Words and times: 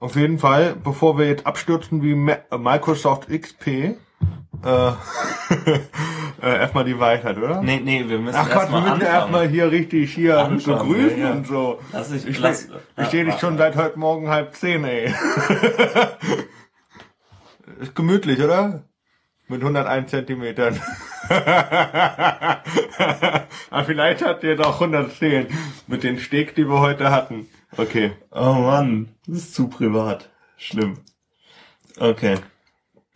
Auf 0.00 0.16
jeden 0.16 0.38
Fall, 0.38 0.74
bevor 0.82 1.18
wir 1.18 1.26
jetzt 1.26 1.46
abstürzen 1.46 2.02
wie 2.02 2.14
Microsoft 2.14 3.28
XP, 3.28 3.66
äh, 3.66 3.92
äh, 4.64 4.92
erstmal 6.42 6.84
die 6.84 6.98
Weisheit, 6.98 7.36
oder? 7.36 7.60
Nee, 7.62 7.80
nee, 7.84 8.04
wir 8.08 8.18
müssen 8.18 8.36
Ach 8.38 8.44
Gott, 8.46 8.54
wir 8.54 8.60
erstmal 8.62 8.80
müssen 8.80 8.92
anfangen. 8.94 9.12
erstmal 9.14 9.48
hier 9.48 9.70
richtig 9.70 10.14
hier 10.14 10.38
Anfangen, 10.38 10.78
begrüßen 10.78 11.20
ja, 11.20 11.32
und 11.32 11.46
so. 11.46 11.80
Lass 11.92 12.10
ich, 12.12 12.26
Ich, 12.26 12.38
lass, 12.38 12.62
steh- 12.64 12.72
ich 13.02 13.06
stehe 13.08 13.24
nicht 13.26 13.40
schon 13.40 13.58
seit 13.58 13.76
heute 13.76 13.98
Morgen 13.98 14.28
halb 14.30 14.54
zehn, 14.54 14.84
ey. 14.84 15.12
Ist 17.80 17.94
gemütlich, 17.94 18.42
oder? 18.42 18.84
Mit 19.48 19.60
101 19.62 20.10
Zentimetern. 20.10 20.80
Aber 23.70 23.84
vielleicht 23.84 24.24
hat 24.24 24.42
ihr 24.44 24.56
doch 24.56 24.80
110 24.80 25.46
mit 25.88 26.02
den 26.04 26.18
Steg, 26.18 26.54
die 26.54 26.64
wir 26.68 26.80
heute 26.80 27.10
hatten. 27.10 27.48
Okay. 27.76 28.12
Oh 28.32 28.54
Mann, 28.54 29.08
das 29.26 29.38
ist 29.38 29.54
zu 29.54 29.68
privat. 29.68 30.28
Schlimm. 30.56 30.98
Okay. 31.98 32.36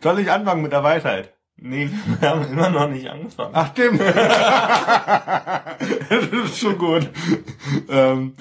Soll 0.01 0.19
ich 0.19 0.29
anfangen 0.31 0.61
mit 0.61 0.71
der 0.71 0.83
Weisheit? 0.83 1.33
Nee, 1.57 1.89
wir 2.19 2.29
haben 2.29 2.45
immer 2.51 2.69
noch 2.69 2.89
nicht 2.89 3.09
angefangen. 3.09 3.51
Ach, 3.53 3.71
stimmt. 3.71 3.99
das 6.09 6.27
ist 6.43 6.59
schon 6.59 6.77
gut. 6.77 7.09
Ähm, 7.89 8.33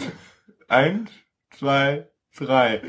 eins, 0.69 1.11
zwei, 1.59 2.09
drei. 2.39 2.83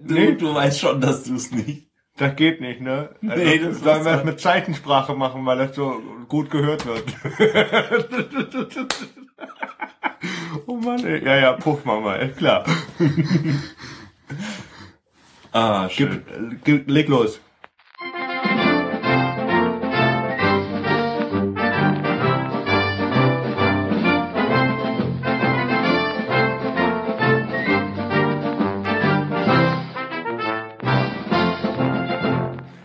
Du, 0.00 0.14
Nee, 0.14 0.32
du 0.36 0.54
weißt 0.54 0.80
schon, 0.80 1.00
dass 1.00 1.24
du 1.24 1.34
es 1.34 1.50
nicht. 1.50 1.88
das 2.16 2.36
geht 2.36 2.60
nicht, 2.60 2.80
ne? 2.80 3.14
Also, 3.26 3.42
Nee, 3.44 3.58
das 3.58 3.80
sollen 3.80 4.04
wir 4.04 4.10
es 4.12 4.16
halt- 4.18 4.24
mit 4.24 4.40
Zeichensprache 4.40 5.14
machen, 5.14 5.44
weil 5.46 5.58
das 5.58 5.74
so 5.74 6.00
gut 6.28 6.50
gehört 6.50 6.86
wird. 6.86 7.04
oh 10.66 10.76
Mann, 10.76 11.04
ey. 11.04 11.24
Ja, 11.24 11.36
ja, 11.36 11.52
puff 11.52 11.84
mal 11.84 12.00
mal, 12.00 12.16
ist 12.16 12.38
klar. 12.38 12.64
Ah, 15.54 15.90
schön. 15.90 16.60
Gib, 16.64 16.88
äh, 16.88 16.90
leg 16.90 17.08
los. 17.08 17.38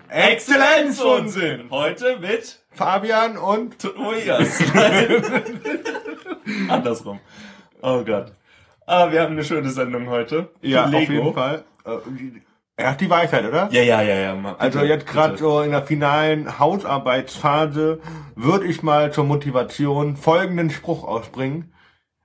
Exzellenzunsinn! 0.09 1.69
Heute 1.71 2.19
mit 2.19 2.59
Fabian 2.71 3.37
und 3.37 3.79
Tobias. 3.79 4.59
Andersrum. 6.69 7.19
Oh 7.81 8.03
Gott. 8.03 8.33
Ah, 8.85 9.11
wir 9.11 9.21
haben 9.21 9.33
eine 9.33 9.43
schöne 9.43 9.69
Sendung 9.69 10.07
heute. 10.07 10.49
Ja, 10.61 10.85
auf 10.85 10.93
jeden 11.09 11.33
Fall. 11.33 11.65
Äh, 11.85 11.97
Er 12.77 12.91
hat 12.91 13.01
die 13.01 13.09
Weisheit, 13.09 13.45
oder? 13.45 13.69
Ja, 13.71 13.81
ja, 13.81 14.01
ja, 14.01 14.15
ja. 14.15 14.35
mal 14.35 14.55
Also 14.57 14.79
bitte, 14.79 14.91
jetzt 14.91 15.07
gerade 15.07 15.33
bitte. 15.33 15.43
so 15.43 15.61
in 15.61 15.71
der 15.71 15.83
finalen 15.83 16.59
Hausarbeitsphase 16.59 17.99
würde 18.35 18.65
ich 18.65 18.83
mal 18.83 19.11
zur 19.11 19.25
Motivation 19.25 20.15
folgenden 20.15 20.69
Spruch 20.69 21.03
ausbringen. 21.03 21.73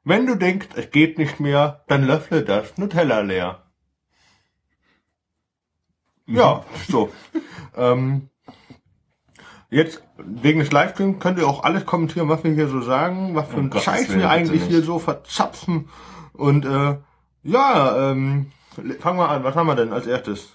Wenn 0.05 0.27
du 0.27 0.35
denkst, 0.37 0.69
es 0.77 0.91
geht 0.91 1.19
nicht 1.19 1.41
mehr, 1.41 1.85
dann 1.89 2.05
löffle 2.05 2.43
das 2.43 2.77
Nutella 2.77 3.21
leer. 3.21 3.63
Ja, 6.27 6.65
so. 6.89 7.11
ähm, 7.77 8.29
jetzt 9.73 10.03
wegen 10.19 10.61
des 10.61 10.71
Livestreams 10.71 11.19
könnt 11.19 11.39
ihr 11.39 11.49
auch 11.49 11.65
alles 11.65 11.87
kommentieren, 11.87 12.29
was 12.29 12.45
wir 12.45 12.53
hier 12.53 12.69
so 12.69 12.83
sagen, 12.83 13.35
was 13.35 13.49
für 13.49 13.57
ein 13.57 13.71
Gottes 13.71 13.85
Scheiß 13.85 14.09
Willen, 14.11 14.21
wir 14.21 14.31
eigentlich 14.31 14.65
hier 14.65 14.83
so 14.83 14.99
verzapfen. 14.99 15.89
Und 16.35 16.65
äh, 16.67 16.99
ja, 17.43 18.11
ähm, 18.11 18.53
fangen 19.01 19.19
wir 19.19 19.29
an. 19.29 19.43
Was 19.45 19.57
haben 19.57 19.67
wir 19.67 19.75
denn 19.75 19.93
als 19.93 20.07
erstes? 20.07 20.51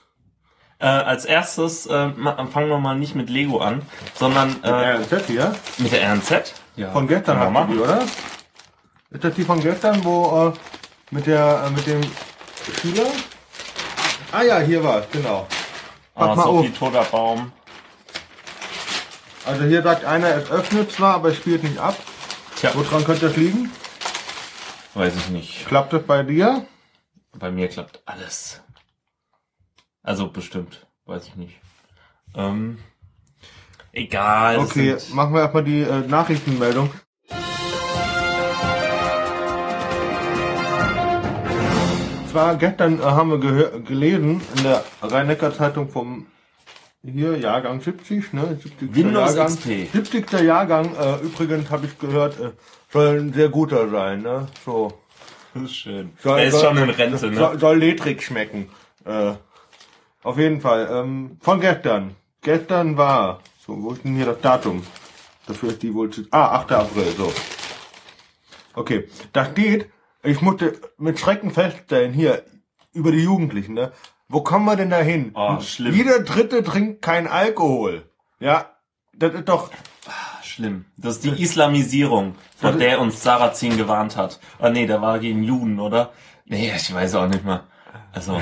Äh, 0.79 0.85
als 0.85 1.25
erstes 1.25 1.87
äh, 1.87 2.11
fangen 2.51 2.69
wir 2.69 2.77
mal 2.77 2.95
nicht 2.95 3.15
mit 3.15 3.31
Lego 3.31 3.57
an, 3.57 3.81
sondern 4.13 4.61
äh, 4.61 4.69
RNZ 4.69 5.25
hier. 5.25 5.55
mit 5.79 5.91
der 5.91 6.13
RNZ. 6.13 6.53
Ja, 6.75 6.91
Von 6.91 7.07
gestern 7.07 7.39
können 7.39 7.53
wir 7.53 7.65
die, 7.65 7.79
oder? 7.79 8.03
Ist 9.09 9.23
das 9.23 9.33
die 9.33 9.43
von 9.43 9.59
gestern, 9.59 10.03
wo 10.03 10.53
äh, 10.53 11.15
mit 11.15 11.25
der 11.25 11.63
äh, 11.65 11.69
mit 11.71 11.87
dem 11.87 12.01
Schüler? 12.79 13.07
Ah 14.31 14.43
ja, 14.43 14.59
hier 14.59 14.83
war 14.83 14.99
es, 14.99 15.09
genau. 15.11 15.47
Ah, 16.13 16.27
Pack 16.27 16.37
mal 16.37 16.43
Sophie 16.43 16.67
auf. 16.67 16.77
Toter 16.77 17.03
Baum. 17.05 17.51
Also 19.47 19.63
hier 19.63 19.81
sagt 19.81 20.03
einer, 20.03 20.35
es 20.35 20.51
öffnet 20.51 20.91
zwar, 20.91 21.15
aber 21.15 21.29
es 21.29 21.37
spielt 21.37 21.63
nicht 21.63 21.77
ab. 21.77 21.95
Tja, 22.57 22.71
Woran 22.73 23.03
könnte 23.05 23.27
das 23.27 23.37
liegen? 23.37 23.71
weiß 24.93 25.15
ich 25.15 25.29
nicht. 25.29 25.67
Klappt 25.67 25.93
das 25.93 26.03
bei 26.03 26.23
dir? 26.23 26.65
Bei 27.37 27.51
mir 27.51 27.67
klappt 27.67 28.01
alles. 28.05 28.61
Also 30.01 30.27
bestimmt, 30.29 30.87
weiß 31.05 31.27
ich 31.27 31.35
nicht. 31.35 31.55
Ähm, 32.35 32.79
egal. 33.91 34.57
Okay, 34.59 34.97
machen 35.13 35.33
wir 35.33 35.41
erstmal 35.41 35.63
die 35.63 35.81
äh, 35.81 35.99
Nachrichtenmeldung. 36.07 36.91
Zwar 42.31 42.55
gestern 42.57 42.99
äh, 42.99 43.03
haben 43.03 43.29
wir 43.31 43.81
gelesen 43.81 44.41
in 44.57 44.63
der 44.63 44.83
Rhein-Neckar-Zeitung 45.01 45.89
vom 45.89 46.27
hier 47.11 47.37
Jahrgang 47.37 47.81
70, 47.81 48.33
ne? 48.33 48.57
70. 48.61 48.95
Windows 48.95 49.35
Jahrgang. 49.35 49.55
XP. 49.55 49.91
70. 49.91 50.31
Jahrgang, 50.43 50.95
äh, 50.95 51.17
übrigens 51.23 51.69
habe 51.69 51.85
ich 51.85 51.97
gehört, 51.97 52.39
äh, 52.39 52.51
soll 52.91 53.19
ein 53.19 53.33
sehr 53.33 53.49
guter 53.49 53.89
sein, 53.89 54.21
ne? 54.21 54.47
So. 54.65 54.93
Das 55.53 55.63
ist 55.63 55.75
schön. 55.75 56.11
Soll, 56.21 56.39
er 56.39 56.45
ist 56.47 56.53
soll- 56.53 56.63
schon 56.63 56.77
in 56.77 56.89
Rente, 56.89 57.17
soll, 57.17 57.31
ne? 57.31 57.57
soll 57.59 57.77
ledrig 57.77 58.21
schmecken. 58.21 58.69
Äh, 59.05 59.33
auf 60.23 60.37
jeden 60.37 60.61
Fall. 60.61 60.87
Ähm, 60.91 61.37
von 61.41 61.59
gestern. 61.61 62.15
Gestern 62.41 62.97
war, 62.97 63.41
so, 63.65 63.81
wo 63.81 63.91
ist 63.91 64.03
denn 64.03 64.15
hier 64.15 64.25
das 64.25 64.41
Datum? 64.41 64.83
Dafür 65.47 65.69
ist 65.69 65.81
die 65.81 65.93
wohl 65.93 66.09
zu, 66.09 66.23
ah, 66.31 66.59
8. 66.59 66.71
April, 66.73 67.13
so. 67.17 67.33
Okay, 68.75 69.07
da 69.33 69.45
steht, 69.45 69.89
ich 70.23 70.41
musste 70.41 70.79
mit 70.97 71.19
Schrecken 71.19 71.51
feststellen, 71.51 72.13
hier, 72.13 72.43
über 72.93 73.11
die 73.11 73.23
Jugendlichen, 73.23 73.73
ne? 73.73 73.91
Wo 74.29 74.41
kommen 74.41 74.65
wir 74.65 74.75
denn 74.75 74.89
da 74.89 74.99
hin? 74.99 75.31
Oh, 75.35 75.59
schlimm. 75.61 75.95
Jeder 75.95 76.19
Dritte 76.19 76.63
trinkt 76.63 77.01
kein 77.01 77.27
Alkohol. 77.27 78.09
Ja, 78.39 78.71
das 79.13 79.33
ist 79.33 79.49
doch, 79.49 79.71
Schlimm. 80.57 80.85
Das 80.97 81.17
ist 81.17 81.23
die 81.23 81.43
Islamisierung, 81.43 82.33
vor 82.55 82.71
der 82.71 82.99
uns 82.99 83.21
Sarrazin 83.21 83.77
gewarnt 83.77 84.17
hat. 84.17 84.39
Ah 84.57 84.71
nee, 84.71 84.87
der 84.87 85.03
war 85.03 85.19
gegen 85.19 85.43
Juden, 85.43 85.79
oder? 85.79 86.13
Nee, 86.45 86.73
ich 86.75 86.91
weiß 86.91 87.13
auch 87.13 87.27
nicht 87.27 87.45
mehr. 87.45 87.65
Also, 88.17 88.41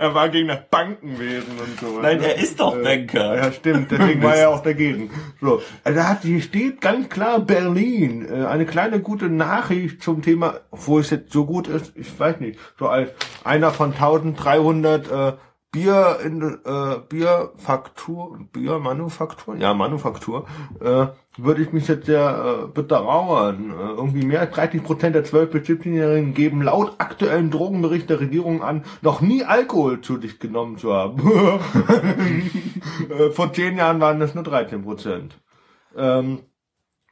er 0.00 0.14
war 0.16 0.28
gegen 0.30 0.48
das 0.48 0.68
Bankenwesen 0.68 1.60
und 1.60 1.78
so. 1.78 2.00
nein, 2.00 2.18
ne? 2.18 2.34
er 2.34 2.42
ist 2.42 2.58
doch 2.58 2.76
Banker. 2.82 3.36
Ja, 3.36 3.52
stimmt, 3.52 3.92
deswegen 3.92 4.20
war 4.20 4.34
er 4.34 4.50
auch 4.50 4.64
dagegen. 4.64 5.12
So, 5.40 5.62
also 5.84 5.96
da 5.96 6.08
hat, 6.08 6.22
hier 6.22 6.42
steht 6.42 6.80
ganz 6.80 7.08
klar 7.08 7.38
Berlin. 7.38 8.26
Äh, 8.28 8.46
eine 8.46 8.66
kleine 8.66 8.98
gute 8.98 9.28
Nachricht 9.28 10.02
zum 10.02 10.22
Thema, 10.22 10.58
wo 10.72 10.98
es 10.98 11.10
jetzt 11.10 11.32
so 11.32 11.46
gut 11.46 11.68
ist, 11.68 11.92
ich 11.94 12.18
weiß 12.18 12.40
nicht, 12.40 12.58
so 12.80 12.88
als 12.88 13.12
einer 13.44 13.70
von 13.70 13.92
1300 13.92 15.08
äh, 15.08 15.36
Bier 15.70 16.18
in 16.24 16.42
äh, 16.42 16.98
Bierfaktur, 17.08 18.40
Biermanufaktur, 18.52 19.54
ja 19.54 19.72
Manufaktur, 19.72 20.46
äh, 20.80 21.06
würde 21.36 21.62
ich 21.62 21.72
mich 21.72 21.88
jetzt 21.88 22.06
sehr 22.06 22.64
äh, 22.64 22.66
bedauern. 22.68 23.70
Äh, 23.70 23.90
irgendwie 23.96 24.24
mehr 24.24 24.40
als 24.40 24.54
30 24.54 24.82
Prozent 24.82 25.14
der 25.14 25.24
12 25.24 25.50
bis 25.50 25.68
17-Jährigen 25.68 26.34
geben 26.34 26.62
laut 26.62 26.94
aktuellen 26.98 27.50
Drogenbericht 27.50 28.08
der 28.08 28.20
Regierung 28.20 28.62
an, 28.62 28.84
noch 29.02 29.20
nie 29.20 29.44
Alkohol 29.44 30.00
zu 30.00 30.20
sich 30.20 30.38
genommen 30.38 30.78
zu 30.78 30.92
haben. 30.92 31.20
Äh, 33.10 33.30
Vor 33.30 33.52
zehn 33.52 33.76
Jahren 33.76 34.00
waren 34.00 34.20
das 34.20 34.34
nur 34.34 34.44
13 34.44 34.82
Prozent. 34.84 35.36
Ähm, 35.96 36.40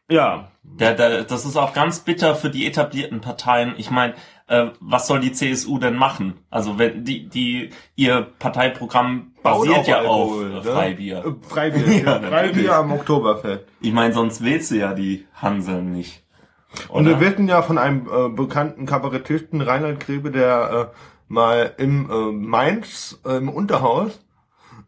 ja, 0.09 0.53
Der, 0.63 0.95
der, 0.95 1.25
das 1.25 1.45
ist 1.45 1.57
auch 1.57 1.73
ganz 1.73 2.01
bitter 2.01 2.37
für 2.37 2.51
die 2.51 2.67
etablierten 2.67 3.21
Parteien. 3.21 3.75
Ich 3.79 3.91
meine, 3.91 4.15
äh, 4.53 4.71
was 4.81 5.07
soll 5.07 5.21
die 5.21 5.33
CSU 5.33 5.79
denn 5.79 5.97
machen? 5.97 6.35
Also 6.51 6.79
wenn 6.79 7.05
die, 7.05 7.29
die 7.29 7.71
ihr 7.97 8.27
Parteiprogramm 8.39 9.33
basiert 9.43 9.87
ja 9.87 10.03
auf 10.03 10.31
Alkohol, 10.33 10.51
äh, 10.51 10.55
ne? 10.55 10.63
Freibier. 10.63 11.25
Äh, 11.25 11.49
Freibier, 11.49 11.87
Ja, 11.87 11.97
ja, 11.97 12.05
natürlich. 12.05 12.31
Freibier 12.31 12.77
am 12.77 12.93
Oktoberfest. 12.93 13.65
Ich 13.81 13.93
meine, 13.93 14.13
sonst 14.13 14.45
wählst 14.45 14.71
du 14.71 14.77
ja 14.77 14.93
die 14.93 15.27
Hanseln 15.35 15.93
nicht. 15.93 16.23
Und 16.89 17.07
Oder? 17.07 17.21
wir 17.21 17.31
wissen 17.31 17.49
ja 17.49 17.63
von 17.63 17.79
einem 17.79 18.07
äh, 18.07 18.29
bekannten 18.29 18.85
Kabarettisten, 18.85 19.63
Reinhard 19.63 20.01
Grebe, 20.01 20.31
der 20.31 20.91
äh, 20.93 20.97
mal 21.29 21.73
im 21.79 22.11
äh, 22.11 22.33
Mainz, 22.33 23.21
äh, 23.27 23.37
im 23.37 23.49
Unterhaus, 23.49 24.21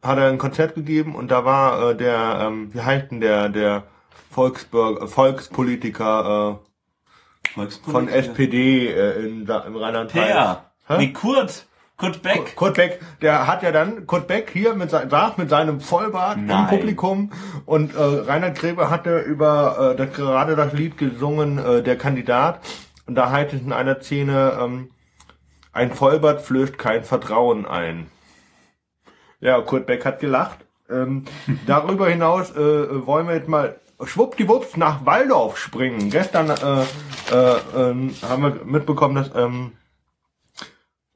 hat 0.02 0.18
er 0.18 0.28
ein 0.28 0.38
Konzert 0.38 0.74
gegeben 0.74 1.14
und 1.14 1.30
da 1.30 1.46
war 1.46 1.90
äh, 1.90 1.96
der, 1.96 2.38
ähm, 2.42 2.72
wie 2.74 2.80
heißt 2.82 3.10
denn 3.10 3.20
der, 3.20 3.48
der 3.48 3.84
Volksbürger, 4.30 5.06
Volkspolitiker 5.06 6.60
äh, 6.60 6.73
von 7.84 8.08
SPD 8.08 8.88
äh, 8.88 9.26
in, 9.26 9.46
da, 9.46 9.60
im 9.60 9.76
Rheinland-Pfalz. 9.76 10.58
Hä? 10.86 10.98
Nee, 10.98 11.12
Kurt. 11.12 11.66
Kurt 11.96 12.22
Beck. 12.22 12.56
Kurt 12.56 12.74
Beck, 12.74 13.00
der 13.22 13.46
hat 13.46 13.62
ja 13.62 13.70
dann, 13.70 14.06
Kurt 14.06 14.26
Beck 14.26 14.50
hier 14.52 14.74
mit, 14.74 14.90
sein, 14.90 15.08
saß 15.08 15.36
mit 15.36 15.48
seinem 15.48 15.80
Vollbart 15.80 16.38
im 16.38 16.46
Nein. 16.46 16.66
Publikum 16.66 17.30
und 17.66 17.94
äh, 17.94 18.00
Reinhard 18.00 18.58
Grebe 18.58 18.90
hatte 18.90 19.20
über 19.20 19.92
äh, 19.92 19.96
das, 19.96 20.12
gerade 20.12 20.56
das 20.56 20.72
Lied 20.72 20.98
gesungen, 20.98 21.58
äh, 21.58 21.82
der 21.82 21.96
Kandidat. 21.96 22.60
Und 23.06 23.14
da 23.14 23.30
heißt 23.30 23.52
es 23.52 23.60
in 23.60 23.72
einer 23.72 24.00
Szene, 24.00 24.58
ähm, 24.60 24.90
Ein 25.72 25.92
Vollbart 25.92 26.40
flößt 26.40 26.78
kein 26.78 27.04
Vertrauen 27.04 27.66
ein. 27.66 28.06
Ja, 29.40 29.60
Kurt 29.60 29.86
Beck 29.86 30.04
hat 30.04 30.18
gelacht. 30.18 30.66
Ähm, 30.90 31.24
darüber 31.66 32.08
hinaus 32.08 32.50
äh, 32.56 33.06
wollen 33.06 33.28
wir 33.28 33.34
jetzt 33.34 33.48
mal 33.48 33.78
schwuppdiwupps 34.02 34.76
nach 34.76 35.04
Waldorf 35.06 35.58
springen. 35.58 36.10
Gestern 36.10 36.50
äh, 36.50 36.82
äh, 37.32 37.56
äh, 37.56 38.10
haben 38.22 38.42
wir 38.42 38.60
mitbekommen, 38.64 39.14
dass, 39.14 39.30
ähm, 39.34 39.72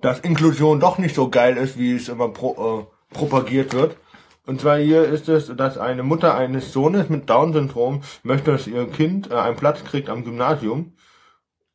dass 0.01 0.21
Inklusion 0.21 0.81
doch 0.81 0.99
nicht 0.99 1.15
so 1.15 1.29
geil 1.29 1.57
ist, 1.57 1.79
wie 1.79 1.95
es 1.95 2.09
immer 2.09 2.29
pro, 2.29 2.89
äh, 3.13 3.15
propagiert 3.15 3.75
wird. 3.75 3.97
Und 4.47 4.61
zwar 4.61 4.79
hier 4.79 5.05
ist 5.05 5.29
es, 5.29 5.55
dass 5.55 5.77
eine 5.77 6.03
Mutter 6.03 6.35
eines 6.35 6.73
Sohnes 6.73 7.11
mit 7.11 7.29
Down-Syndrom 7.29 8.03
möchte, 8.23 8.53
dass 8.53 8.67
ihr 8.67 8.87
Kind 8.89 9.31
äh, 9.31 9.35
einen 9.35 9.57
Platz 9.57 9.85
kriegt 9.85 10.09
am 10.09 10.25
Gymnasium. 10.25 10.95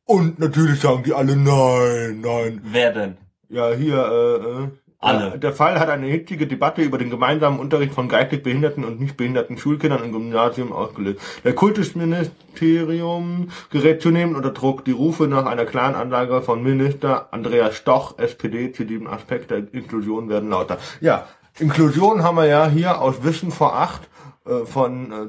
Und 0.04 0.38
natürlich 0.38 0.80
sagen 0.80 1.02
die 1.04 1.14
alle 1.14 1.36
nein, 1.36 2.20
nein. 2.20 2.60
Wer 2.64 2.92
denn? 2.92 3.16
Ja, 3.48 3.70
hier, 3.72 3.96
äh, 3.96 4.64
äh, 4.64 4.68
Alle. 5.04 5.28
ja, 5.30 5.36
Der 5.36 5.52
Fall 5.52 5.78
hat 5.78 5.88
eine 5.88 6.06
hitzige 6.06 6.46
Debatte 6.46 6.82
über 6.82 6.98
den 6.98 7.10
gemeinsamen 7.10 7.58
Unterricht 7.58 7.92
von 7.92 8.08
geistig 8.08 8.42
behinderten 8.42 8.84
und 8.84 9.00
nicht 9.00 9.16
behinderten 9.16 9.58
Schulkindern 9.58 10.04
im 10.04 10.12
Gymnasium 10.12 10.72
ausgelöst. 10.72 11.20
Der 11.44 11.54
Kultusministerium 11.54 13.48
gerät 13.70 14.02
zunehmend 14.02 14.36
unter 14.36 14.50
Druck. 14.50 14.84
Die 14.84 14.92
Rufe 14.92 15.26
nach 15.28 15.46
einer 15.46 15.64
klaren 15.64 15.94
Anlage 15.94 16.42
von 16.42 16.62
Minister 16.62 17.28
Andreas 17.32 17.76
Stoch, 17.76 18.18
SPD, 18.18 18.72
zu 18.72 18.84
diesem 18.84 19.06
Aspekt 19.06 19.50
der 19.50 19.72
Inklusion 19.72 20.28
werden 20.28 20.50
lauter. 20.50 20.78
Ja, 21.00 21.26
Inklusion 21.58 22.22
haben 22.22 22.36
wir 22.36 22.46
ja 22.46 22.66
hier 22.68 23.00
aus 23.00 23.22
Wissen 23.22 23.52
vor 23.52 23.76
acht 23.76 24.08
äh, 24.46 24.64
von 24.66 25.12
äh, 25.12 25.28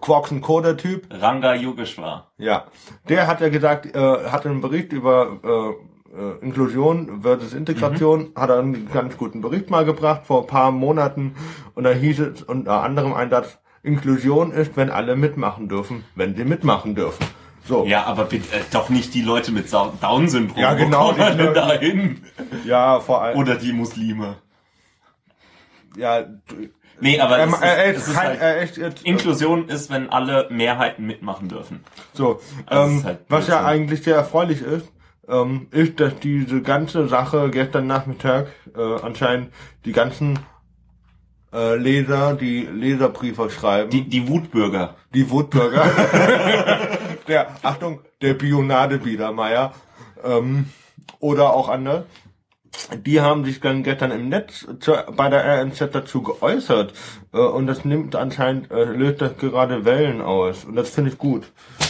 Quarks 0.00 0.30
und 0.30 0.40
Co. 0.40 0.60
der 0.60 0.76
Typ. 0.76 1.06
Ranga 1.10 1.54
Yogeshwar. 1.54 2.30
Ja, 2.38 2.64
der 3.08 3.26
hat 3.26 3.40
ja 3.40 3.48
gesagt, 3.48 3.86
äh, 3.94 3.98
hat 3.98 4.46
einen 4.46 4.60
Bericht 4.60 4.92
über 4.92 5.38
äh, 5.42 5.93
äh, 6.16 6.44
Inklusion 6.44 7.22
versus 7.22 7.52
Integration, 7.54 8.30
hat 8.36 8.50
er 8.50 8.58
einen 8.58 8.90
ganz 8.92 9.16
guten 9.16 9.40
Bericht 9.40 9.70
mal 9.70 9.84
gebracht 9.84 10.22
vor 10.26 10.42
ein 10.42 10.46
paar 10.46 10.70
Monaten 10.70 11.34
und 11.74 11.84
da 11.84 11.90
hieß 11.90 12.20
es 12.20 12.42
unter 12.42 12.82
anderem 12.82 13.12
ein 13.14 13.30
Satz, 13.30 13.58
Inklusion 13.82 14.50
ist, 14.52 14.76
wenn 14.76 14.90
alle 14.90 15.14
mitmachen 15.16 15.68
dürfen, 15.68 16.04
wenn 16.14 16.34
sie 16.36 16.44
mitmachen 16.44 16.94
dürfen. 16.94 17.24
So, 17.66 17.84
Ja, 17.86 18.04
aber 18.04 18.24
bitte, 18.26 18.54
äh, 18.56 18.60
doch 18.72 18.88
nicht 18.90 19.14
die 19.14 19.22
Leute 19.22 19.50
mit 19.52 19.72
Down-Syndrom. 19.72 20.58
Ja, 20.60 20.74
genau, 20.74 21.12
die 21.12 21.20
Leute- 21.20 21.52
da 21.54 21.72
hin? 21.72 22.22
ja, 22.64 23.00
vor 23.00 23.22
allem, 23.22 23.38
Oder 23.38 23.56
die 23.56 23.72
Muslime. 23.72 24.36
ja, 25.96 26.24
Nee, 27.00 27.18
aber 27.18 27.38
er, 27.38 27.46
es 27.48 27.52
ist, 27.52 27.62
es 27.62 27.96
ist 28.02 28.08
ist 28.08 28.14
kein, 28.14 28.26
halt, 28.28 28.40
er 28.40 28.62
ist 28.62 28.76
jetzt, 28.76 29.02
Inklusion 29.04 29.68
ist, 29.68 29.90
wenn 29.90 30.10
alle 30.10 30.46
Mehrheiten 30.50 31.04
mitmachen 31.06 31.48
dürfen. 31.48 31.80
So, 32.12 32.40
Also 32.66 32.90
ähm, 32.98 33.04
halt 33.04 33.18
was 33.28 33.48
ja 33.48 33.64
eigentlich 33.64 34.04
sehr 34.04 34.14
erfreulich 34.16 34.62
ist, 34.62 34.86
ähm, 35.28 35.68
ist, 35.70 36.00
dass 36.00 36.18
diese 36.20 36.62
ganze 36.62 37.08
Sache 37.08 37.50
gestern 37.50 37.86
Nachmittag 37.86 38.48
äh, 38.76 38.80
anscheinend 39.02 39.50
die 39.84 39.92
ganzen 39.92 40.38
äh, 41.52 41.76
Leser, 41.76 42.34
die 42.34 42.62
Leserbriefe 42.62 43.50
schreiben, 43.50 43.90
Die, 43.90 44.08
die 44.08 44.28
Wutbürger. 44.28 44.96
die 45.14 45.30
Wutbürger, 45.30 45.84
der, 47.28 47.48
Achtung, 47.62 48.00
der 48.20 48.34
Bionade 48.34 48.98
Biedermeier, 48.98 49.72
ähm, 50.24 50.66
oder 51.20 51.52
auch 51.54 51.68
andere, 51.68 52.06
die 53.04 53.20
haben 53.20 53.44
sich 53.44 53.60
dann 53.60 53.82
gestern 53.82 54.10
im 54.10 54.28
Netz 54.28 54.66
zu, 54.80 54.92
bei 55.16 55.28
der 55.28 55.44
RNZ 55.44 55.90
dazu 55.92 56.22
geäußert 56.22 56.92
äh, 57.32 57.38
und 57.38 57.66
das 57.66 57.84
nimmt 57.84 58.16
anscheinend, 58.16 58.70
äh, 58.70 58.84
löst 58.84 59.20
das 59.20 59.36
gerade 59.38 59.84
Wellen 59.84 60.20
aus 60.20 60.64
und 60.64 60.76
das 60.76 60.90
finde 60.90 61.10
ich 61.10 61.18
gut. 61.18 61.44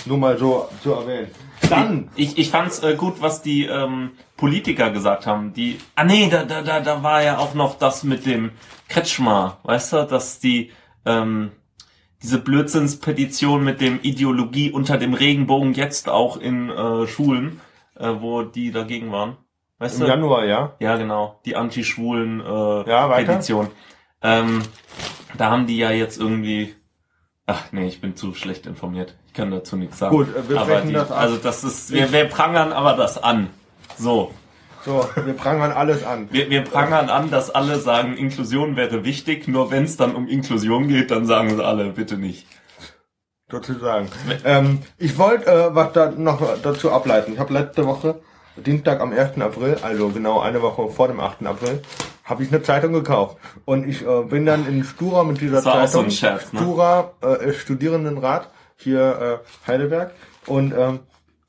Nur 0.07 0.19
mal 0.19 0.39
so 0.39 0.69
zu 0.83 0.93
erwähnen. 0.93 1.29
Dann, 1.69 2.11
Ich, 2.17 2.39
ich 2.39 2.51
fand's 2.51 2.83
äh, 2.83 2.95
gut, 2.95 3.21
was 3.21 3.43
die 3.43 3.65
ähm, 3.65 4.13
Politiker 4.37 4.91
gesagt 4.91 5.27
haben. 5.27 5.53
Die, 5.55 5.79
ah 5.95 6.05
nee, 6.05 6.29
da, 6.31 6.45
da, 6.45 6.63
da, 6.63 6.81
da 6.81 7.03
war 7.03 7.23
ja 7.23 7.39
auch 7.39 7.55
noch 7.55 7.79
das 7.79 8.05
mit 8.05 8.27
dem 8.27 8.51
Kretschmer, 8.89 9.59
weißt 9.63 9.93
du, 9.93 10.07
dass 10.07 10.41
die 10.41 10.73
ähm, 11.07 11.53
diese 12.23 12.39
Blödsinnspetition 12.39 13.63
mit 13.63 13.81
dem 13.81 14.01
Ideologie 14.03 14.71
unter 14.71 14.97
dem 14.97 15.15
Regenbogen 15.15 15.75
jetzt 15.75 16.09
auch 16.09 16.39
in 16.39 16.71
äh, 16.71 17.07
Schulen, 17.07 17.61
äh, 17.97 18.09
wo 18.19 18.43
die 18.43 18.71
dagegen 18.73 19.13
waren. 19.13 19.37
Weißt 19.79 19.97
im 19.97 20.03
du? 20.03 20.07
Januar, 20.07 20.45
ja. 20.45 20.75
Ja, 20.79 20.97
genau. 20.97 21.41
Die 21.45 21.57
anti-schwulen 21.57 22.41
äh, 22.41 22.45
Ja, 22.89 23.09
weiter. 23.11 23.33
Petition. 23.33 23.69
Ähm, 24.23 24.63
da 25.37 25.51
haben 25.51 25.67
die 25.67 25.77
ja 25.79 25.91
jetzt 25.91 26.19
irgendwie. 26.19 26.75
Ach 27.47 27.65
nee, 27.73 27.87
ich 27.87 28.01
bin 28.01 28.17
zu 28.17 28.35
schlecht 28.35 28.67
informiert. 28.67 29.17
Ich 29.27 29.35
kann 29.35 29.51
dazu 29.51 29.77
nichts 29.77 29.99
sagen. 29.99 30.15
Gut, 30.17 30.35
äh, 30.35 30.49
wir 30.49 30.61
aber 30.61 30.81
die, 30.81 30.93
das 30.93 31.11
ab. 31.11 31.19
Also 31.19 31.37
das 31.37 31.65
ist. 31.65 31.93
Wir, 31.93 32.11
wir 32.13 32.25
prangern 32.27 32.73
aber 32.73 32.95
das 32.95 33.23
an. 33.23 33.51
So. 33.99 34.33
So, 34.85 35.07
wir 35.25 35.33
prangern 35.33 35.73
alles 35.73 36.05
an. 36.05 36.29
Wir, 36.31 36.51
wir 36.51 36.63
prangern 36.63 37.09
an, 37.09 37.31
dass 37.31 37.51
alle 37.51 37.79
sagen, 37.81 38.19
Inklusion 38.19 38.77
wäre 38.77 39.03
wichtig, 39.05 39.49
nur 39.49 39.71
wenn 39.71 39.85
es 39.85 39.97
dann 39.97 40.15
um 40.15 40.29
Inklusion 40.29 40.89
geht, 40.89 41.11
dann 41.11 41.25
sagen 41.25 41.57
sie 41.57 41.65
alle, 41.65 41.87
bitte 41.87 42.19
nicht. 42.19 42.47
sozusagen. 43.51 44.09
Ähm, 44.45 44.81
ich 44.99 45.17
wollte 45.17 45.47
äh, 45.51 45.75
was 45.75 45.93
da 45.95 46.11
noch 46.11 46.41
dazu 46.63 46.93
ableiten. 46.93 47.33
Ich 47.33 47.39
habe 47.39 47.53
letzte 47.55 47.87
Woche, 47.87 48.21
Dienstag 48.57 49.01
am 49.01 49.13
1. 49.13 49.41
April, 49.41 49.79
also 49.83 50.09
genau 50.11 50.41
eine 50.41 50.63
Woche 50.63 50.89
vor 50.89 51.09
dem 51.09 51.21
8. 51.21 51.47
April, 51.47 51.83
habe 52.25 52.43
ich 52.43 52.51
eine 52.51 52.63
Zeitung 52.63 52.93
gekauft. 52.93 53.37
Und 53.65 53.89
ich 53.89 54.07
äh, 54.07 54.23
bin 54.23 54.47
dann 54.47 54.67
in 54.67 54.85
Stura 54.85 55.25
mit 55.25 55.41
dieser 55.41 55.57
Das 55.57 55.65
war 55.67 55.75
auch 55.75 55.81
so 55.81 55.87
Zeitung. 55.87 56.05
ein 56.05 56.11
Scherz, 56.11 56.53
ne? 56.53 56.61
Stura 56.61 57.13
äh, 57.21 57.53
Studierendenrat 57.53 58.51
hier 58.77 59.41
äh, 59.67 59.71
Heidelberg. 59.71 60.13
Und 60.47 60.73
ähm, 60.77 61.01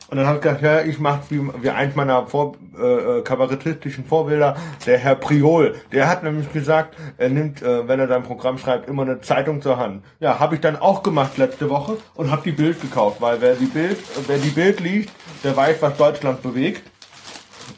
und 0.07 0.17
dann 0.17 0.27
habe 0.27 0.37
ich 0.37 0.43
gedacht, 0.43 0.61
ja, 0.61 0.81
ich 0.81 0.99
mache 0.99 1.21
wie, 1.29 1.41
wie 1.63 1.69
eins 1.71 1.95
meiner 1.95 2.27
Vor, 2.27 2.53
äh, 2.79 2.83
äh, 2.83 3.21
kabarettistischen 3.23 4.05
Vorbilder, 4.05 4.55
der 4.85 4.99
Herr 4.99 5.15
Priol. 5.15 5.75
Der 5.91 6.07
hat 6.07 6.21
nämlich 6.21 6.51
gesagt, 6.53 6.95
er 7.17 7.29
nimmt, 7.29 7.63
äh, 7.63 7.87
wenn 7.87 7.99
er 7.99 8.07
sein 8.07 8.21
Programm 8.21 8.59
schreibt, 8.59 8.87
immer 8.87 9.01
eine 9.01 9.21
Zeitung 9.21 9.63
zur 9.63 9.77
Hand. 9.77 10.03
Ja, 10.19 10.39
habe 10.39 10.55
ich 10.55 10.61
dann 10.61 10.75
auch 10.75 11.01
gemacht 11.01 11.37
letzte 11.37 11.71
Woche 11.71 11.97
und 12.13 12.29
habe 12.29 12.43
die 12.43 12.51
Bild 12.51 12.81
gekauft, 12.81 13.19
weil 13.19 13.41
wer 13.41 13.55
die 13.55 13.65
Bild, 13.65 13.97
äh, 13.97 14.21
wer 14.27 14.37
die 14.37 14.49
Bild 14.51 14.79
liest, 14.79 15.09
der 15.43 15.57
weiß, 15.57 15.81
was 15.81 15.97
Deutschland 15.97 16.43
bewegt. 16.43 16.83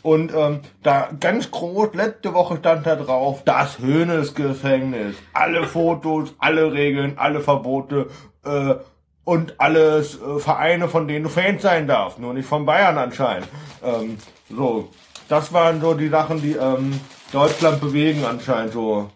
Und 0.01 0.34
ähm, 0.34 0.62
da 0.84 1.10
ganz 1.19 1.51
groß, 1.51 1.94
letzte 1.94 2.34
Woche 2.34 2.57
stand 2.57 2.86
da 2.86 2.95
drauf, 2.95 3.44
das 3.45 3.80
Höhnesgefängnis. 3.80 5.16
Alle 5.34 5.66
Fotos, 5.66 6.34
alle 6.39 6.72
Regeln, 6.74 7.18
alle 7.18 7.42
Verbote 7.42 8.07
äh, 8.45 8.75
und 9.24 9.60
alles 9.60 10.19
äh, 10.22 10.39
Vereine, 10.39 10.88
von 10.88 11.07
denen 11.07 11.24
du 11.24 11.30
Fans 11.30 11.62
sein 11.62 11.88
darfst. 11.88 12.19
Nur 12.19 12.34
nicht 12.34 12.48
von 12.48 12.66
Bayern 12.66 12.98
anscheinend. 12.98 13.48
Ähm, 13.84 14.18
so, 14.50 14.89
das 15.30 15.51
waren 15.54 15.81
so 15.81 15.94
die 15.94 16.10
Sachen, 16.10 16.42
die 16.42 16.54
ähm, 16.54 17.00
Deutschland 17.32 17.82
bewegen 17.82 18.24
anscheinend 18.25 18.74
so. 18.74 19.10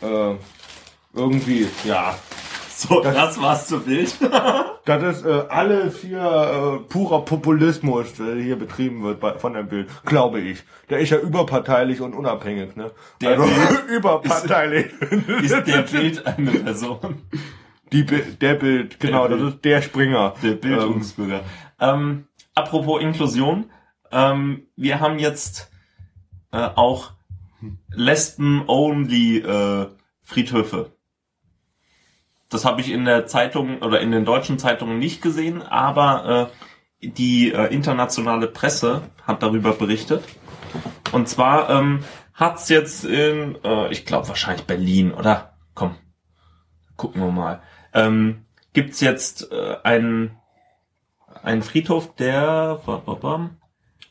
Äh, 0.00 0.34
irgendwie, 1.16 1.66
ja. 1.84 2.14
So, 2.76 3.00
das, 3.00 3.40
war's 3.40 3.68
zu 3.68 3.80
Bild. 3.80 4.14
Das 4.84 5.02
ist 5.02 5.26
äh, 5.26 5.42
alles 5.48 5.98
hier 6.02 6.20
äh, 6.20 6.88
purer 6.88 7.24
Populismus, 7.24 8.12
der 8.12 8.36
hier 8.36 8.56
betrieben 8.56 9.02
wird 9.02 9.18
bei, 9.18 9.36
von 9.36 9.54
dem 9.54 9.66
Bild, 9.66 9.88
glaube 10.04 10.38
ich. 10.38 10.62
Der 10.88 11.00
ist 11.00 11.10
ja 11.10 11.18
überparteilich 11.18 12.00
und 12.00 12.14
unabhängig, 12.14 12.76
ne? 12.76 12.92
Der 13.20 13.30
also 13.30 13.48
überparteilich. 13.88 14.92
ist 15.42 15.66
der 15.66 15.82
Bild 15.82 16.24
eine 16.24 16.52
Person. 16.52 17.22
Die, 17.90 18.04
der 18.04 18.54
Bild, 18.54 19.00
genau, 19.00 19.26
Der 19.26 19.38
das 19.38 19.54
ist 19.54 19.64
der 19.64 19.82
Springer. 19.82 20.34
Der 20.44 20.52
Bildungsbürger. 20.52 21.40
Ähm, 21.80 22.28
apropos 22.54 23.02
Inklusion, 23.02 23.68
ähm, 24.12 24.68
wir 24.76 25.00
haben 25.00 25.18
jetzt 25.18 25.72
äh, 26.52 26.58
auch 26.58 27.10
Lesben-only 27.90 29.38
äh, 29.38 29.86
Friedhöfe. 30.22 30.95
Das 32.48 32.64
habe 32.64 32.80
ich 32.80 32.90
in 32.90 33.04
der 33.04 33.26
Zeitung 33.26 33.82
oder 33.82 34.00
in 34.00 34.12
den 34.12 34.24
deutschen 34.24 34.58
Zeitungen 34.58 34.98
nicht 34.98 35.20
gesehen, 35.22 35.62
aber 35.62 36.50
äh, 37.02 37.08
die 37.08 37.52
äh, 37.52 37.72
internationale 37.72 38.46
Presse 38.46 39.02
hat 39.26 39.42
darüber 39.42 39.72
berichtet. 39.72 40.24
Und 41.12 41.28
zwar 41.28 41.70
ähm, 41.70 42.04
hat's 42.34 42.68
jetzt 42.68 43.04
in, 43.04 43.56
äh, 43.64 43.90
ich 43.90 44.06
glaube 44.06 44.28
wahrscheinlich 44.28 44.66
Berlin, 44.66 45.12
oder? 45.12 45.56
Komm, 45.74 45.96
gucken 46.96 47.22
wir 47.22 47.32
mal. 47.32 47.62
Ähm, 47.92 48.44
gibt's 48.72 49.00
jetzt 49.00 49.50
äh, 49.50 49.76
einen 49.82 50.36
einen 51.42 51.62
Friedhof, 51.62 52.14
der 52.16 52.80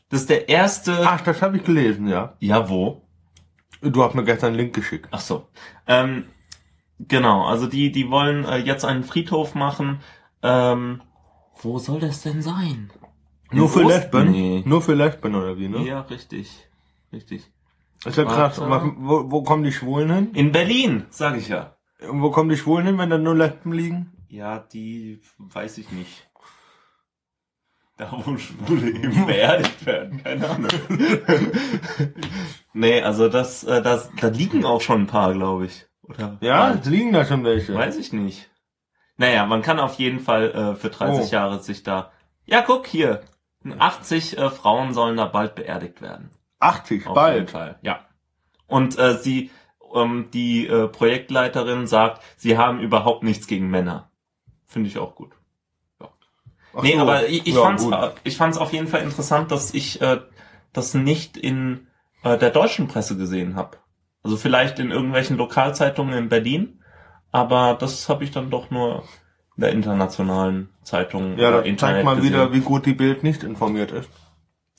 das 0.08 0.20
ist 0.20 0.30
der 0.30 0.48
erste. 0.48 1.00
Ach, 1.04 1.20
das 1.20 1.42
habe 1.42 1.56
ich 1.56 1.64
gelesen, 1.64 2.08
ja. 2.08 2.34
Ja, 2.38 2.68
wo? 2.68 3.02
Du 3.82 4.02
hast 4.02 4.14
mir 4.14 4.24
gestern 4.24 4.48
einen 4.48 4.56
Link 4.56 4.74
geschickt. 4.74 5.08
Ach 5.10 5.20
so. 5.20 5.48
Ähm, 5.86 6.26
genau, 6.98 7.44
also 7.46 7.66
die 7.66 7.92
die 7.92 8.10
wollen 8.10 8.44
äh, 8.44 8.58
jetzt 8.58 8.84
einen 8.84 9.04
Friedhof 9.04 9.54
machen. 9.54 10.00
Ähm, 10.42 11.02
wo 11.62 11.78
soll 11.78 12.00
das 12.00 12.22
denn 12.22 12.42
sein? 12.42 12.90
In 13.50 13.58
Nur 13.58 13.68
für 13.68 13.84
Ost- 13.84 13.88
Lesben? 13.94 14.30
Nee. 14.30 14.62
Nur 14.66 14.82
für 14.82 14.94
Lesben 14.94 15.34
oder 15.34 15.56
wie, 15.58 15.68
ne? 15.68 15.84
Ja, 15.86 16.00
richtig. 16.02 16.68
Richtig. 17.12 17.50
Ist 18.04 18.18
ja 18.18 18.24
krass. 18.24 18.60
Warte. 18.60 18.92
Wo, 18.98 19.30
wo 19.30 19.42
kommen 19.42 19.64
die 19.64 19.72
Schwulen 19.72 20.12
hin? 20.12 20.30
In 20.34 20.52
Berlin, 20.52 21.06
sage 21.10 21.38
ich 21.38 21.48
ja. 21.48 21.76
Und 22.08 22.20
Wo 22.20 22.30
kommen 22.30 22.50
die 22.50 22.56
Schwulen 22.56 22.86
hin, 22.86 22.98
wenn 22.98 23.10
da 23.10 23.18
nur 23.18 23.34
Lesben 23.34 23.72
liegen? 23.72 24.12
Ja, 24.28 24.58
die 24.58 25.20
weiß 25.38 25.78
ich 25.78 25.90
nicht. 25.92 26.28
Da, 27.96 28.12
wo 28.24 28.36
Schwule 28.36 28.90
eben 28.90 29.24
beerdigt 29.26 29.86
werden, 29.86 30.22
keine 30.22 30.48
Ahnung. 30.50 30.68
nee, 32.74 33.00
also 33.00 33.28
das, 33.28 33.64
äh, 33.64 33.80
das, 33.82 34.10
da 34.20 34.28
liegen 34.28 34.64
auch 34.66 34.82
schon 34.82 35.02
ein 35.02 35.06
paar, 35.06 35.32
glaube 35.32 35.66
ich. 35.66 35.85
Oder? 36.08 36.36
Ja, 36.40 36.68
Bald. 36.70 36.86
liegen 36.86 37.12
da 37.12 37.24
schon 37.24 37.44
welche. 37.44 37.74
Weiß 37.74 37.96
ich 37.96 38.12
nicht. 38.12 38.48
Naja, 39.16 39.46
man 39.46 39.62
kann 39.62 39.80
auf 39.80 39.94
jeden 39.94 40.20
Fall 40.20 40.50
äh, 40.52 40.74
für 40.74 40.90
30 40.90 41.26
Oh. 41.28 41.34
Jahre 41.34 41.62
sich 41.62 41.82
da. 41.82 42.12
Ja, 42.44 42.62
guck 42.62 42.86
hier. 42.86 43.22
80 43.78 44.38
äh, 44.38 44.50
Frauen 44.50 44.92
sollen 44.94 45.16
da 45.16 45.24
bald 45.26 45.54
beerdigt 45.56 46.00
werden. 46.00 46.30
80, 46.60 47.00
Auf 47.00 47.04
jeden 47.06 47.14
bald. 47.14 47.50
Fall, 47.50 47.78
ja. 47.82 48.06
Und 48.68 48.98
äh, 48.98 49.18
sie, 49.18 49.50
ähm, 49.94 50.28
die 50.32 50.66
äh, 50.68 50.86
Projektleiterin 50.88 51.86
sagt, 51.86 52.22
sie 52.36 52.56
haben 52.58 52.80
überhaupt 52.80 53.24
nichts 53.24 53.46
gegen 53.48 53.68
Männer. 53.68 54.10
Finde 54.66 54.88
ich 54.88 54.98
auch 54.98 55.14
gut. 55.16 55.32
Ach 55.98 56.82
nee, 56.82 56.94
so. 56.94 57.00
aber 57.00 57.26
ich, 57.26 57.46
ich 57.46 57.54
Ja, 57.54 57.62
fand's, 57.62 57.82
gut. 57.84 57.94
ich 58.24 58.36
fand's 58.36 58.58
auf 58.58 58.72
jeden 58.72 58.86
Fall 58.86 59.00
interessant, 59.02 59.50
dass 59.50 59.72
ich 59.74 60.00
äh, 60.02 60.20
das 60.72 60.94
nicht 60.94 61.36
in 61.36 61.86
äh, 62.22 62.36
der 62.38 62.50
deutschen 62.50 62.86
Presse 62.86 63.16
gesehen 63.16 63.56
habe. 63.56 63.78
Also 64.26 64.36
vielleicht 64.36 64.80
in 64.80 64.90
irgendwelchen 64.90 65.36
Lokalzeitungen 65.36 66.12
in 66.18 66.28
Berlin, 66.28 66.80
aber 67.30 67.76
das 67.78 68.08
habe 68.08 68.24
ich 68.24 68.32
dann 68.32 68.50
doch 68.50 68.72
nur 68.72 69.04
in 69.56 69.60
der 69.60 69.70
internationalen 69.70 70.68
Zeitung 70.82 71.38
Ja, 71.38 71.50
oder 71.50 71.58
das 71.58 71.66
Internet 71.68 71.94
zeigt 71.98 72.04
mal 72.04 72.16
gesehen. 72.16 72.32
wieder, 72.32 72.52
wie 72.52 72.58
gut 72.58 72.86
die 72.86 72.92
Bild 72.94 73.22
nicht 73.22 73.44
informiert 73.44 73.92
ist. 73.92 74.10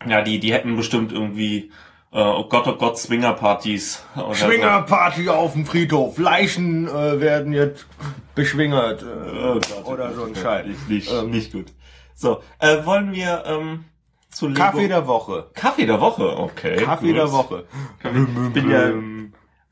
Ja, 0.06 0.22
die, 0.22 0.42
die 0.42 0.52
hätten 0.52 0.76
bestimmt 0.76 1.14
irgendwie, 1.14 1.72
äh, 2.12 2.20
oh 2.22 2.44
Gott, 2.50 2.68
oh 2.68 2.74
Gott, 2.76 2.98
Swingerpartys. 2.98 4.04
oder 4.18 4.34
so. 4.34 4.46
Schwingerparty 4.48 5.30
auf 5.30 5.54
dem 5.54 5.66
Friedhof. 5.66 6.18
Leichen 6.18 6.90
äh, 6.90 7.22
werden 7.22 7.54
jetzt 7.54 7.88
beschwingert. 8.36 9.04
Äh, 9.04 9.06
Oh 9.06 9.54
Gott, 9.54 9.86
oder 9.86 10.10
oh 10.12 10.16
so 10.16 10.24
ein 10.26 10.36
Scheiß. 10.36 10.66
Nicht, 10.68 10.90
nicht, 10.90 11.10
Ähm, 11.14 11.30
nicht 11.30 11.54
gut. 11.54 11.68
So, 12.16 12.42
äh, 12.60 12.84
wollen 12.86 13.14
wir 13.14 13.44
ähm, 13.46 13.86
zu 14.30 14.50
Lego 14.50 14.60
Kaffee 14.60 14.88
der 14.90 15.08
Woche. 15.08 15.48
Kaffee 15.54 15.86
der 15.86 16.02
Woche, 16.02 16.38
okay. 16.38 16.76
Kaffee 16.76 17.08
gut. 17.08 17.16
der 17.16 17.32
Woche. 17.32 17.64
Ich 18.04 18.54
bin 18.54 18.70
ja, 18.70 18.92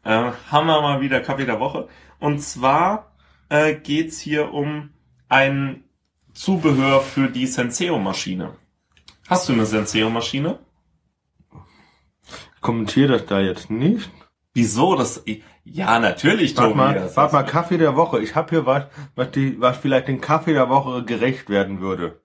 äh, 0.06 0.32
haben 0.52 0.68
wir 0.68 0.82
mal 0.82 1.02
wieder 1.02 1.20
Kaffee 1.20 1.46
der 1.46 1.60
Woche. 1.60 1.90
Und 2.20 2.40
zwar 2.40 3.12
äh, 3.50 3.76
geht's 3.76 4.20
hier 4.20 4.54
um 4.54 4.92
ein 5.28 5.84
Zubehör 6.34 7.02
für 7.02 7.28
die 7.30 7.48
Senseo-Maschine. 7.48 8.56
Hast 9.28 9.50
du 9.50 9.54
eine 9.54 9.66
Senseo-Maschine? 9.66 10.60
Kommentiere 12.62 13.14
das 13.14 13.26
da 13.26 13.40
jetzt 13.40 13.70
nicht. 13.70 14.10
Wieso? 14.54 14.96
Das, 14.96 15.24
ja, 15.64 16.00
natürlich, 16.00 16.56
Warte 16.58 16.76
mal, 16.76 17.12
warte 17.16 17.34
mal, 17.34 17.44
Kaffee 17.44 17.78
der 17.78 17.96
Woche. 17.96 18.22
Ich 18.22 18.36
habe 18.36 18.50
hier 18.52 18.66
was, 18.66 18.86
was, 19.16 19.32
die, 19.32 19.60
was 19.60 19.78
vielleicht 19.78 20.08
den 20.08 20.22
Kaffee 20.22 20.54
der 20.54 20.70
Woche 20.70 21.04
gerecht 21.04 21.50
werden 21.50 21.82
würde. 21.82 22.22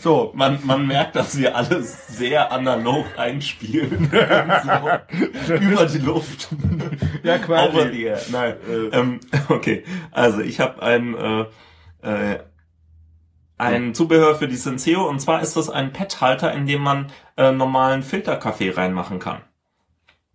So, 0.00 0.32
Man, 0.34 0.58
man 0.64 0.86
merkt, 0.86 1.14
dass 1.16 1.36
wir 1.38 1.54
alles 1.56 2.06
sehr 2.08 2.50
analog 2.52 3.04
einspielen. 3.18 4.10
so, 4.10 5.52
über 5.54 5.86
die 5.86 5.98
Luft. 5.98 6.48
ja 7.22 7.34
Over 7.36 7.44
quasi. 7.70 7.92
the 7.92 8.02
air. 8.04 8.20
Nein. 8.32 8.54
Äh, 8.68 8.96
Ähm, 8.98 9.20
okay, 9.48 9.84
also 10.10 10.40
ich 10.40 10.58
habe 10.60 10.82
ein, 10.82 11.14
äh, 11.14 11.44
äh, 12.02 12.38
ein 13.58 13.94
Zubehör 13.94 14.34
für 14.36 14.48
die 14.48 14.56
Senseo 14.56 15.06
und 15.06 15.20
zwar 15.20 15.42
ist 15.42 15.56
das 15.56 15.68
ein 15.68 15.92
PET-Halter, 15.92 16.52
in 16.54 16.66
dem 16.66 16.82
man 16.82 17.12
äh, 17.36 17.52
normalen 17.52 18.02
Filterkaffee 18.02 18.70
reinmachen 18.70 19.18
kann. 19.18 19.42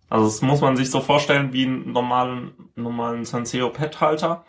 Also 0.08 0.26
das 0.26 0.42
muss 0.42 0.60
man 0.60 0.76
sich 0.76 0.92
so 0.92 1.00
vorstellen 1.00 1.52
wie 1.52 1.66
einen 1.66 1.90
normalen, 1.90 2.52
normalen 2.76 3.24
Senseo 3.24 3.70
PET-Halter, 3.70 4.44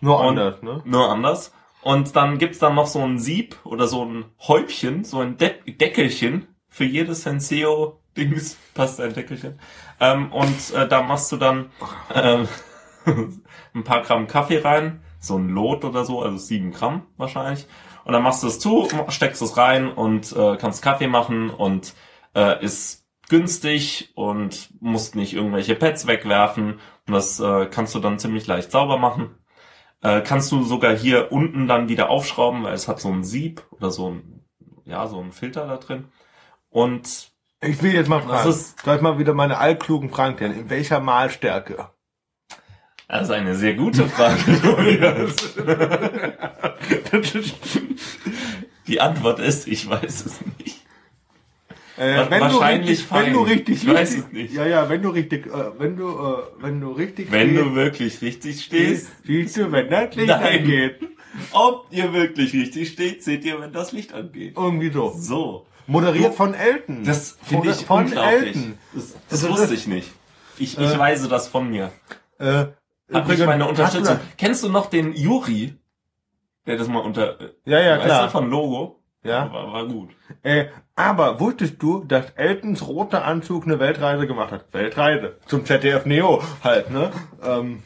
Nur 0.00 0.18
Und- 0.20 0.28
anders, 0.38 0.62
ne? 0.62 0.80
nur 0.86 1.10
anders. 1.10 1.52
Und 1.82 2.14
dann 2.14 2.38
gibt's 2.38 2.60
dann 2.60 2.76
noch 2.76 2.86
so 2.86 3.00
ein 3.00 3.18
Sieb 3.18 3.56
oder 3.64 3.86
so 3.86 4.04
ein 4.04 4.24
Häubchen, 4.46 5.04
so 5.04 5.20
ein 5.20 5.36
De 5.36 5.52
Deckelchen. 5.66 6.46
Für 6.68 6.84
jedes 6.84 7.22
Senseo-Dings 7.22 8.56
passt 8.74 9.00
ein 9.00 9.12
Deckelchen. 9.12 9.58
Ähm, 10.00 10.32
und 10.32 10.72
äh, 10.74 10.88
da 10.88 11.02
machst 11.02 11.30
du 11.32 11.36
dann 11.36 11.70
ähm, 12.14 12.48
ein 13.74 13.84
paar 13.84 14.02
Gramm 14.02 14.28
Kaffee 14.28 14.58
rein, 14.58 15.02
so 15.18 15.36
ein 15.36 15.48
Lot 15.48 15.84
oder 15.84 16.04
so, 16.04 16.22
also 16.22 16.36
sieben 16.36 16.72
Gramm 16.72 17.02
wahrscheinlich. 17.16 17.66
Und 18.04 18.12
dann 18.12 18.22
machst 18.22 18.42
du 18.42 18.46
es 18.46 18.58
zu, 18.58 18.88
steckst 19.08 19.42
es 19.42 19.56
rein 19.56 19.90
und 19.92 20.34
äh, 20.36 20.56
kannst 20.56 20.82
Kaffee 20.82 21.08
machen 21.08 21.50
und 21.50 21.94
äh, 22.34 22.64
ist 22.64 23.06
günstig 23.28 24.12
und 24.14 24.70
musst 24.80 25.14
nicht 25.14 25.34
irgendwelche 25.34 25.74
Pads 25.74 26.06
wegwerfen. 26.06 26.80
Und 27.06 27.14
das 27.14 27.40
äh, 27.40 27.66
kannst 27.66 27.94
du 27.94 27.98
dann 27.98 28.18
ziemlich 28.18 28.46
leicht 28.46 28.70
sauber 28.70 28.98
machen. 28.98 29.36
Äh, 30.02 30.20
kannst 30.22 30.50
du 30.52 30.62
sogar 30.64 30.94
hier 30.96 31.30
unten 31.32 31.68
dann 31.68 31.88
wieder 31.88 32.10
aufschrauben, 32.10 32.62
weil 32.64 32.74
es 32.74 32.88
hat 32.88 33.00
so 33.00 33.08
ein 33.08 33.22
Sieb 33.24 33.62
oder 33.70 33.90
so 33.90 34.10
ein, 34.10 34.44
ja, 34.84 35.06
so 35.06 35.20
ein 35.20 35.32
Filter 35.32 35.66
da 35.66 35.76
drin. 35.76 36.06
Und 36.70 37.30
Ich 37.60 37.80
will 37.82 37.94
jetzt 37.94 38.08
mal 38.08 38.20
fragen. 38.20 38.44
Das 38.48 38.56
ist- 38.56 38.80
Soll 38.80 38.96
ich 38.96 39.02
mal 39.02 39.18
wieder 39.18 39.34
meine 39.34 39.58
allklugen 39.58 40.10
Fragen 40.10 40.36
klären? 40.36 40.58
In 40.58 40.70
welcher 40.70 40.98
Mahlstärke? 41.00 41.88
das 43.08 43.24
ist 43.24 43.30
eine 43.30 43.54
sehr 43.54 43.74
gute 43.74 44.08
Frage. 44.08 44.38
Die 48.86 49.00
Antwort 49.00 49.38
ist, 49.38 49.68
ich 49.68 49.88
weiß 49.88 50.26
es 50.26 50.40
nicht. 50.58 50.81
Äh, 51.98 52.30
wenn 52.30 52.40
du 52.40 52.54
wahrscheinlich 52.54 52.90
richtig, 52.90 53.12
wenn 53.12 53.32
du 53.34 53.42
richtig, 53.42 53.82
Ich 53.84 53.88
weiß 53.94 54.16
es 54.16 54.32
nicht. 54.32 54.54
Ja, 54.54 54.66
ja, 54.66 54.88
wenn 54.88 55.02
du 55.02 55.10
richtig, 55.10 55.46
äh, 55.46 55.50
wenn 55.78 55.96
du, 55.96 56.08
äh, 56.08 56.42
wenn 56.62 56.80
du 56.80 56.92
richtig, 56.92 57.30
Wenn 57.30 57.50
stehst, 57.50 57.64
du 57.64 57.74
wirklich 57.74 58.22
richtig 58.22 58.62
stehst, 58.64 59.08
siehst 59.24 59.56
du, 59.58 59.70
wenn 59.72 59.90
das 59.90 60.14
Licht 60.14 60.28
Nein. 60.28 60.60
angeht. 60.60 61.00
ob 61.52 61.86
ihr 61.90 62.12
wirklich 62.12 62.52
richtig 62.54 62.88
steht, 62.90 63.22
seht 63.22 63.44
ihr, 63.44 63.60
wenn 63.60 63.72
das 63.72 63.92
Licht 63.92 64.12
angeht. 64.14 64.54
Irgendwie 64.56 64.90
so. 64.90 65.12
So. 65.16 65.66
Moderiert 65.86 66.34
von 66.34 66.54
Elton. 66.54 67.04
Das 67.04 67.36
finde 67.42 67.70
ich 67.70 67.84
von 67.84 68.04
unglaublich. 68.04 68.56
Elton. 68.56 68.78
Das, 68.94 69.12
das 69.28 69.42
Also 69.44 69.48
wusste 69.50 69.62
das- 69.68 69.72
ich 69.80 69.86
nicht. 69.86 70.12
Ich, 70.58 70.78
ich 70.78 70.94
Äh, 70.94 70.98
weise 70.98 71.28
das 71.28 71.48
von 71.48 71.68
mir. 71.70 71.90
Äh, 72.38 72.64
nicht 72.64 72.74
übrigens- 73.08 73.46
meine 73.46 73.66
Unterstützung. 73.68 74.16
du 74.16 74.22
Kennst 74.38 74.62
du 74.64 74.68
noch 74.70 74.86
den 74.88 75.12
Juri? 75.14 75.74
Der 76.66 76.76
das 76.76 76.88
mal 76.88 77.00
unter, 77.00 77.34
das- 77.34 77.50
Ja, 77.64 77.80
ja, 77.80 77.98
klar. 77.98 78.24
du, 78.26 78.30
von 78.30 78.48
Logo? 78.48 79.01
Ja. 79.24 79.52
War, 79.52 79.72
war 79.72 79.86
gut. 79.86 80.10
Äh, 80.42 80.66
aber 80.96 81.38
wusstest 81.38 81.80
du, 81.82 82.02
dass 82.04 82.30
Eltons 82.30 82.86
roter 82.88 83.24
Anzug 83.24 83.64
eine 83.66 83.78
Weltreise 83.78 84.26
gemacht 84.26 84.50
hat? 84.52 84.64
Weltreise. 84.72 85.36
Zum 85.46 85.64
ZDF 85.64 86.06
Neo 86.06 86.42
halt, 86.64 86.90
ne? 86.90 87.12
Ähm, 87.44 87.82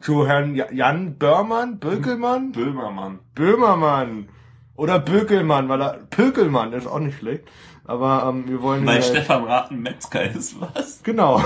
zu 0.00 0.26
Herrn 0.28 0.54
Ja- 0.54 0.70
Jan 0.70 1.18
Börmann, 1.18 1.80
Bökelmann? 1.80 2.52
Böhmermann. 2.52 3.18
Böhmermann. 3.34 4.28
Oder 4.76 5.00
Bökelmann, 5.00 5.68
weil 5.68 5.82
er, 5.82 5.94
Pökelmann 6.10 6.72
ist 6.72 6.86
auch 6.86 7.00
nicht 7.00 7.18
schlecht. 7.18 7.44
Aber, 7.84 8.26
ähm, 8.28 8.48
wir 8.48 8.62
wollen 8.62 8.86
Weil 8.86 9.02
hier- 9.02 9.14
Stefan 9.14 9.44
Raten 9.44 9.80
Metzger 9.80 10.22
ist, 10.30 10.60
was? 10.60 11.02
Genau. 11.02 11.40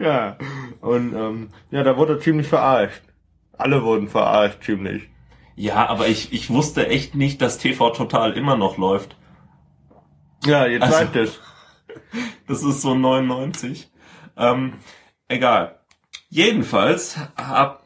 ja. 0.00 0.36
Und 0.80 1.14
ähm, 1.14 1.50
ja, 1.70 1.82
da 1.82 1.96
wurde 1.96 2.14
er 2.14 2.20
ziemlich 2.20 2.48
verarscht. 2.48 3.02
Alle 3.58 3.82
wurden 3.84 4.08
verarscht, 4.08 4.62
ziemlich. 4.64 5.08
Ja, 5.54 5.86
aber 5.88 6.08
ich, 6.08 6.32
ich 6.32 6.50
wusste 6.50 6.88
echt 6.88 7.14
nicht, 7.14 7.40
dass 7.42 7.58
TV 7.58 7.90
Total 7.90 8.32
immer 8.32 8.56
noch 8.56 8.78
läuft. 8.78 9.16
Ja, 10.44 10.66
jetzt 10.66 10.82
Also- 10.82 10.96
sagt 10.96 11.16
es. 11.16 11.40
Das 12.48 12.62
ist 12.62 12.80
so 12.82 12.94
99. 12.94 13.90
Ähm, 14.36 14.74
egal. 15.28 15.78
Jedenfalls 16.30 17.18
hab, 17.36 17.82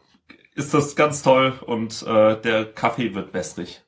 ist 0.54 0.72
das 0.74 0.94
ganz 0.96 1.22
toll 1.22 1.54
und 1.66 2.02
äh, 2.06 2.40
der 2.40 2.64
Kaffee 2.72 3.14
wird 3.14 3.34
wässrig. 3.34 3.82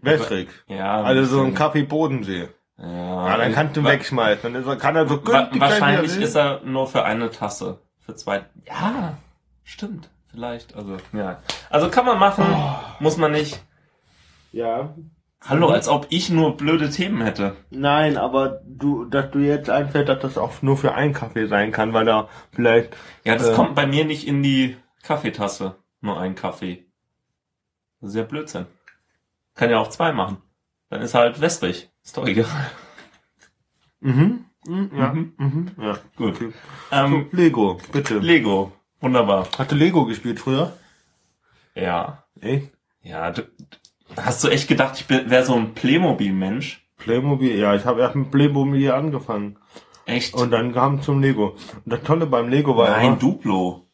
Wässrig. 0.00 0.48
Ja, 0.68 1.02
Also 1.02 1.24
so 1.36 1.42
ein. 1.42 1.54
Kaffee 1.54 1.82
Bodensee. 1.84 2.48
Ja, 2.78 3.28
Ja, 3.28 3.36
dann 3.38 3.52
kannst 3.52 3.76
du 3.76 3.84
wegschmeißen. 3.84 4.52
Dann 4.52 4.62
ist 4.62 4.68
er, 4.68 4.76
kann 4.76 4.94
er 4.94 5.08
so 5.08 5.26
wa 5.26 5.48
wahrscheinlich 5.54 6.16
ist 6.16 6.36
er 6.36 6.60
nur 6.64 6.86
für 6.86 7.04
eine 7.04 7.30
Tasse. 7.30 7.80
Für 7.98 8.14
zwei. 8.14 8.44
Ja, 8.66 9.16
stimmt. 9.64 10.10
Vielleicht. 10.30 10.74
Also, 10.74 10.96
ja. 11.12 11.40
Also 11.70 11.88
kann 11.90 12.04
man 12.06 12.18
machen, 12.18 12.44
Oh. 12.48 12.74
muss 13.00 13.16
man 13.16 13.32
nicht. 13.32 13.62
Ja. 14.52 14.94
Hallo, 15.46 15.68
als 15.68 15.88
ob 15.88 16.06
ich 16.10 16.30
nur 16.30 16.56
blöde 16.56 16.90
Themen 16.90 17.22
hätte. 17.22 17.56
Nein, 17.70 18.16
aber 18.16 18.60
du, 18.66 19.04
dass 19.04 19.30
du 19.30 19.38
jetzt 19.38 19.70
einfällt, 19.70 20.08
dass 20.08 20.20
das 20.20 20.36
auch 20.38 20.62
nur 20.62 20.76
für 20.76 20.94
einen 20.94 21.12
Kaffee 21.14 21.46
sein 21.46 21.70
kann, 21.70 21.92
weil 21.92 22.08
er 22.08 22.28
vielleicht 22.52 22.96
Ja, 23.24 23.36
das 23.36 23.50
Äh. 23.50 23.54
kommt 23.54 23.74
bei 23.74 23.86
mir 23.86 24.04
nicht 24.04 24.26
in 24.26 24.42
die 24.42 24.76
Kaffeetasse. 25.02 25.76
Nur 26.00 26.18
ein 26.20 26.34
Kaffee. 26.34 26.86
Das 28.00 28.10
ist 28.10 28.16
ja 28.16 28.22
Blödsinn. 28.24 28.66
Kann 29.54 29.70
ja 29.70 29.78
auch 29.78 29.88
zwei 29.90 30.12
machen. 30.12 30.38
Dann 30.90 31.02
ist 31.02 31.14
halt 31.14 31.40
wässrig. 31.40 31.90
Ist 32.04 32.16
doch 32.16 32.26
egal. 32.26 32.46
Mhm. 34.00 34.44
mhm 34.66 34.90
ja. 34.96 35.12
Mhm. 35.12 35.32
Mhm. 35.36 35.70
Ja. 35.80 35.98
Gut. 36.16 36.36
Okay. 36.36 36.52
Ähm, 36.92 37.26
Lego, 37.32 37.78
bitte. 37.92 38.18
Lego. 38.18 38.72
Wunderbar. 39.00 39.48
Hast 39.56 39.70
du 39.70 39.76
Lego 39.76 40.06
gespielt 40.06 40.40
früher? 40.40 40.76
Ja. 41.74 42.24
Echt? 42.40 42.72
Ja, 43.02 43.30
du, 43.30 43.42
Hast 44.16 44.42
du 44.42 44.48
echt 44.48 44.68
gedacht, 44.68 44.98
ich 44.98 45.08
wäre 45.08 45.44
so 45.44 45.54
ein 45.54 45.74
Playmobil-Mensch? 45.74 46.84
Playmobil, 46.96 47.56
ja, 47.56 47.74
ich 47.74 47.84
habe 47.84 48.00
erst 48.00 48.16
mit 48.16 48.30
Playmobil 48.30 48.90
angefangen. 48.90 49.58
Echt? 50.06 50.34
Und 50.34 50.50
dann 50.50 50.72
kam 50.72 51.02
zum 51.02 51.20
Lego. 51.20 51.56
Und 51.84 51.92
das 51.92 52.02
Tolle 52.02 52.26
beim 52.26 52.48
Lego 52.48 52.76
war 52.76 52.90
Nein, 52.90 53.06
immer, 53.06 53.16
Duplo. 53.16 53.86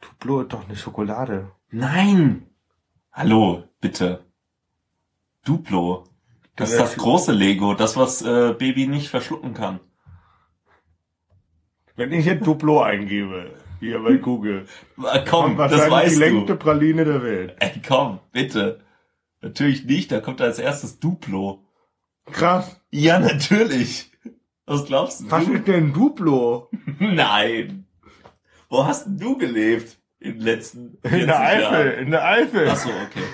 Duplo 0.00 0.42
ist 0.42 0.52
doch 0.52 0.64
eine 0.64 0.76
Schokolade. 0.76 1.50
Nein! 1.70 2.46
Hallo, 3.12 3.64
bitte. 3.80 4.24
Duplo. 5.44 6.04
Das 6.56 6.70
ist 6.70 6.80
das 6.80 6.96
große 6.96 7.32
Lego, 7.32 7.74
das, 7.74 7.96
was 7.96 8.22
äh, 8.22 8.54
Baby 8.56 8.86
nicht 8.86 9.08
verschlucken 9.08 9.54
kann. 9.54 9.80
Wenn 11.98 12.12
ich 12.12 12.24
jetzt 12.26 12.46
Duplo 12.46 12.80
eingebe, 12.80 13.50
hier 13.80 13.98
bei 14.02 14.14
Google, 14.18 14.66
Äh, 15.12 15.24
Komm, 15.28 15.56
das 15.56 15.90
weißt 15.90 16.14
die 16.14 16.20
längste 16.20 16.52
du. 16.52 16.56
Praline 16.56 17.04
der 17.04 17.22
Welt. 17.24 17.56
Ey, 17.58 17.72
komm, 17.86 18.20
bitte. 18.32 18.80
Natürlich 19.42 19.84
nicht, 19.84 20.10
da 20.12 20.20
kommt 20.20 20.40
als 20.40 20.58
erstes 20.60 21.00
Duplo. 21.00 21.64
Krass. 22.30 22.80
Ja, 22.90 23.18
natürlich. 23.18 24.10
Was 24.64 24.84
glaubst 24.86 25.22
du? 25.22 25.30
Was 25.30 25.48
ist 25.48 25.66
denn 25.66 25.92
Duplo? 25.92 26.70
Nein. 27.00 27.86
Wo 28.68 28.86
hast 28.86 29.06
denn 29.06 29.18
du 29.18 29.36
gelebt 29.36 29.98
in 30.20 30.34
den 30.34 30.42
letzten 30.42 30.98
40 31.02 31.20
In 31.20 31.26
der 31.26 31.40
Eifel, 31.40 31.62
Jahren? 31.62 31.98
in 32.04 32.10
der 32.12 32.24
Eifel. 32.24 32.68
Ach 32.70 32.76
so, 32.76 32.90
okay. 32.90 33.24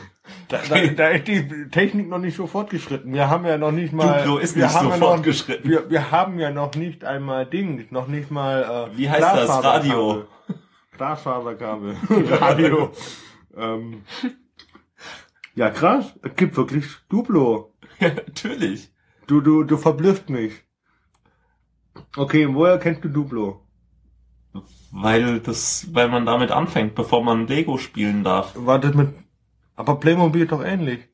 Da, 0.49 0.59
da, 0.69 0.87
da 0.87 1.09
ist 1.09 1.29
die 1.29 1.69
Technik 1.71 2.09
noch 2.09 2.19
nicht 2.19 2.37
so 2.37 2.47
fortgeschritten. 2.47 3.13
Wir 3.13 3.29
haben 3.29 3.45
ja 3.45 3.59
noch 3.59 3.73
nicht 3.73 3.93
mal. 3.93 4.19
Duplo 4.19 4.39
ist 4.39 4.57
wir 4.57 4.65
nicht 4.65 4.75
haben 4.75 4.87
so 4.87 4.91
ja 4.93 4.97
noch, 4.99 5.09
fortgeschritten. 5.09 5.71
wir, 5.71 5.91
wir 5.91 6.11
haben 6.11 6.39
ja 6.39 6.51
noch 6.51 6.75
nicht 6.75 7.05
einmal 7.05 7.47
Ding, 7.47 7.87
noch 7.91 8.07
nicht 8.07 8.31
mal. 8.31 8.89
Äh, 8.93 8.97
Wie 8.97 9.11
heißt 9.11 9.23
das? 9.23 9.65
Radio. 9.65 10.25
Glasfaserkabel. 10.97 11.97
Radio. 12.41 12.93
ähm. 13.57 14.03
Ja, 15.55 15.71
krass. 15.71 16.15
Es 16.23 16.35
gibt 16.37 16.57
wirklich 16.57 16.87
Duplo. 17.09 17.75
Ja, 18.01 18.09
natürlich. 18.09 18.91
Du, 19.27 19.41
du, 19.41 19.63
du 19.63 19.77
verblüfft 19.77 20.29
mich. 20.29 20.53
Okay, 22.17 22.49
woher 22.53 22.79
kennst 22.79 23.05
du 23.05 23.09
Duplo? 23.09 23.61
Weil 24.91 25.41
das, 25.41 25.89
weil 25.93 26.09
man 26.09 26.27
damit 26.27 26.51
anfängt, 26.51 26.95
bevor 26.95 27.23
man 27.23 27.47
Lego 27.47 27.79
spielen 27.79 28.25
darf. 28.25 28.53
War 28.57 28.79
das 28.79 28.95
mit. 28.95 29.15
Aber 29.77 29.97
Playmobil 29.99 30.43
ist 30.43 30.53
doch 30.53 30.63
ähnlich. 30.65 31.09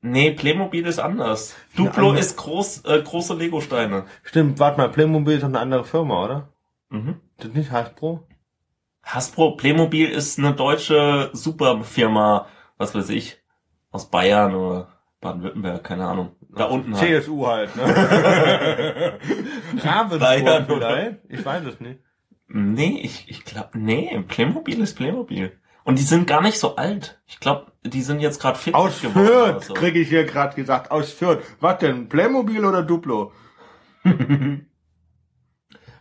Nee, 0.00 0.30
Playmobil 0.30 0.86
ist 0.86 0.98
anders. 0.98 1.56
Duplo 1.76 2.08
andere- 2.10 2.20
ist 2.20 2.36
groß, 2.36 2.84
äh, 2.84 3.02
große 3.02 3.34
Lego-Steine. 3.34 4.04
Stimmt, 4.22 4.58
warte 4.58 4.78
mal, 4.78 4.88
Playmobil 4.90 5.34
ist 5.34 5.42
doch 5.42 5.48
eine 5.48 5.58
andere 5.60 5.84
Firma, 5.84 6.24
oder? 6.24 6.48
Mhm. 6.90 7.16
Das 7.38 7.48
ist 7.48 7.56
nicht 7.56 7.70
Hasbro? 7.72 8.26
Hasbro, 9.02 9.52
Playmobil 9.56 10.08
ist 10.08 10.38
eine 10.38 10.52
deutsche 10.52 11.30
Superfirma, 11.32 12.46
was 12.76 12.94
weiß 12.94 13.08
ich, 13.10 13.38
aus 13.90 14.10
Bayern 14.10 14.54
oder 14.54 14.88
Baden-Württemberg, 15.20 15.82
keine 15.84 16.06
Ahnung. 16.06 16.32
Da 16.50 16.64
unten 16.66 16.96
halt. 16.96 17.22
CSU 17.24 17.46
halt, 17.46 17.74
ne? 17.76 17.82
Ravensburg 19.82 20.70
oder- 20.76 20.90
vielleicht? 20.90 21.16
Ich 21.28 21.44
weiß 21.44 21.64
es 21.64 21.80
nicht. 21.80 22.00
Nee, 22.48 23.00
ich, 23.02 23.28
ich 23.28 23.44
glaube, 23.44 23.70
nee, 23.78 24.22
Playmobil 24.28 24.80
ist 24.80 24.94
Playmobil. 24.96 25.52
Und 25.86 25.98
die 25.98 26.02
sind 26.02 26.26
gar 26.26 26.42
nicht 26.42 26.58
so 26.58 26.74
alt. 26.76 27.20
Ich 27.26 27.38
glaube, 27.40 27.70
die 27.84 28.02
sind 28.02 28.18
jetzt 28.20 28.40
gerade 28.40 28.58
40 28.58 28.74
Aus 28.74 29.00
geworden. 29.00 29.26
oder 29.28 29.52
Fürth, 29.52 29.64
so. 29.64 29.74
kriege 29.74 30.00
ich 30.00 30.08
hier 30.08 30.24
gerade 30.24 30.54
gesagt. 30.56 30.90
Aus 30.90 31.12
Fürth. 31.12 31.42
Was 31.60 31.78
denn? 31.78 32.08
Playmobil 32.08 32.64
oder 32.64 32.82
Duplo? 32.82 33.32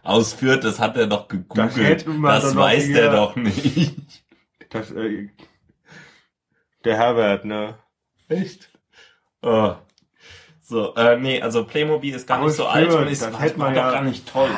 Aus 0.03 0.33
Fürth, 0.33 0.63
das 0.63 0.79
hat 0.79 0.97
er 0.97 1.07
doch 1.07 1.27
gegoogelt. 1.27 2.05
Das 2.23 2.43
Das, 2.43 2.55
weiß 2.55 2.87
der 2.87 3.11
doch 3.11 3.35
nicht. 3.35 3.95
Das, 4.71 4.91
äh, 4.91 5.29
der 6.83 6.97
Herbert, 6.97 7.45
ne? 7.45 7.77
Echt? 8.27 8.69
Oh. 9.41 9.75
So, 10.61 10.93
äh, 10.95 11.17
nee, 11.17 11.41
also 11.41 11.63
Playmobil 11.63 12.13
ist 12.13 12.27
gar 12.27 12.39
Aus 12.41 12.47
nicht 12.47 12.57
so 12.57 12.65
alt 12.65 12.89
Fürth, 12.89 13.01
und 13.03 13.07
ist 13.07 13.21
das 13.21 13.39
hätte 13.39 13.59
man 13.59 13.73
ja- 13.73 13.91
gar 13.91 14.01
nicht 14.01 14.27
toll. 14.27 14.49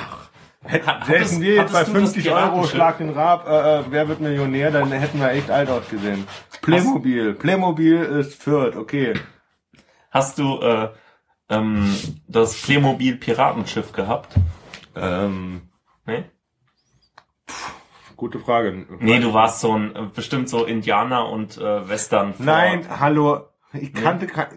Hätten 0.68 1.42
wir 1.42 1.56
jetzt 1.56 1.72
bei 1.74 1.80
hattest 1.80 1.96
du 1.96 2.00
das 2.02 2.14
50 2.14 2.32
Euro? 2.32 2.64
Schlag 2.66 2.98
den 2.98 3.10
Rab, 3.10 3.48
äh, 3.48 3.80
äh, 3.80 3.84
wer 3.90 4.08
wird 4.08 4.20
Millionär, 4.20 4.72
dann 4.72 4.92
hätten 4.92 5.20
wir 5.20 5.32
echt 5.32 5.50
alt 5.50 5.70
ausgesehen. 5.70 6.28
Playmobil. 6.62 7.34
Playmobil 7.34 8.02
ist 8.04 8.42
Fürth, 8.42 8.76
okay. 8.76 9.14
Hast 10.12 10.40
du 10.40 10.60
äh, 10.60 10.90
ähm, 11.50 11.96
das 12.28 12.62
Playmobil 12.62 13.18
Piratenschiff 13.18 13.92
gehabt? 13.92 14.36
Ähm, 14.96 15.62
Nee? 16.08 16.24
gute 18.16 18.40
Frage. 18.40 18.88
Nee, 19.00 19.20
du 19.20 19.34
warst 19.34 19.60
so 19.60 19.74
ein 19.74 19.96
äh, 19.96 20.02
bestimmt 20.14 20.50
so 20.50 20.66
Indianer 20.66 21.30
und 21.30 21.58
äh, 21.58 21.88
Western. 21.88 22.34
Nein, 22.40 22.88
hallo. 23.00 23.42
Ich 23.74 23.94
kannte 23.94 24.26
kein, 24.26 24.48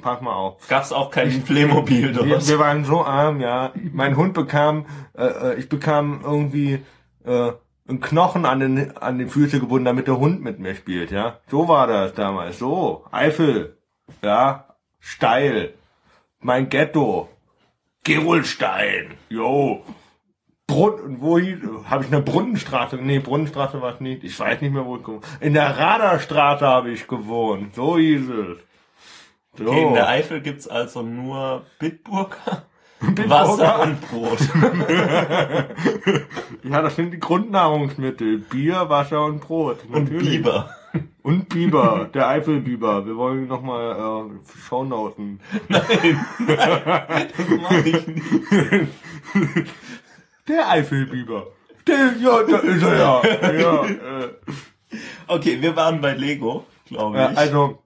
pass 0.00 0.20
mal 0.20 0.34
auf. 0.34 0.66
Gab's 0.68 0.92
auch 0.92 1.10
kein 1.10 1.42
Playmobil 1.42 2.12
dort. 2.12 2.26
Wir, 2.26 2.46
wir 2.46 2.58
waren 2.58 2.84
so 2.84 3.04
arm, 3.04 3.40
ja. 3.40 3.72
Mein 3.92 4.16
Hund 4.16 4.34
bekam, 4.34 4.86
äh, 5.16 5.24
äh, 5.24 5.54
ich 5.58 5.68
bekam 5.68 6.20
irgendwie 6.24 6.80
äh, 7.24 7.52
einen 7.88 8.00
Knochen 8.00 8.44
an 8.44 8.60
den 8.60 8.96
an 8.96 9.18
die 9.18 9.26
Füße 9.26 9.60
gebunden, 9.60 9.86
damit 9.86 10.06
der 10.06 10.18
Hund 10.18 10.42
mit 10.42 10.58
mir 10.58 10.74
spielt, 10.74 11.10
ja. 11.10 11.38
So 11.50 11.68
war 11.68 11.86
das 11.86 12.14
damals. 12.14 12.58
So, 12.58 13.04
Eifel, 13.10 13.78
ja, 14.22 14.76
steil. 15.00 15.74
Mein 16.40 16.68
Ghetto, 16.68 17.28
Gerolstein, 18.04 19.14
jo. 19.28 19.82
Brunn, 20.68 21.16
wo 21.20 21.38
hieß, 21.38 21.60
habe 21.84 22.04
ich 22.04 22.12
eine 22.12 22.20
Brunnenstraße? 22.20 22.96
Nee, 22.96 23.20
Brunnenstraße 23.20 23.80
war 23.80 23.94
es 23.94 24.00
nicht. 24.00 24.22
Ich 24.22 24.38
weiß 24.38 24.60
nicht 24.60 24.72
mehr, 24.72 24.84
wo 24.84 24.96
ich 24.96 25.02
gewohnt. 25.02 25.24
In 25.40 25.54
der 25.54 25.78
Radarstraße 25.78 26.66
habe 26.66 26.90
ich 26.90 27.08
gewohnt. 27.08 27.74
So 27.74 27.96
hieß 27.96 28.28
es. 28.28 28.58
So. 29.58 29.66
Okay, 29.66 29.82
in 29.88 29.94
der 29.94 30.08
Eifel 30.08 30.40
gibt's 30.40 30.68
also 30.68 31.02
nur 31.02 31.64
Bitburger, 31.78 32.62
Bitburger. 33.00 33.30
Wasser 33.30 33.82
und 33.82 34.00
Brot. 34.08 34.38
Ja, 36.64 36.82
das 36.82 36.96
sind 36.96 37.12
die 37.12 37.18
Grundnahrungsmittel. 37.20 38.38
Bier, 38.38 38.88
Wasser 38.88 39.24
und 39.24 39.40
Brot. 39.40 39.78
und 39.84 40.04
Natürlich. 40.04 40.36
Biber. 40.42 40.68
Und 41.22 41.48
Biber, 41.48 42.08
der 42.14 42.28
Eifelbiber. 42.28 43.06
Wir 43.06 43.16
wollen 43.16 43.46
nochmal 43.46 43.92
äh, 43.92 44.58
Shownoten. 44.68 45.40
Nein, 45.68 45.82
nein, 46.46 47.28
das 47.36 47.48
mach 47.60 47.84
ich 47.84 48.06
nicht. 48.06 48.24
Der 50.48 50.68
Eifelbiber. 50.68 51.46
Der, 51.86 52.14
ja, 52.20 52.42
da 52.42 52.58
ist 52.58 52.82
er 52.82 52.96
ja. 52.98 53.22
ja, 53.52 53.84
äh, 53.86 54.28
Okay, 55.26 55.60
wir 55.62 55.74
waren 55.76 56.00
bei 56.00 56.14
Lego, 56.14 56.64
glaube 56.86 57.16
ja 57.18 57.30
ich. 57.30 57.38
also, 57.38 57.82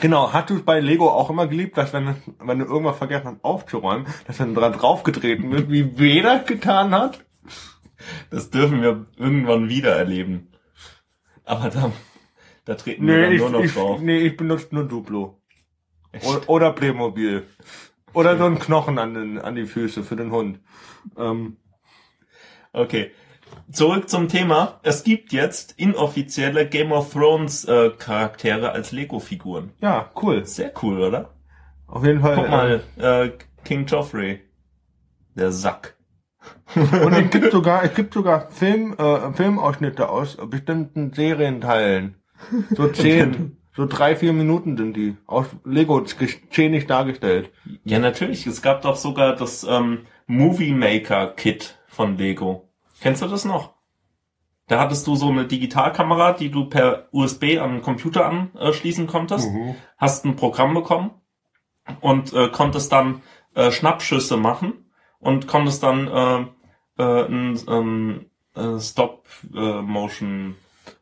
genau, 0.00 0.32
hast 0.32 0.50
du 0.50 0.56
es 0.56 0.62
bei 0.64 0.80
Lego 0.80 1.08
auch 1.10 1.30
immer 1.30 1.46
geliebt, 1.46 1.76
dass 1.76 1.92
wenn, 1.92 2.16
wenn 2.40 2.58
du 2.58 2.64
irgendwas 2.64 2.98
vergessen 2.98 3.26
hast 3.26 3.44
aufzuräumen, 3.44 4.06
dass 4.26 4.38
dann 4.38 4.54
dran 4.54 4.72
draufgetreten 4.72 5.50
wird, 5.50 5.70
wie 5.70 5.98
weh 5.98 6.22
das 6.22 6.46
getan 6.46 6.92
hat? 6.94 7.24
Das 8.30 8.50
dürfen 8.50 8.82
wir 8.82 9.06
irgendwann 9.16 9.68
wieder 9.68 9.94
erleben. 9.96 10.48
Aber 11.44 11.68
da, 11.70 11.92
da 12.64 12.74
treten 12.74 13.06
wir 13.06 13.14
Nee, 13.16 13.22
dann 13.22 13.32
ich, 13.32 13.40
nur 13.40 13.50
noch 13.50 13.64
ich, 13.64 13.74
drauf. 13.74 14.00
nee, 14.00 14.18
ich 14.18 14.36
benutze 14.36 14.68
nur 14.74 14.84
Duplo. 14.84 15.40
Echt? 16.12 16.48
Oder 16.48 16.72
Playmobil. 16.72 17.46
Oder 18.12 18.36
so 18.36 18.44
ein 18.44 18.58
Knochen 18.58 18.98
an, 18.98 19.14
den, 19.14 19.38
an 19.38 19.54
die 19.54 19.66
Füße 19.66 20.04
für 20.04 20.16
den 20.16 20.30
Hund. 20.30 20.60
Ähm, 21.16 21.56
Okay. 22.74 23.10
Zurück 23.70 24.08
zum 24.08 24.28
Thema. 24.28 24.80
Es 24.82 25.04
gibt 25.04 25.32
jetzt 25.32 25.74
inoffizielle 25.78 26.66
Game 26.66 26.92
of 26.92 27.12
Thrones 27.12 27.64
äh, 27.64 27.90
Charaktere 27.90 28.72
als 28.72 28.92
Lego-Figuren. 28.92 29.72
ja, 29.80 30.10
cool. 30.20 30.44
Sehr 30.44 30.72
cool, 30.82 31.00
oder? 31.00 31.30
Auf 31.86 32.04
jeden 32.04 32.20
Fall. 32.20 32.36
Guck 32.36 32.48
mal, 32.50 32.82
äh, 32.96 33.30
King 33.64 33.86
Joffrey. 33.86 34.40
Der 35.34 35.52
Sack. 35.52 35.96
Äh, 36.74 36.80
und 37.04 37.12
es 37.12 37.30
gibt 37.30 37.52
sogar, 37.52 37.84
es 37.84 37.94
gibt 37.94 38.14
sogar 38.14 38.50
Film, 38.50 38.94
äh, 38.98 39.32
Filmausschnitte 39.32 40.08
aus 40.08 40.36
bestimmten 40.36 41.12
Serienteilen. 41.12 42.16
So 42.70 42.88
zehn, 42.92 43.58
so 43.74 43.86
drei, 43.86 44.16
vier 44.16 44.32
Minuten 44.32 44.76
sind 44.76 44.96
die. 44.96 45.16
Aus 45.26 45.46
Lego 45.64 46.02
geschehnig 46.02 46.86
dargestellt. 46.86 47.50
Ja, 47.84 47.98
natürlich. 47.98 48.46
Es 48.46 48.62
gab 48.62 48.82
doch 48.82 48.96
sogar 48.96 49.36
das 49.36 49.64
ähm, 49.64 50.06
Movie 50.26 50.72
Maker 50.72 51.28
Kit 51.28 51.78
von 51.86 52.18
Lego. 52.18 52.68
Kennst 53.02 53.20
du 53.20 53.26
das 53.26 53.44
noch? 53.44 53.74
Da 54.68 54.78
hattest 54.78 55.06
du 55.08 55.16
so 55.16 55.28
eine 55.28 55.44
Digitalkamera, 55.46 56.32
die 56.32 56.50
du 56.50 56.66
per 56.66 57.08
USB 57.10 57.58
an 57.60 57.72
den 57.72 57.82
Computer 57.82 58.24
anschließen 58.54 59.08
konntest. 59.08 59.48
Hast 59.98 60.24
ein 60.24 60.36
Programm 60.36 60.72
bekommen 60.72 61.10
und 62.00 62.32
äh, 62.32 62.48
konntest 62.48 62.92
dann 62.92 63.22
äh, 63.54 63.72
Schnappschüsse 63.72 64.36
machen 64.36 64.86
und 65.18 65.48
konntest 65.48 65.82
dann 65.82 66.06
äh, 66.06 66.46
äh, 67.02 67.26
ein 67.26 67.60
ähm, 67.68 68.26
äh, 68.54 68.78
Stop-Motion 68.78 70.54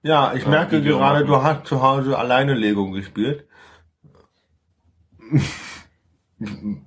Ja, 0.03 0.33
ich 0.33 0.45
Ja, 0.45 0.49
merke 0.49 0.79
Video 0.79 0.97
gerade, 0.97 1.27
machen. 1.27 1.29
du 1.29 1.43
hast 1.43 1.67
zu 1.67 1.83
Hause 1.83 2.19
alleine 2.19 2.55
Lego 2.55 2.91
gespielt. 2.91 3.47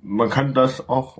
Man 0.02 0.28
kann 0.28 0.52
das 0.54 0.88
auch 0.88 1.18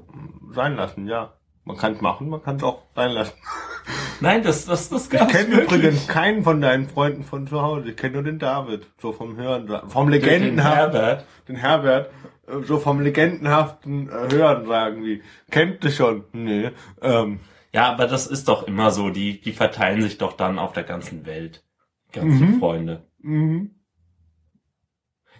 sein 0.50 0.74
lassen, 0.74 1.06
ja. 1.06 1.34
Man 1.64 1.76
kann 1.76 1.92
es 1.94 2.00
machen, 2.00 2.28
man 2.28 2.42
kann 2.42 2.56
es 2.56 2.62
auch 2.62 2.82
sein 2.94 3.12
lassen. 3.12 3.32
Nein, 4.20 4.42
das, 4.42 4.66
das, 4.66 4.88
das 4.90 5.04
Ich 5.04 5.10
gab's 5.10 5.32
kenne 5.32 5.56
wirklich. 5.56 5.80
übrigens 5.80 6.06
keinen 6.06 6.42
von 6.44 6.60
deinen 6.60 6.88
Freunden 6.88 7.24
von 7.24 7.46
zu 7.46 7.60
Hause. 7.62 7.90
Ich 7.90 7.96
kenne 7.96 8.14
nur 8.14 8.22
den 8.22 8.38
David. 8.38 8.86
So 9.00 9.12
vom 9.12 9.36
Hören, 9.36 9.68
vom 9.88 10.10
Den 10.10 10.20
legendenhaften, 10.20 10.92
Herbert. 11.00 11.26
den 11.48 11.56
Herbert. 11.56 12.10
äh, 12.46 12.62
So 12.62 12.78
vom 12.78 13.00
legendenhaften 13.00 14.08
äh, 14.08 14.32
Hören 14.34 14.66
sagen 14.66 15.02
die. 15.04 15.22
Kennt 15.50 15.84
ihr 15.84 15.90
schon? 15.90 16.24
Nee. 16.32 16.70
Ähm, 17.02 17.40
Ja, 17.72 17.90
aber 17.92 18.06
das 18.06 18.26
ist 18.26 18.48
doch 18.48 18.66
immer 18.68 18.90
so. 18.90 19.10
Die, 19.10 19.40
die 19.40 19.52
verteilen 19.52 20.02
sich 20.02 20.18
doch 20.18 20.34
dann 20.34 20.58
auf 20.58 20.72
der 20.72 20.84
ganzen 20.84 21.26
Welt. 21.26 21.64
Ganze 22.12 22.44
Mhm. 22.44 22.58
Freunde. 22.60 23.02
mhm. 23.20 23.70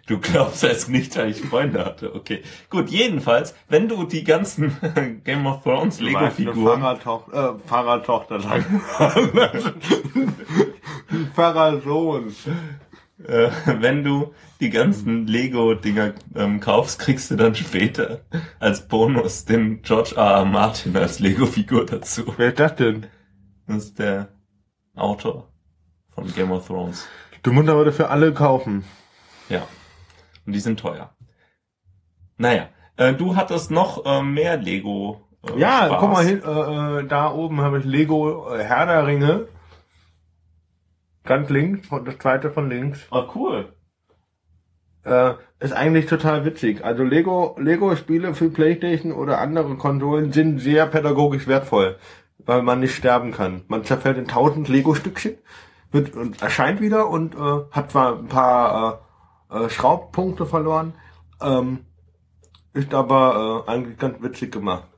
Du 0.07 0.19
glaubst 0.19 0.63
erst 0.63 0.91
nicht, 0.91 1.17
dass 1.17 1.39
ich 1.39 1.41
Freunde 1.43 1.85
hatte. 1.85 2.15
Okay. 2.15 2.43
Gut, 2.69 2.91
jedenfalls, 2.91 3.55
wenn 3.69 3.89
du 3.89 4.05
die 4.05 4.23
ganzen 4.23 4.77
Game 5.25 5.47
of 5.47 5.63
Thrones 5.63 5.99
Lego-Figuren. 6.01 6.81
Fahrradtochter, 6.81 7.55
äh, 7.55 7.69
Fahrradtochter 7.69 8.41
sagen. 8.41 8.83
Pfarrersohn. 11.35 12.35
Äh, 13.23 13.49
wenn 13.79 14.03
du 14.03 14.35
die 14.61 14.71
ganzen 14.71 15.29
Lego-Dinger 15.29 16.15
ähm, 16.35 16.59
kaufst, 16.59 16.99
kriegst 16.99 17.31
du 17.31 17.37
dann 17.37 17.55
später 17.55 18.23
als 18.59 18.89
Bonus 18.89 19.45
den 19.45 19.83
George 19.83 20.15
R. 20.17 20.39
R. 20.39 20.45
Martin 20.45 20.97
als 20.97 21.21
Lego-Figur 21.21 21.87
dazu. 21.87 22.35
Wer 22.37 22.49
ist 22.49 22.59
das 22.59 22.75
denn? 22.75 23.07
Das 23.69 23.85
ist 23.85 24.01
der 24.01 24.31
Autor 24.97 25.49
von 26.09 26.27
Game 26.35 26.51
of 26.51 26.67
Thrones. 26.67 27.07
Du 27.45 27.53
musst 27.53 27.69
aber 27.69 27.85
dafür 27.85 28.11
alle 28.11 28.35
kaufen. 28.35 28.85
Ja. 29.49 29.67
Und 30.47 30.53
die 30.53 30.61
sind 30.61 30.79
teuer. 30.81 31.15
Naja, 32.37 32.69
äh, 32.97 33.13
du 33.15 33.37
hattest 33.37 33.71
noch 33.71 34.05
äh, 34.05 34.23
mehr 34.23 34.57
Lego. 34.57 35.21
Äh, 35.47 35.59
Ja, 35.59 35.87
Spaß. 35.87 36.01
guck 36.01 36.13
mal 36.13 36.25
hin, 36.25 36.43
äh, 36.45 37.01
äh, 37.01 37.07
da 37.07 37.33
oben 37.33 37.61
habe 37.61 37.79
ich 37.79 37.85
Lego 37.85 38.53
äh, 38.53 38.63
Herr 38.63 38.87
der 38.87 39.07
Ringe. 39.07 39.49
Ganz 41.25 41.49
links, 41.49 41.89
das 42.05 42.19
zweite 42.19 42.51
von 42.51 42.69
links. 42.69 43.07
Oh, 43.11 43.25
cool. 43.35 43.73
Äh, 45.05 45.35
ist 45.61 45.73
eigentlich 45.73 46.07
total 46.07 46.45
witzig. 46.45 46.85
Also 46.85 47.03
Lego, 47.03 47.57
Lego-Spiele 47.59 48.35
für 48.35 48.51
Playstation 48.51 49.13
oder 49.13 49.39
andere 49.41 49.77
Konsolen 49.77 50.33
sind 50.33 50.59
sehr 50.59 50.87
pädagogisch 50.87 51.47
wertvoll, 51.47 51.97
weil 52.39 52.63
man 52.63 52.81
nicht 52.81 52.95
sterben 52.95 53.33
kann. 53.33 53.63
Man 53.69 53.85
zerfällt 53.85 54.19
in 54.19 54.27
tausend 54.29 54.69
Lego-Stückchen, 54.69 55.37
wird 55.93 56.15
und 56.17 56.43
erscheint 56.43 56.81
wieder 56.83 57.09
und 57.09 57.35
äh, 57.35 57.39
hat 57.71 57.91
zwar 57.91 58.19
ein 58.19 58.29
paar 58.29 59.04
äh, 59.55 59.71
Schraubpunkte 59.71 60.47
verloren, 60.47 60.95
ähm, 61.41 61.87
ist 62.73 62.93
aber 62.93 63.65
äh, 63.67 63.71
eigentlich 63.71 63.99
ganz 63.99 64.23
witzig 64.23 64.53
gemacht. 64.53 64.89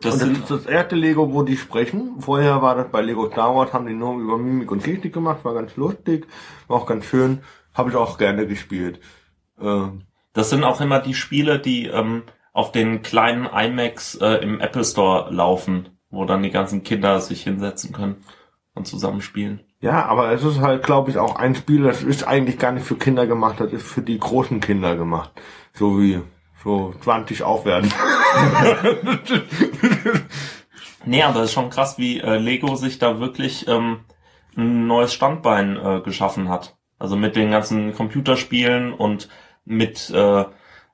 Das 0.00 0.14
und 0.14 0.32
das 0.32 0.38
ist 0.38 0.50
das 0.50 0.66
erste 0.66 0.96
Lego, 0.96 1.32
wo 1.32 1.42
die 1.42 1.56
sprechen. 1.56 2.20
Vorher 2.20 2.62
war 2.62 2.74
das 2.74 2.90
bei 2.90 3.00
Lego 3.00 3.30
Star 3.30 3.54
Wars, 3.54 3.72
haben 3.72 3.86
die 3.86 3.94
nur 3.94 4.18
über 4.20 4.38
Mimik 4.38 4.70
und 4.70 4.82
Gestik 4.82 5.14
gemacht, 5.14 5.44
war 5.44 5.54
ganz 5.54 5.76
lustig, 5.76 6.26
war 6.66 6.78
auch 6.78 6.86
ganz 6.86 7.04
schön, 7.06 7.40
habe 7.72 7.90
ich 7.90 7.96
auch 7.96 8.18
gerne 8.18 8.46
gespielt. 8.46 9.00
Ähm, 9.60 10.02
das 10.32 10.50
sind 10.50 10.64
auch 10.64 10.80
immer 10.80 11.00
die 11.00 11.14
Spiele, 11.14 11.58
die 11.58 11.86
ähm, 11.86 12.24
auf 12.52 12.72
den 12.72 13.02
kleinen 13.02 13.46
iMacs 13.46 14.16
äh, 14.16 14.42
im 14.42 14.60
Apple 14.60 14.84
Store 14.84 15.32
laufen, 15.32 15.88
wo 16.10 16.24
dann 16.24 16.42
die 16.42 16.50
ganzen 16.50 16.82
Kinder 16.82 17.20
sich 17.20 17.42
hinsetzen 17.42 17.92
können 17.92 18.16
und 18.74 18.86
zusammenspielen. 18.86 19.60
Ja, 19.84 20.06
aber 20.06 20.32
es 20.32 20.42
ist 20.42 20.60
halt, 20.60 20.82
glaube 20.82 21.10
ich, 21.10 21.18
auch 21.18 21.36
ein 21.36 21.54
Spiel, 21.54 21.82
das 21.82 22.02
ist 22.02 22.26
eigentlich 22.26 22.58
gar 22.58 22.72
nicht 22.72 22.86
für 22.86 22.96
Kinder 22.96 23.26
gemacht, 23.26 23.60
das 23.60 23.70
ist 23.70 23.86
für 23.86 24.00
die 24.00 24.18
großen 24.18 24.60
Kinder 24.60 24.96
gemacht. 24.96 25.30
So 25.74 26.00
wie 26.00 26.22
so 26.62 26.94
20 27.02 27.42
aufwärts. 27.42 27.88
Nee, 31.06 31.22
aber 31.22 31.40
es 31.40 31.50
ist 31.50 31.52
schon 31.52 31.68
krass, 31.68 31.98
wie 31.98 32.18
äh, 32.18 32.38
Lego 32.38 32.76
sich 32.76 32.98
da 32.98 33.20
wirklich 33.20 33.68
ähm, 33.68 34.00
ein 34.56 34.86
neues 34.86 35.12
Standbein 35.12 35.76
äh, 35.76 36.00
geschaffen 36.00 36.48
hat. 36.48 36.76
Also 36.98 37.14
mit 37.14 37.36
den 37.36 37.50
ganzen 37.50 37.92
Computerspielen 37.94 38.94
und 38.94 39.28
mit 39.66 40.08
äh, 40.08 40.44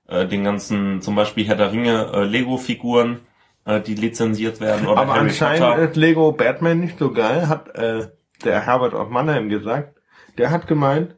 äh, 0.09 0.27
den 0.27 0.43
ganzen, 0.43 1.01
zum 1.01 1.15
Beispiel 1.15 1.47
Herr 1.47 1.55
der 1.55 1.71
Ringe, 1.71 2.11
äh, 2.13 2.25
Lego-Figuren, 2.25 3.21
äh, 3.65 3.81
die 3.81 3.95
lizenziert 3.95 4.61
werden. 4.61 4.89
Oder 4.89 5.03
aber 5.03 5.13
Harry 5.13 5.29
anscheinend 5.29 5.61
Potter. 5.61 5.79
ist 5.79 5.95
Lego 5.95 6.33
Batman 6.33 6.81
nicht 6.81 6.99
so 6.99 7.13
geil, 7.13 7.49
hat 7.49 7.73
äh, 7.77 8.09
der 8.45 8.67
Herbert 8.67 8.95
aus 8.95 9.11
Mannheim 9.11 9.49
gesagt. 9.49 9.97
Der 10.39 10.51
hat 10.51 10.67
gemeint, 10.67 11.17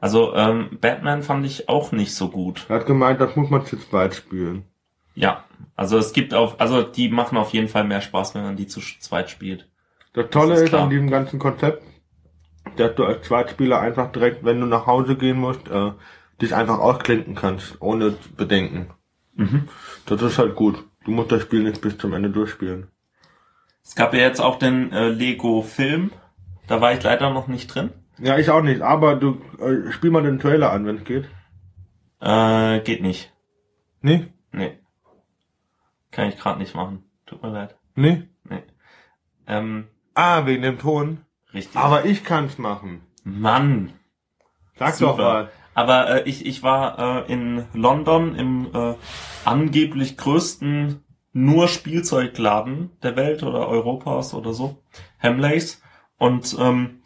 Also 0.00 0.34
ähm, 0.34 0.78
Batman 0.80 1.22
fand 1.22 1.46
ich 1.46 1.68
auch 1.68 1.92
nicht 1.92 2.14
so 2.14 2.28
gut. 2.30 2.66
er 2.68 2.76
hat 2.76 2.86
gemeint, 2.86 3.20
das 3.20 3.34
muss 3.36 3.50
man 3.50 3.64
zu 3.64 3.76
zweit 3.78 4.14
spielen. 4.14 4.64
Ja, 5.14 5.44
also 5.74 5.96
es 5.98 6.12
gibt 6.12 6.34
auf, 6.34 6.60
also 6.60 6.82
die 6.82 7.08
machen 7.08 7.38
auf 7.38 7.50
jeden 7.52 7.68
Fall 7.68 7.84
mehr 7.84 8.00
Spaß, 8.02 8.34
wenn 8.34 8.42
man 8.44 8.56
die 8.56 8.66
zu 8.66 8.80
zweit 8.80 9.30
spielt. 9.30 9.68
Das 10.12 10.30
Tolle 10.30 10.50
Das 10.54 10.62
ist 10.62 10.68
ist, 10.68 10.74
an 10.74 10.90
diesem 10.90 11.10
ganzen 11.10 11.38
Konzept, 11.38 11.82
dass 12.76 12.94
du 12.94 13.04
als 13.04 13.26
Zweitspieler 13.26 13.80
einfach 13.80 14.12
direkt, 14.12 14.44
wenn 14.44 14.60
du 14.60 14.66
nach 14.66 14.86
Hause 14.86 15.16
gehen 15.16 15.38
musst, 15.38 15.68
äh, 15.68 15.92
dich 16.42 16.54
einfach 16.54 16.78
ausklinken 16.78 17.34
kannst, 17.34 17.80
ohne 17.80 18.14
Bedenken. 18.36 18.90
Mhm. 19.34 19.68
Das 20.06 20.20
ist 20.22 20.38
halt 20.38 20.54
gut. 20.54 20.84
Du 21.04 21.10
musst 21.10 21.32
das 21.32 21.42
Spiel 21.42 21.62
nicht 21.62 21.80
bis 21.80 21.96
zum 21.96 22.12
Ende 22.12 22.30
durchspielen. 22.30 22.88
Es 23.86 23.94
gab 23.94 24.12
ja 24.14 24.20
jetzt 24.20 24.40
auch 24.40 24.58
den 24.58 24.92
äh, 24.92 25.08
Lego-Film. 25.10 26.10
Da 26.66 26.80
war 26.80 26.92
ich 26.92 27.02
leider 27.04 27.30
noch 27.30 27.46
nicht 27.46 27.68
drin. 27.68 27.90
Ja, 28.18 28.36
ich 28.36 28.50
auch 28.50 28.62
nicht, 28.62 28.82
aber 28.82 29.14
du 29.14 29.40
äh, 29.60 29.92
spiel 29.92 30.10
mal 30.10 30.24
den 30.24 30.40
Trailer 30.40 30.72
an, 30.72 30.86
wenn 30.86 30.96
es 30.96 31.04
geht. 31.04 31.28
Äh, 32.20 32.80
geht 32.80 33.00
nicht. 33.00 33.32
Nee? 34.00 34.26
Nee. 34.50 34.76
Kann 36.10 36.28
ich 36.28 36.36
gerade 36.36 36.58
nicht 36.58 36.74
machen. 36.74 37.04
Tut 37.26 37.42
mir 37.42 37.50
leid. 37.50 37.76
Nee? 37.94 38.24
Nee. 38.44 38.62
Ähm, 39.46 39.86
Ah, 40.14 40.46
wegen 40.46 40.62
dem 40.62 40.78
Ton. 40.78 41.18
richtig. 41.54 41.76
Aber 41.76 42.06
ich 42.06 42.24
kann's 42.24 42.58
machen. 42.58 43.02
Mann. 43.22 43.92
Sag 44.74 44.94
Super. 44.94 45.10
doch 45.12 45.18
mal. 45.18 45.50
Aber 45.74 46.08
äh, 46.10 46.28
ich, 46.28 46.44
ich 46.44 46.62
war 46.64 47.26
äh, 47.28 47.32
in 47.32 47.66
London 47.72 48.34
im 48.34 48.74
äh, 48.74 48.94
angeblich 49.44 50.16
größten 50.16 51.04
nur 51.36 51.68
Spielzeugladen 51.68 52.92
der 53.02 53.14
Welt 53.14 53.42
oder 53.42 53.68
Europas 53.68 54.32
oder 54.32 54.54
so. 54.54 54.82
Hamleys. 55.22 55.82
Und 56.16 56.56
ähm, 56.58 57.02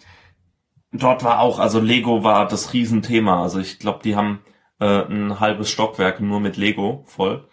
dort 0.93 1.25
war 1.25 1.41
auch, 1.41 1.59
also 1.59 1.81
Lego 1.81 2.23
war 2.23 2.47
das 2.47 2.73
Riesenthema. 2.73 3.43
Also 3.43 3.59
ich 3.59 3.81
glaube, 3.81 4.05
die 4.05 4.15
haben 4.15 4.45
äh, 4.79 5.03
ein 5.03 5.41
halbes 5.41 5.69
Stockwerk 5.69 6.21
nur 6.21 6.39
mit 6.39 6.57
Lego 6.57 7.03
voll. 7.07 7.49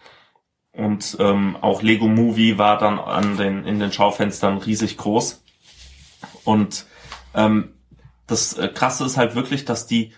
Und 0.72 1.18
ähm, 1.20 1.58
auch 1.60 1.82
Lego 1.82 2.08
Movie 2.08 2.60
war 2.60 2.78
dann 2.78 3.00
an 3.00 3.38
den, 3.38 3.66
in 3.66 3.80
den 3.80 3.92
Schaufenstern 3.92 4.60
riesig 4.60 4.98
groß. 4.98 5.44
Und 6.44 6.86
ähm, 7.34 7.74
das 8.28 8.56
äh, 8.56 8.68
Krasse 8.68 9.04
ist 9.04 9.18
halt 9.18 9.34
wirklich, 9.34 9.66
dass 9.66 9.88
die 9.88 10.14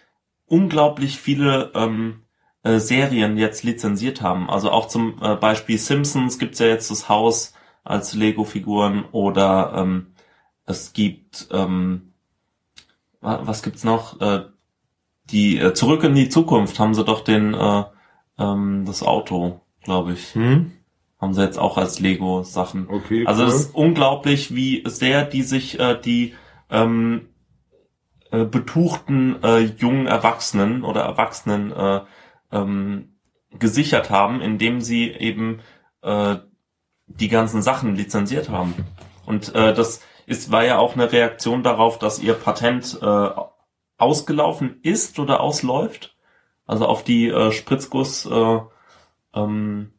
unglaublich 0.45 1.19
viele 1.19 1.71
ähm, 1.73 2.23
äh, 2.63 2.79
Serien 2.79 3.37
jetzt 3.37 3.63
lizenziert 3.63 4.21
haben. 4.21 4.49
Also 4.49 4.71
auch 4.71 4.87
zum 4.87 5.15
äh, 5.21 5.35
Beispiel 5.35 5.77
Simpsons 5.77 6.39
gibt's 6.39 6.59
ja 6.59 6.67
jetzt 6.67 6.91
das 6.91 7.09
Haus 7.09 7.53
als 7.83 8.13
Lego-Figuren 8.13 9.05
oder 9.11 9.73
ähm, 9.77 10.07
es 10.65 10.93
gibt 10.93 11.47
ähm, 11.51 12.13
wa- 13.21 13.41
was 13.43 13.63
gibt's 13.63 13.83
noch? 13.83 14.19
Äh, 14.21 14.45
die 15.31 15.57
äh, 15.59 15.73
Zurück 15.73 16.03
in 16.03 16.15
die 16.15 16.29
Zukunft 16.29 16.79
haben 16.79 16.93
sie 16.93 17.03
doch 17.03 17.21
den 17.23 17.53
äh, 17.53 17.83
ähm, 18.37 18.83
das 18.85 19.03
Auto, 19.03 19.61
glaube 19.83 20.13
ich, 20.13 20.33
Hm? 20.35 20.71
haben 21.21 21.33
sie 21.33 21.43
jetzt 21.43 21.59
auch 21.59 21.77
als 21.77 21.99
Lego 21.99 22.43
Sachen. 22.43 22.87
Okay, 22.89 23.25
Also 23.27 23.43
cool. 23.43 23.49
es 23.49 23.55
ist 23.55 23.75
unglaublich, 23.75 24.55
wie 24.55 24.83
sehr 24.87 25.25
die 25.25 25.43
sich 25.43 25.79
äh, 25.79 25.99
die 25.99 26.33
ähm, 26.69 27.29
äh, 28.31 28.45
betuchten 28.45 29.41
äh, 29.43 29.59
jungen 29.59 30.07
Erwachsenen 30.07 30.83
oder 30.83 31.01
Erwachsenen 31.01 31.71
äh, 31.71 32.01
ähm, 32.51 33.19
gesichert 33.57 34.09
haben, 34.09 34.41
indem 34.41 34.81
sie 34.81 35.09
eben 35.09 35.61
äh, 36.01 36.37
die 37.07 37.27
ganzen 37.27 37.61
Sachen 37.61 37.95
lizenziert 37.95 38.49
haben. 38.49 38.73
Und 39.25 39.53
äh, 39.55 39.73
das 39.73 40.01
ist 40.25 40.51
war 40.51 40.63
ja 40.63 40.77
auch 40.77 40.93
eine 40.93 41.11
Reaktion 41.11 41.63
darauf, 41.63 41.97
dass 41.97 42.19
ihr 42.19 42.33
Patent 42.33 42.99
äh, 43.01 43.29
ausgelaufen 43.97 44.79
ist 44.83 45.19
oder 45.19 45.41
ausläuft. 45.41 46.15
Also 46.65 46.85
auf 46.85 47.03
die 47.03 47.29
äh, 47.29 47.51
Spritzguss 47.51 48.25
äh, 48.27 48.59
ähm, 49.33 49.93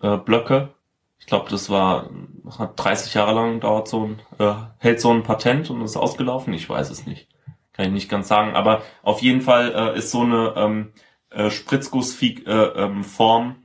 äh, 0.00 0.16
Blöcke. 0.16 0.70
Ich 1.18 1.26
glaube, 1.26 1.50
das 1.50 1.68
war 1.70 2.10
hat 2.58 2.72
30 2.82 3.14
Jahre 3.14 3.34
lang 3.34 3.60
dauert 3.60 3.88
so 3.88 4.04
ein 4.06 4.22
äh, 4.38 4.54
hält 4.78 5.00
so 5.00 5.10
ein 5.10 5.22
Patent 5.22 5.70
und 5.70 5.82
ist 5.82 5.96
ausgelaufen. 5.96 6.52
Ich 6.54 6.68
weiß 6.68 6.90
es 6.90 7.06
nicht, 7.06 7.28
kann 7.72 7.86
ich 7.86 7.92
nicht 7.92 8.10
ganz 8.10 8.28
sagen. 8.28 8.56
Aber 8.56 8.82
auf 9.02 9.20
jeden 9.20 9.42
Fall 9.42 9.72
äh, 9.74 9.98
ist 9.98 10.10
so 10.10 10.22
eine 10.22 10.54
ähm, 10.56 10.92
äh, 11.34 11.50
Spritzgussform 11.50 12.42
äh, 12.46 12.50
ähm, 12.52 13.04
Form, 13.04 13.56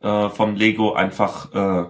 äh, 0.00 0.28
von 0.28 0.56
Lego 0.56 0.92
einfach 0.94 1.52
äh, 1.54 1.84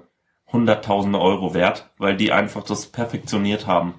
hunderttausende 0.53 1.19
Euro 1.19 1.55
wert, 1.55 1.91
weil 1.99 2.17
die 2.17 2.33
einfach 2.33 2.63
das 2.63 2.87
perfektioniert 2.87 3.67
haben. 3.67 3.95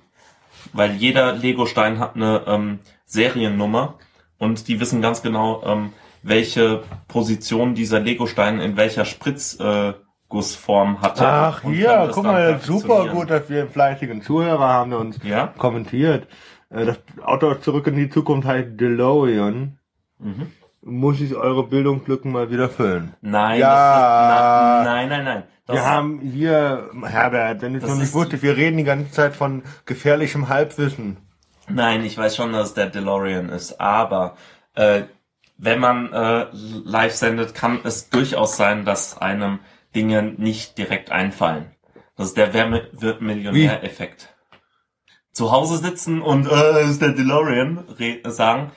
Weil 0.72 0.92
jeder 0.92 1.34
Lego-Stein 1.34 2.00
hat 2.00 2.16
eine 2.16 2.44
ähm, 2.48 2.80
Seriennummer 3.06 3.96
und 4.38 4.68
die 4.68 4.80
wissen 4.80 5.02
ganz 5.02 5.22
genau, 5.22 5.62
ähm, 5.66 5.94
welche 6.22 6.84
Position 7.08 7.76
dieser 7.76 8.00
Lego-Stein 8.00 8.60
in 8.62 8.78
welcher 8.78 9.04
Spritzgussform 9.06 10.96
äh, 10.96 10.98
hatte. 11.00 11.28
Ach 11.28 11.62
hier, 11.64 12.10
guck 12.14 12.24
mal, 12.24 12.60
super 12.62 13.08
gut, 13.08 13.30
dass 13.30 13.50
wir 13.50 13.62
einen 13.62 13.72
fleißigen 13.72 14.22
Zuhörer 14.22 14.68
haben, 14.70 14.92
der 14.92 15.00
uns 15.00 15.20
Ja? 15.24 15.48
kommentiert. 15.58 16.28
Äh, 16.70 16.86
Das 16.86 17.00
Auto 17.24 17.56
zurück 17.56 17.88
in 17.88 17.96
die 17.96 18.10
Zukunft 18.10 18.48
heißt 18.48 18.80
DeLorean. 18.80 19.80
Mhm. 20.20 20.52
Muss 20.86 21.22
ich 21.22 21.34
eure 21.36 21.66
Bildungslücken 21.68 22.32
mal 22.32 22.52
wieder 22.52 22.70
füllen? 22.70 23.14
Nein, 23.22 23.60
Ja. 23.60 23.72
ist, 24.82 24.86
na, 24.86 24.94
nein, 24.94 25.10
nein, 25.10 25.24
nein. 25.26 25.44
Das 25.66 25.78
wir 25.78 25.86
haben 25.86 26.20
hier, 26.20 26.90
Herbert, 27.04 27.62
wenn 27.62 27.74
du 27.74 27.80
es 27.80 27.88
noch 27.88 27.96
nicht 27.96 28.14
wusstest, 28.14 28.44
wir 28.44 28.58
reden 28.58 28.76
die 28.78 28.84
ganze 28.84 29.12
Zeit 29.12 29.34
von 29.36 29.64
gefährlichem 29.86 30.50
Halbwissen. 30.50 31.18
Nein, 31.70 32.04
ich 32.04 32.18
weiß 32.18 32.36
schon, 32.36 32.52
dass 32.52 32.70
es 32.70 32.74
der 32.74 32.88
DeLorean 32.88 33.48
ist, 33.48 33.80
aber 33.80 34.36
äh, 34.76 35.04
wenn 35.58 35.80
man 35.80 36.12
äh, 36.12 36.48
live 36.52 37.14
sendet, 37.14 37.56
kann 37.56 37.80
es 37.86 38.10
durchaus 38.10 38.58
sein, 38.58 38.84
dass 38.84 39.18
einem 39.18 39.60
Dinge 39.96 40.22
nicht 40.24 40.78
direkt 40.78 41.12
einfallen. 41.14 41.72
Das 42.18 42.28
ist 42.28 42.38
der 42.38 42.54
Wer 42.54 42.68
mi- 42.68 42.88
wird 42.92 43.22
Millionär-Effekt. 43.22 44.36
Zu 45.32 45.52
Hause 45.54 45.78
sitzen 45.78 46.22
und 46.22 46.46
äh, 46.52 46.84
ist 46.84 47.02
der 47.02 47.14
DeLorean 47.14 47.86
re 47.98 48.20
sagen, 48.30 48.72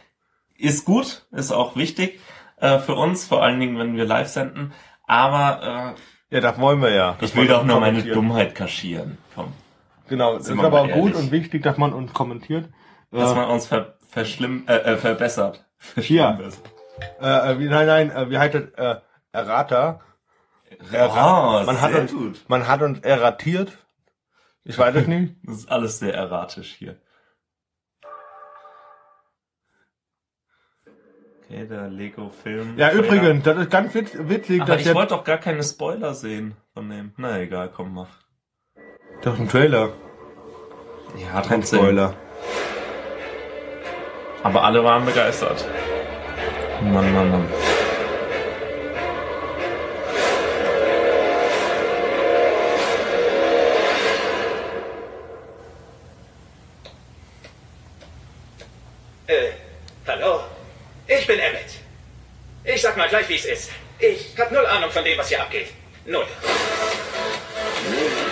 ist 0.58 0.84
gut, 0.84 1.26
ist 1.32 1.52
auch 1.52 1.76
wichtig 1.76 2.20
äh, 2.58 2.78
für 2.78 2.94
uns, 2.94 3.26
vor 3.26 3.42
allen 3.42 3.60
Dingen, 3.60 3.78
wenn 3.78 3.96
wir 3.96 4.04
live 4.04 4.28
senden. 4.28 4.72
Aber 5.06 5.94
Ja, 6.30 6.40
das 6.40 6.58
wollen 6.58 6.80
wir 6.82 6.90
ja. 6.90 7.12
äh, 7.12 7.14
Das 7.20 7.30
ich 7.30 7.36
will 7.36 7.46
doch 7.46 7.64
nur 7.64 7.80
meine. 7.80 8.02
Dummheit 8.02 8.54
kaschieren. 8.54 9.18
Komm. 9.34 9.52
Genau, 10.08 10.36
das 10.36 10.48
ist 10.48 10.58
aber 10.58 10.82
gut 10.88 11.12
ehrlich. 11.12 11.14
und 11.16 11.30
wichtig, 11.32 11.62
dass 11.62 11.76
man 11.78 11.92
uns 11.92 12.12
kommentiert. 12.12 12.68
Dass 13.10 13.32
Äh, 13.32 13.34
man 13.34 13.48
uns 13.50 13.66
ver 13.66 13.96
verschlimm 14.08 14.64
äh, 14.66 14.74
äh, 14.76 14.96
verbessert. 14.96 15.64
Hier. 15.96 16.38
äh, 17.20 17.52
äh, 17.52 17.54
nein, 17.68 17.86
nein, 17.86 18.10
äh, 18.10 18.30
wie 18.30 18.38
heißt 18.38 18.54
das? 18.54 18.62
Äh, 18.76 19.00
Errata. 19.32 20.00
Ja, 20.92 21.62
man 21.66 21.80
hat 21.80 21.94
uns, 21.94 22.12
gut. 22.12 22.44
man 22.48 22.66
hat 22.66 22.82
uns 22.82 23.00
erratiert. 23.00 23.78
Ich 24.64 24.76
weiß 24.78 24.94
es 24.96 25.06
nicht. 25.06 25.34
Das 25.44 25.56
ist 25.58 25.70
alles 25.70 25.98
sehr 26.00 26.14
erratisch 26.14 26.74
hier. 26.78 26.96
Okay, 31.48 31.64
der 31.66 31.88
Lego-Film. 31.88 32.74
Ja, 32.76 32.90
übrigens, 32.90 33.44
das 33.44 33.56
ist 33.58 33.70
ganz 33.70 33.94
witz, 33.94 34.10
witzig, 34.18 34.62
Aber 34.62 34.72
dass 34.76 34.84
ich 34.84 34.92
wollte 34.92 35.14
doch 35.14 35.22
gar 35.22 35.38
keine 35.38 35.62
Spoiler 35.62 36.12
sehen 36.12 36.56
von 36.74 36.90
dem. 36.90 37.12
Na 37.16 37.38
egal, 37.38 37.70
komm, 37.74 37.94
mach. 37.94 38.08
Ist 39.20 39.26
ein 39.26 39.48
Trailer, 39.48 39.90
Ja, 41.16 41.40
kein 41.42 41.62
Spoiler. 41.62 42.14
Aber 44.42 44.64
alle 44.64 44.82
waren 44.82 45.04
begeistert. 45.04 45.64
Mann, 46.82 47.14
Mann, 47.14 47.30
Mann. 47.30 47.48
Äh, 59.28 59.52
hallo? 60.06 60.40
Ich 61.08 61.26
bin 61.26 61.38
Emmett. 61.38 61.70
Ich 62.64 62.82
sag 62.82 62.96
mal 62.96 63.08
gleich, 63.08 63.28
wie 63.28 63.36
es 63.36 63.44
ist. 63.44 63.70
Ich 64.00 64.34
hab 64.38 64.50
null 64.50 64.66
Ahnung 64.66 64.90
von 64.90 65.04
dem, 65.04 65.16
was 65.16 65.28
hier 65.28 65.40
abgeht. 65.40 65.68
Null. 66.04 66.26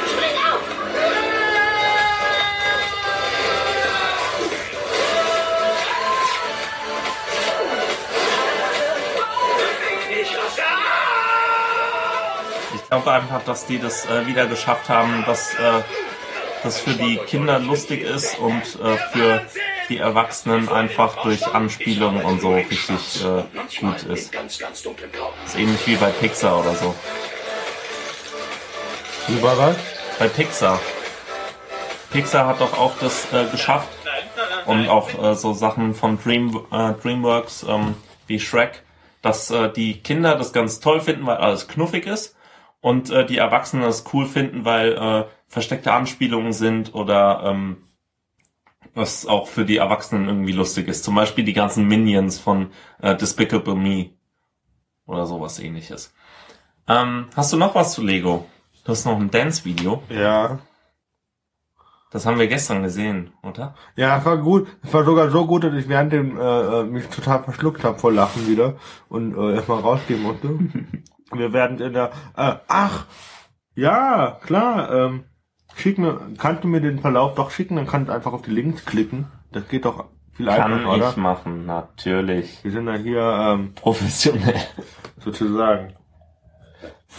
Spring 0.07 0.37
auf! 0.45 0.61
Ich 12.75 12.89
glaube 12.91 13.13
einfach, 13.13 13.45
dass 13.45 13.67
die 13.67 13.79
das 13.79 14.05
äh, 14.07 14.27
wieder 14.27 14.47
geschafft 14.47 14.89
haben, 14.89 15.25
dass 15.27 15.55
äh, 15.55 15.83
das 16.65 16.81
für 16.81 16.95
die 16.95 17.19
Kinder 17.19 17.61
lustig 17.61 18.03
ist 18.03 18.37
und 18.39 18.63
äh, 18.83 18.97
für 19.13 19.47
die 19.89 19.99
Erwachsenen 19.99 20.69
einfach 20.69 21.23
durch 21.23 21.47
Anspielungen 21.47 22.25
und 22.25 22.41
so 22.41 22.55
richtig 22.55 23.25
äh, 23.25 23.45
gut 23.81 24.03
ist. 24.05 24.35
Ist 24.35 25.57
ähnlich 25.57 25.87
wie 25.87 25.97
bei 25.97 26.11
Pixar 26.11 26.61
oder 26.61 26.75
so. 26.75 26.95
Wie 29.29 29.43
war 29.43 29.57
was? 29.59 29.77
Bei 30.19 30.29
Pixar. 30.29 30.81
Pixar 32.11 32.47
hat 32.47 32.61
doch 32.61 32.79
auch 32.79 32.93
das 33.01 33.33
äh, 33.33 33.47
geschafft 33.51 33.89
und 34.67 34.89
auch 34.89 35.11
äh, 35.23 35.35
so 35.35 35.53
Sachen 35.53 35.95
von 35.95 36.19
Dream, 36.23 36.61
äh, 36.71 36.93
DreamWorks 36.93 37.67
ähm, 37.69 37.95
wie 38.27 38.39
Shrek, 38.39 38.83
dass 39.23 39.51
äh, 39.51 39.71
die 39.71 40.01
Kinder 40.01 40.37
das 40.37 40.53
ganz 40.53 40.81
toll 40.81 41.01
finden, 41.01 41.27
weil 41.27 41.39
alles 41.39 41.69
knuffig 41.69 42.07
ist 42.07 42.37
und 42.81 43.11
äh, 43.11 43.25
die 43.27 43.39
Erwachsenen 43.39 43.85
das 43.85 44.05
cool 44.13 44.27
finden, 44.27 44.65
weil 44.65 44.93
äh, 44.93 45.25
versteckte 45.49 45.93
Anspielungen 45.93 46.53
sind 46.53 46.95
oder 46.95 47.43
ähm, 47.47 47.79
was 48.95 49.27
auch 49.27 49.49
für 49.49 49.65
die 49.65 49.79
Erwachsenen 49.79 50.29
irgendwie 50.29 50.53
lustig 50.53 50.89
ist. 50.89 51.05
Zum 51.05 51.15
Beispiel 51.15 51.45
die 51.45 51.53
ganzen 51.53 51.87
Minions 51.87 52.39
von 52.39 52.71
äh, 53.01 53.17
Despicable 53.17 53.75
Me 53.75 54.11
oder 55.07 55.27
sowas 55.27 55.59
ähnliches. 55.59 56.15
Ähm, 56.89 57.27
hast 57.35 57.53
du 57.53 57.57
noch 57.57 57.75
was 57.75 57.93
zu 57.95 58.03
Lego? 58.03 58.47
Du 58.85 58.93
hast 58.93 59.07
noch 59.07 59.19
ein 59.19 59.31
Dance-Video. 59.31 60.03
Ja. 60.09 60.59
Das 62.11 62.27
haben 62.27 62.39
wir 62.39 62.47
gestern 62.47 62.85
gesehen, 62.85 63.33
oder? 63.43 63.75
Ja, 63.97 64.19
es 64.19 64.25
war 64.25 64.37
gut. 64.37 64.69
Es 64.85 64.93
war 64.95 65.05
sogar 65.05 65.31
so 65.31 65.47
gut, 65.47 65.65
dass 65.65 65.75
ich 65.75 65.89
während 65.89 66.13
dem 66.13 66.39
äh, 66.39 66.43
äh, 66.43 66.85
mich 66.85 67.09
total 67.09 67.43
verschluckt 67.43 67.83
habe 67.83 67.99
vor 67.99 68.13
Lachen 68.13 68.47
wieder 68.47 68.77
und 69.09 69.37
äh, 69.37 69.57
erstmal 69.57 69.81
rausgehen 69.81 70.23
musste. 70.23 70.57
wir 71.33 71.53
werden 71.53 71.81
in 71.81 71.93
der 71.93 72.13
äh, 72.37 72.55
ach 72.69 73.07
ja 73.75 74.39
klar 74.45 74.93
ähm, 74.93 75.25
schick 75.77 75.99
mir 75.99 76.21
kannst 76.39 76.65
du 76.65 76.69
mir 76.69 76.81
den 76.81 77.01
Verlauf 77.01 77.35
doch 77.35 77.51
schicken 77.51 77.77
dann 77.77 77.87
kannst 77.87 78.09
du 78.09 78.13
einfach 78.15 78.33
auf 78.33 78.43
die 78.43 78.51
Links 78.51 78.85
klicken 78.85 79.27
das 79.53 79.69
geht 79.69 79.85
doch 79.85 80.07
viel 80.33 80.47
Kann 80.47 80.73
einfacher 80.73 80.97
ich 80.97 81.03
oder 81.03 81.17
machen, 81.17 81.67
natürlich. 81.67 82.65
wir 82.65 82.73
sind 82.73 82.89
ja 82.89 82.95
hier 82.97 83.21
ähm, 83.23 83.75
Professionell. 83.75 84.61
sozusagen 85.21 85.95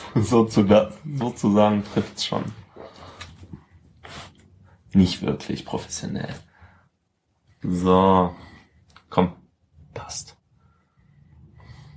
Sozusagen, 0.16 0.94
sozusagen 1.18 1.84
trifft's 1.84 2.26
schon. 2.26 2.44
Nicht 4.94 5.22
wirklich 5.22 5.66
professionell. 5.66 6.34
So. 7.62 8.34
Komm. 9.10 9.34
Passt. 9.94 10.38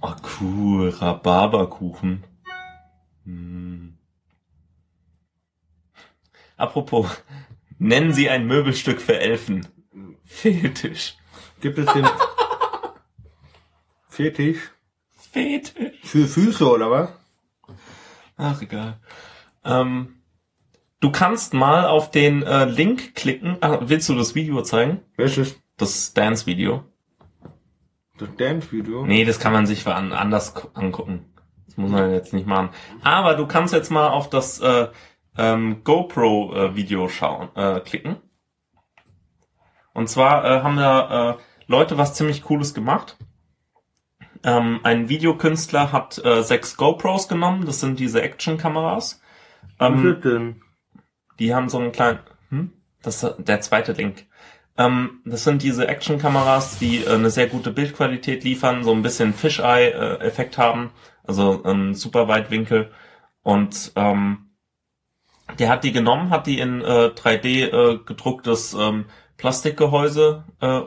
Oh 0.01 0.15
cool, 0.41 0.91
Rhabarberkuchen. 0.91 2.25
Hm. 3.25 3.98
Apropos, 6.59 7.07
nennen 7.79 8.13
Sie 8.13 8.29
ein 8.29 8.47
Möbelstück 8.47 9.01
für 9.01 9.19
Elfen. 9.19 9.67
Fetisch. 10.25 11.17
gibt 11.61 11.79
es 11.79 11.87
den 11.95 12.07
Fetisch 14.09 14.59
Fetisch. 15.13 15.97
für 16.03 16.27
Füße 16.27 16.69
oder 16.69 16.91
was 16.91 17.09
Ach, 18.37 18.61
egal. 18.63 19.01
Ähm, 19.65 20.21
du 21.01 21.11
kannst 21.11 21.55
mal 21.55 21.87
auf 21.87 22.11
den 22.11 22.43
äh, 22.43 22.65
Link 22.67 23.15
klicken. 23.15 23.57
Ah, 23.61 23.79
willst 23.83 24.09
du 24.09 24.15
das 24.15 24.35
Video 24.35 24.63
zeigen? 24.63 25.01
welches 25.17 25.61
Das 25.77 26.13
Dance-Video? 26.13 26.85
das 28.19 28.29
Dance 28.37 28.73
Video 28.73 29.07
Nee, 29.07 29.25
das 29.25 29.39
kann 29.39 29.53
man 29.53 29.67
sich 29.67 29.87
an, 29.87 30.13
anders 30.13 30.55
angucken. 30.75 31.27
Das 31.67 31.77
muss 31.77 31.91
man 31.93 32.13
jetzt 32.13 32.33
nicht 32.33 32.47
machen. 32.49 32.71
Aber 33.03 33.35
du 33.35 33.47
kannst 33.47 33.73
jetzt 33.75 33.91
mal 33.91 34.09
auf 34.09 34.29
das 34.29 34.59
äh, 34.61 34.89
ähm, 35.39 35.83
GoPro-Video 35.85 37.09
schauen, 37.09 37.49
äh, 37.55 37.81
klicken. 37.81 38.17
Und 39.95 40.09
zwar 40.09 40.45
äh, 40.45 40.63
haben 40.63 40.77
da 40.77 41.31
äh, 41.31 41.37
Leute 41.67 41.97
was 41.97 42.15
ziemlich 42.15 42.43
Cooles 42.43 42.75
gemacht. 42.75 43.17
Ähm, 44.45 44.81
ein 44.83 45.09
Videokünstler 45.09 45.93
hat 45.93 46.23
äh, 46.25 46.43
sechs 46.43 46.77
GoPros 46.77 47.29
genommen. 47.29 47.67
Das 47.67 47.81
sind 47.81 47.99
diese 47.99 48.23
Action-Kameras. 48.23 49.21
Ähm, 49.81 50.21
denn 50.23 50.63
die 51.39 51.55
haben 51.55 51.69
so 51.69 51.79
einen 51.79 51.93
kleinen, 51.93 52.21
hm? 52.51 52.73
das 53.03 53.23
ist 53.23 53.37
der 53.39 53.61
zweite 53.61 53.93
Link. 53.93 54.27
Ähm, 54.77 55.21
das 55.25 55.45
sind 55.45 55.63
diese 55.63 55.89
Action-Kameras, 55.89 56.79
die 56.79 57.05
äh, 57.05 57.15
eine 57.15 57.31
sehr 57.31 57.49
gute 57.49 57.73
Bildqualität 57.73 58.45
liefern, 58.45 58.85
so 58.85 58.93
ein 58.93 59.03
bisschen 59.03 59.35
Fisheye-Effekt 59.35 60.59
haben, 60.59 60.91
also 61.25 61.65
ähm, 61.65 61.95
super 61.95 62.29
Weitwinkel. 62.29 62.93
Und 63.43 63.93
ähm, 63.97 64.48
der 65.59 65.69
hat 65.69 65.85
die 65.85 65.93
genommen, 65.93 66.31
hat 66.31 66.47
die 66.47 66.59
in 66.59 66.81
äh, 66.83 67.11
3D 67.15 67.47
äh, 67.47 67.99
gedrucktes 68.05 68.75
ähm, 68.75 69.07
Plastikgehäuse 69.37 70.45
äh, 70.61 70.81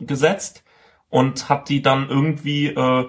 gesetzt 0.00 0.62
und 1.08 1.48
hat 1.48 1.68
die 1.68 1.82
dann 1.82 2.08
irgendwie 2.08 2.66
äh, 2.66 3.08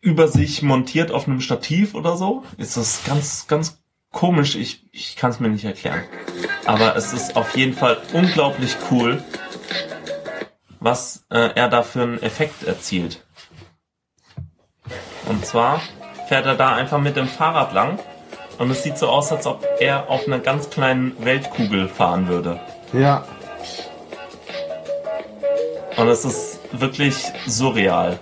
über 0.00 0.28
sich 0.28 0.62
montiert 0.62 1.10
auf 1.10 1.26
einem 1.26 1.40
Stativ 1.40 1.94
oder 1.94 2.16
so. 2.16 2.44
Ist 2.58 2.76
das 2.76 3.04
ganz, 3.04 3.46
ganz 3.46 3.82
komisch. 4.12 4.54
Ich, 4.54 4.86
ich 4.92 5.16
kann 5.16 5.30
es 5.30 5.40
mir 5.40 5.48
nicht 5.48 5.64
erklären. 5.64 6.02
Aber 6.66 6.96
es 6.96 7.12
ist 7.12 7.36
auf 7.36 7.56
jeden 7.56 7.72
Fall 7.72 7.98
unglaublich 8.12 8.76
cool, 8.90 9.22
was 10.78 11.24
äh, 11.30 11.50
er 11.54 11.68
da 11.68 11.82
für 11.82 12.02
einen 12.02 12.22
Effekt 12.22 12.64
erzielt. 12.64 13.24
Und 15.26 15.46
zwar 15.46 15.80
fährt 16.28 16.46
er 16.46 16.54
da 16.54 16.74
einfach 16.74 17.00
mit 17.00 17.16
dem 17.16 17.28
Fahrrad 17.28 17.72
lang. 17.72 17.98
Und 18.58 18.70
es 18.70 18.82
sieht 18.82 18.98
so 18.98 19.08
aus, 19.08 19.32
als 19.32 19.46
ob 19.46 19.66
er 19.80 20.08
auf 20.10 20.26
einer 20.26 20.38
ganz 20.38 20.70
kleinen 20.70 21.12
Weltkugel 21.24 21.88
fahren 21.88 22.28
würde. 22.28 22.60
Ja. 22.92 23.24
Und 25.96 26.08
es 26.08 26.24
ist 26.24 26.60
wirklich 26.72 27.16
surreal. 27.46 28.18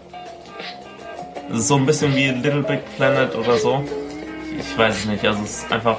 Es 1.50 1.58
ist 1.60 1.68
so 1.68 1.76
ein 1.76 1.86
bisschen 1.86 2.14
wie 2.14 2.28
Little 2.30 2.62
Big 2.62 2.80
Planet 2.96 3.34
oder 3.34 3.56
so. 3.58 3.82
Ich 4.58 4.76
weiß 4.78 4.96
es 5.00 5.04
nicht, 5.06 5.24
also 5.26 5.42
es 5.42 5.62
ist 5.64 5.72
einfach 5.72 5.98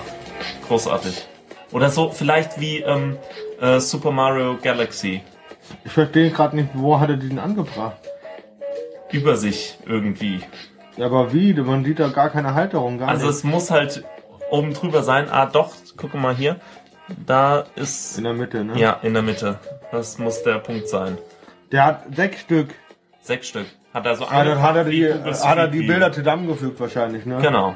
großartig. 0.67 1.25
Oder 1.71 1.89
so 1.89 2.09
vielleicht 2.09 2.59
wie 2.59 2.77
ähm, 2.81 3.17
äh, 3.59 3.79
Super 3.79 4.11
Mario 4.11 4.57
Galaxy. 4.61 5.21
Ich 5.85 5.91
verstehe 5.91 6.29
gerade 6.29 6.55
nicht, 6.55 6.69
wo 6.73 6.99
hat 6.99 7.09
er 7.09 7.17
diesen 7.17 7.39
angebracht? 7.39 7.97
Über 9.11 9.35
sich 9.37 9.77
irgendwie. 9.85 10.41
Ja, 10.97 11.07
aber 11.07 11.33
wie? 11.33 11.53
Man 11.53 11.83
sieht 11.83 11.99
da 11.99 12.09
gar 12.09 12.29
keine 12.29 12.53
Halterung, 12.53 12.99
gar 12.99 13.09
Also 13.09 13.27
nicht. 13.27 13.35
es 13.37 13.43
muss 13.43 13.71
halt 13.71 14.03
oben 14.53 14.73
drüber 14.73 15.03
sein. 15.03 15.29
Ah 15.29 15.47
doch, 15.47 15.73
guck 15.97 16.13
mal 16.13 16.35
hier. 16.35 16.59
Da 17.25 17.65
ist... 17.75 18.17
In 18.17 18.23
der 18.23 18.33
Mitte, 18.33 18.63
ne? 18.63 18.79
Ja, 18.79 18.99
in 19.01 19.13
der 19.13 19.23
Mitte. 19.23 19.59
Das 19.91 20.19
muss 20.19 20.43
der 20.43 20.59
Punkt 20.59 20.87
sein. 20.87 21.17
Der 21.71 21.85
hat 21.85 22.15
sechs 22.15 22.39
Stück. 22.41 22.69
Sechs 23.21 23.47
Stück. 23.47 23.65
Hat 23.93 24.05
er 24.05 24.15
so 24.15 24.25
Ah, 24.25 24.43
dann 24.43 24.61
hat 24.61 24.75
er 24.75 24.85
die, 24.85 25.11
hat 25.11 25.57
er 25.57 25.67
die. 25.67 25.85
Bilder 25.85 26.11
zusammengefügt 26.11 26.79
wahrscheinlich, 26.79 27.25
ne? 27.25 27.39
Genau. 27.41 27.75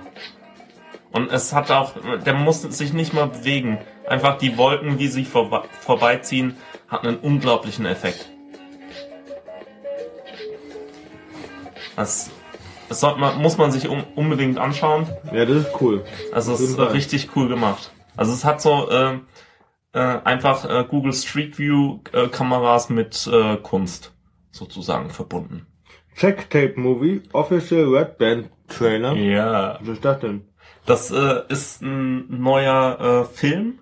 Und 1.11 1.31
es 1.31 1.53
hat 1.53 1.71
auch, 1.71 1.93
der 2.25 2.33
muss 2.33 2.61
sich 2.61 2.93
nicht 2.93 3.13
mal 3.13 3.27
bewegen. 3.27 3.79
Einfach 4.07 4.37
die 4.37 4.57
Wolken, 4.57 4.99
wie 4.99 5.07
sie 5.07 5.25
vorbe 5.25 5.63
vorbeiziehen, 5.81 6.57
hat 6.87 7.05
einen 7.05 7.17
unglaublichen 7.17 7.85
Effekt. 7.85 8.29
Das, 11.95 12.29
das 12.89 12.99
sollte 12.99 13.19
man, 13.19 13.41
muss 13.41 13.57
man 13.57 13.71
sich 13.71 13.87
um, 13.87 14.03
unbedingt 14.15 14.57
anschauen. 14.57 15.07
Ja, 15.33 15.45
das 15.45 15.57
ist 15.57 15.81
cool. 15.81 16.03
Also 16.31 16.53
es 16.53 16.61
ist 16.61 16.75
Fall. 16.75 16.87
richtig 16.87 17.29
cool 17.35 17.47
gemacht. 17.47 17.91
Also 18.15 18.33
es 18.33 18.45
hat 18.45 18.61
so 18.61 18.89
äh, 18.89 19.19
äh, 19.93 19.99
einfach 19.99 20.65
äh, 20.69 20.85
Google 20.87 21.13
Street 21.13 21.57
View 21.59 21.99
äh, 22.13 22.27
Kameras 22.27 22.89
mit 22.89 23.27
äh, 23.31 23.57
Kunst 23.57 24.13
sozusagen 24.51 25.09
verbunden. 25.09 25.67
Check 26.15 26.49
Tape 26.49 26.73
Movie, 26.77 27.21
Official 27.33 27.85
Red 27.95 28.17
Band 28.17 28.49
Trailer. 28.67 29.13
Ja. 29.13 29.77
Was 29.81 29.89
ist 29.89 30.05
das 30.05 30.19
denn? 30.19 30.45
Das 30.85 31.11
äh, 31.11 31.41
ist 31.49 31.81
ein 31.81 32.41
neuer 32.41 32.99
äh, 32.99 33.25
Film. 33.25 33.79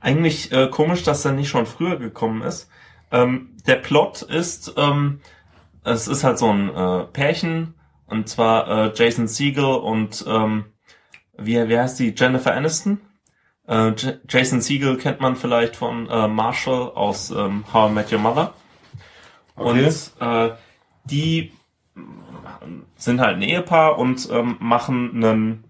Eigentlich 0.00 0.52
äh, 0.52 0.68
komisch, 0.68 1.02
dass 1.02 1.24
er 1.24 1.32
nicht 1.32 1.48
schon 1.48 1.66
früher 1.66 1.96
gekommen 1.96 2.42
ist. 2.42 2.70
Ähm, 3.10 3.56
der 3.66 3.76
Plot 3.76 4.22
ist, 4.22 4.74
ähm, 4.76 5.20
es 5.82 6.08
ist 6.08 6.24
halt 6.24 6.38
so 6.38 6.50
ein 6.50 6.68
äh, 6.74 7.04
Pärchen, 7.04 7.73
und 8.06 8.28
zwar 8.28 8.68
äh, 8.68 8.92
Jason 8.94 9.28
Segel 9.28 9.64
und 9.64 10.24
ähm, 10.26 10.66
wie, 11.36 11.68
wie 11.68 11.78
heißt 11.78 11.98
die? 11.98 12.14
Jennifer 12.16 12.54
Aniston. 12.54 13.00
Äh, 13.66 13.92
Jason 14.28 14.60
Segel 14.60 14.98
kennt 14.98 15.20
man 15.20 15.36
vielleicht 15.36 15.76
von 15.76 16.08
äh, 16.08 16.28
Marshall 16.28 16.90
aus 16.94 17.30
ähm, 17.30 17.64
How 17.72 17.90
I 17.90 17.94
Met 17.94 18.12
Your 18.12 18.18
Mother. 18.18 18.54
Okay. 19.56 19.68
Und 19.68 20.12
äh, 20.20 20.50
die 21.04 21.52
sind 22.96 23.20
halt 23.20 23.36
ein 23.36 23.42
Ehepaar 23.42 23.98
und 23.98 24.28
ähm, 24.30 24.56
machen 24.60 25.10
einen 25.14 25.64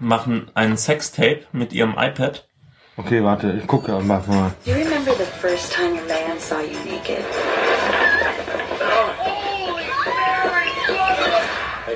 machen 0.00 0.50
ein 0.54 0.76
Sextape 0.76 1.46
mit 1.52 1.72
ihrem 1.72 1.94
iPad. 1.96 2.46
Okay, 2.96 3.22
warte, 3.22 3.52
ich 3.52 3.66
gucke 3.66 3.92
mal. 4.26 4.52
You 4.64 4.74
remember 4.74 5.12
the 5.12 5.24
first 5.40 5.72
time 5.72 5.96
your 6.08 6.28
man 6.28 6.38
saw 6.38 6.60
you 6.60 6.78
naked? 6.84 7.24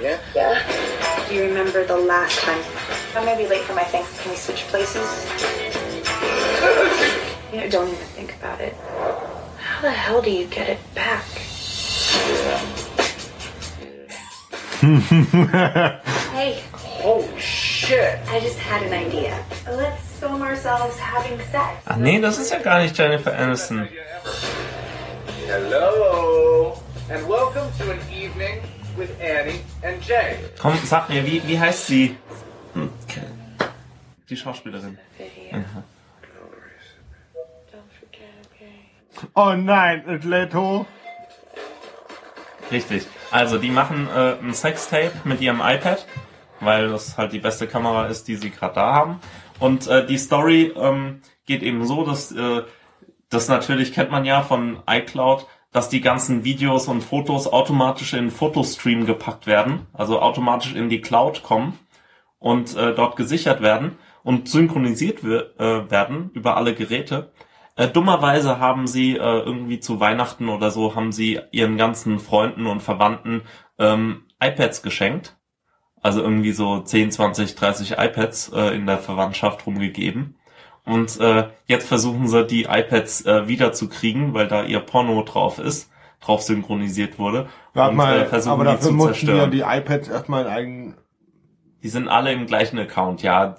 Again? 0.02 0.18
Yeah. 0.34 1.28
Do 1.28 1.34
you 1.36 1.44
remember 1.44 1.84
the 1.84 1.96
last 1.96 2.40
time? 2.40 2.60
I'm 3.14 3.24
gonna 3.24 3.38
be 3.38 3.46
late 3.46 3.62
for 3.62 3.72
my 3.72 3.84
thing. 3.84 4.04
Can 4.18 4.32
we 4.32 4.36
switch 4.36 4.62
places? 4.66 5.06
You 7.52 7.60
know, 7.60 7.68
don't 7.70 7.86
even 7.86 8.06
think 8.18 8.34
about 8.34 8.60
it. 8.60 8.74
How 9.58 9.80
the 9.82 9.92
hell 9.92 10.20
do 10.20 10.32
you 10.32 10.46
get 10.46 10.68
it 10.70 10.80
back? 10.92 11.22
hey, 16.34 16.64
Oh 17.04 17.24
shit! 17.38 18.18
I 18.26 18.40
just 18.40 18.58
had 18.58 18.82
an 18.82 18.92
idea. 18.92 19.38
Let's 19.70 20.02
film 20.18 20.42
ourselves 20.42 20.98
having 20.98 21.38
sex. 21.52 21.80
Ach 21.86 21.96
nee, 21.96 22.20
das 22.20 22.38
ist 22.38 22.50
ja 22.50 22.58
gar 22.58 22.80
nicht 22.80 22.98
Jennifer 22.98 23.32
Aniston. 23.38 23.88
Hello, 25.46 26.82
and 27.08 27.28
welcome 27.28 27.70
to 27.78 27.92
an 27.92 28.00
evening 28.10 28.62
with 28.96 29.10
Annie 29.20 29.60
and 29.82 30.02
Jay. 30.06 30.36
Komm, 30.60 30.76
sag 30.84 31.08
mir, 31.08 31.24
wie, 31.26 31.42
wie 31.46 31.58
heißt 31.58 31.86
sie? 31.86 32.16
Hm, 32.74 32.90
Okay. 33.04 33.22
Die 34.28 34.36
Schauspielerin. 34.36 34.98
Video. 35.18 35.58
Don't 37.70 37.90
forget, 37.98 38.30
okay? 38.50 39.28
Oh 39.34 39.54
nein, 39.54 40.50
hoch. 40.54 40.86
Richtig. 42.70 43.06
Also, 43.30 43.58
die 43.58 43.70
machen 43.70 44.08
äh, 44.08 44.36
ein 44.42 44.54
Sextape 44.54 45.12
mit 45.24 45.40
ihrem 45.42 45.60
iPad, 45.60 46.06
weil 46.60 46.88
das 46.88 47.18
halt 47.18 47.32
die 47.32 47.38
beste 47.40 47.66
Kamera 47.66 48.06
ist, 48.06 48.26
die 48.28 48.36
sie 48.36 48.50
gerade 48.50 48.74
da 48.74 48.92
haben. 48.94 49.20
Und 49.58 49.86
äh, 49.88 50.06
die 50.06 50.16
Story 50.18 50.72
ähm, 50.76 51.20
geht 51.46 51.62
eben 51.62 51.84
so, 51.86 52.04
dass 52.04 52.32
äh, 52.32 52.62
das 53.28 53.48
natürlich 53.48 53.92
kennt 53.92 54.10
man 54.10 54.24
ja 54.24 54.42
von 54.42 54.82
iCloud, 54.88 55.46
dass 55.72 55.88
die 55.88 56.02
ganzen 56.02 56.44
Videos 56.44 56.86
und 56.86 57.02
Fotos 57.02 57.50
automatisch 57.50 58.12
in 58.12 58.30
Fotostream 58.30 59.06
gepackt 59.06 59.46
werden, 59.46 59.86
also 59.92 60.20
automatisch 60.20 60.74
in 60.74 60.88
die 60.88 61.00
Cloud 61.00 61.42
kommen 61.42 61.78
und 62.38 62.76
äh, 62.76 62.94
dort 62.94 63.16
gesichert 63.16 63.62
werden 63.62 63.96
und 64.22 64.48
synchronisiert 64.48 65.24
wir, 65.24 65.58
äh, 65.58 65.90
werden 65.90 66.30
über 66.34 66.56
alle 66.56 66.74
Geräte. 66.74 67.32
Äh, 67.76 67.88
dummerweise 67.88 68.58
haben 68.58 68.86
sie 68.86 69.16
äh, 69.16 69.16
irgendwie 69.16 69.80
zu 69.80 69.98
Weihnachten 69.98 70.50
oder 70.50 70.70
so 70.70 70.94
haben 70.94 71.10
sie 71.10 71.40
ihren 71.52 71.78
ganzen 71.78 72.18
Freunden 72.18 72.66
und 72.66 72.82
Verwandten 72.82 73.42
ähm, 73.78 74.24
iPads 74.40 74.82
geschenkt. 74.82 75.38
Also 76.02 76.20
irgendwie 76.20 76.52
so 76.52 76.80
10, 76.80 77.12
20, 77.12 77.54
30 77.54 77.92
iPads 77.92 78.52
äh, 78.52 78.74
in 78.74 78.86
der 78.86 78.98
Verwandtschaft 78.98 79.66
rumgegeben. 79.66 80.36
Und 80.84 81.20
äh, 81.20 81.48
jetzt 81.66 81.86
versuchen 81.86 82.26
sie 82.28 82.44
die 82.46 82.64
iPads 82.64 83.24
äh, 83.26 83.46
wiederzukriegen, 83.48 84.34
weil 84.34 84.48
da 84.48 84.64
ihr 84.64 84.80
Porno 84.80 85.22
drauf 85.22 85.58
ist, 85.58 85.90
drauf 86.20 86.42
synchronisiert 86.42 87.18
wurde. 87.18 87.48
Warte 87.72 87.90
und 87.90 87.96
mal, 87.96 88.20
äh, 88.22 88.26
versuchen 88.26 88.52
aber 88.52 88.64
die 88.64 88.70
dafür 88.72 88.88
zu 88.88 88.92
mussten 88.94 89.26
ja 89.28 89.34
zerstören. 89.34 89.50
die 89.52 89.60
iPads 89.60 90.08
erstmal 90.08 90.46
eigen. 90.48 90.96
die 91.82 91.88
sind 91.88 92.08
alle 92.08 92.32
im 92.32 92.46
gleichen 92.46 92.78
Account, 92.78 93.22
ja. 93.22 93.56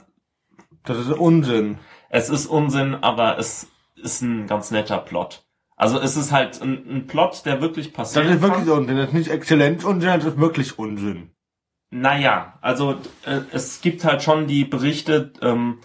Das 0.83 0.97
ist 0.97 1.11
Unsinn. 1.11 1.77
Es 2.09 2.29
ist 2.29 2.45
Unsinn, 2.47 2.95
aber 2.95 3.37
es 3.39 3.67
ist 3.95 4.21
ein 4.21 4.47
ganz 4.47 4.69
netter 4.71 4.97
Plot. 4.97 5.45
Also 5.77 5.99
es 5.99 6.15
ist 6.17 6.31
halt 6.31 6.61
ein, 6.61 6.85
ein 6.89 7.07
Plot, 7.07 7.45
der 7.45 7.61
wirklich 7.61 7.87
Das 7.87 7.95
passiert. 8.13 8.25
ist 8.25 8.41
wirklich 8.41 8.69
Unsinn. 8.69 8.97
Das 8.97 9.07
ist 9.07 9.13
nicht 9.13 9.29
Exzellenz 9.31 9.83
Unsinn, 9.85 10.09
das 10.09 10.25
ist 10.25 10.37
wirklich 10.37 10.77
Unsinn. 10.77 11.31
Naja, 11.89 12.57
also 12.61 12.93
äh, 13.25 13.39
es 13.51 13.81
gibt 13.81 14.03
halt 14.03 14.23
schon 14.23 14.47
die 14.47 14.65
Berichte, 14.65 15.31
ähm, 15.41 15.79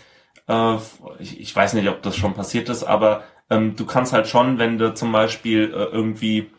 äh, 0.49 0.77
ich, 1.19 1.41
ich 1.41 1.55
weiß 1.55 1.75
nicht, 1.75 1.89
ob 1.89 2.03
das 2.03 2.17
schon 2.17 2.35
passiert 2.35 2.69
ist, 2.69 2.85
aber 2.85 3.23
ähm, 3.51 3.77
du 3.77 3.87
kannst 3.87 4.13
halt 4.13 4.27
schon, 4.27 4.59
wenn 4.59 4.79
du 4.79 4.95
zum 4.95 5.13
Beispiel 5.13 5.73
äh, 5.73 5.85
irgendwie 5.85 6.51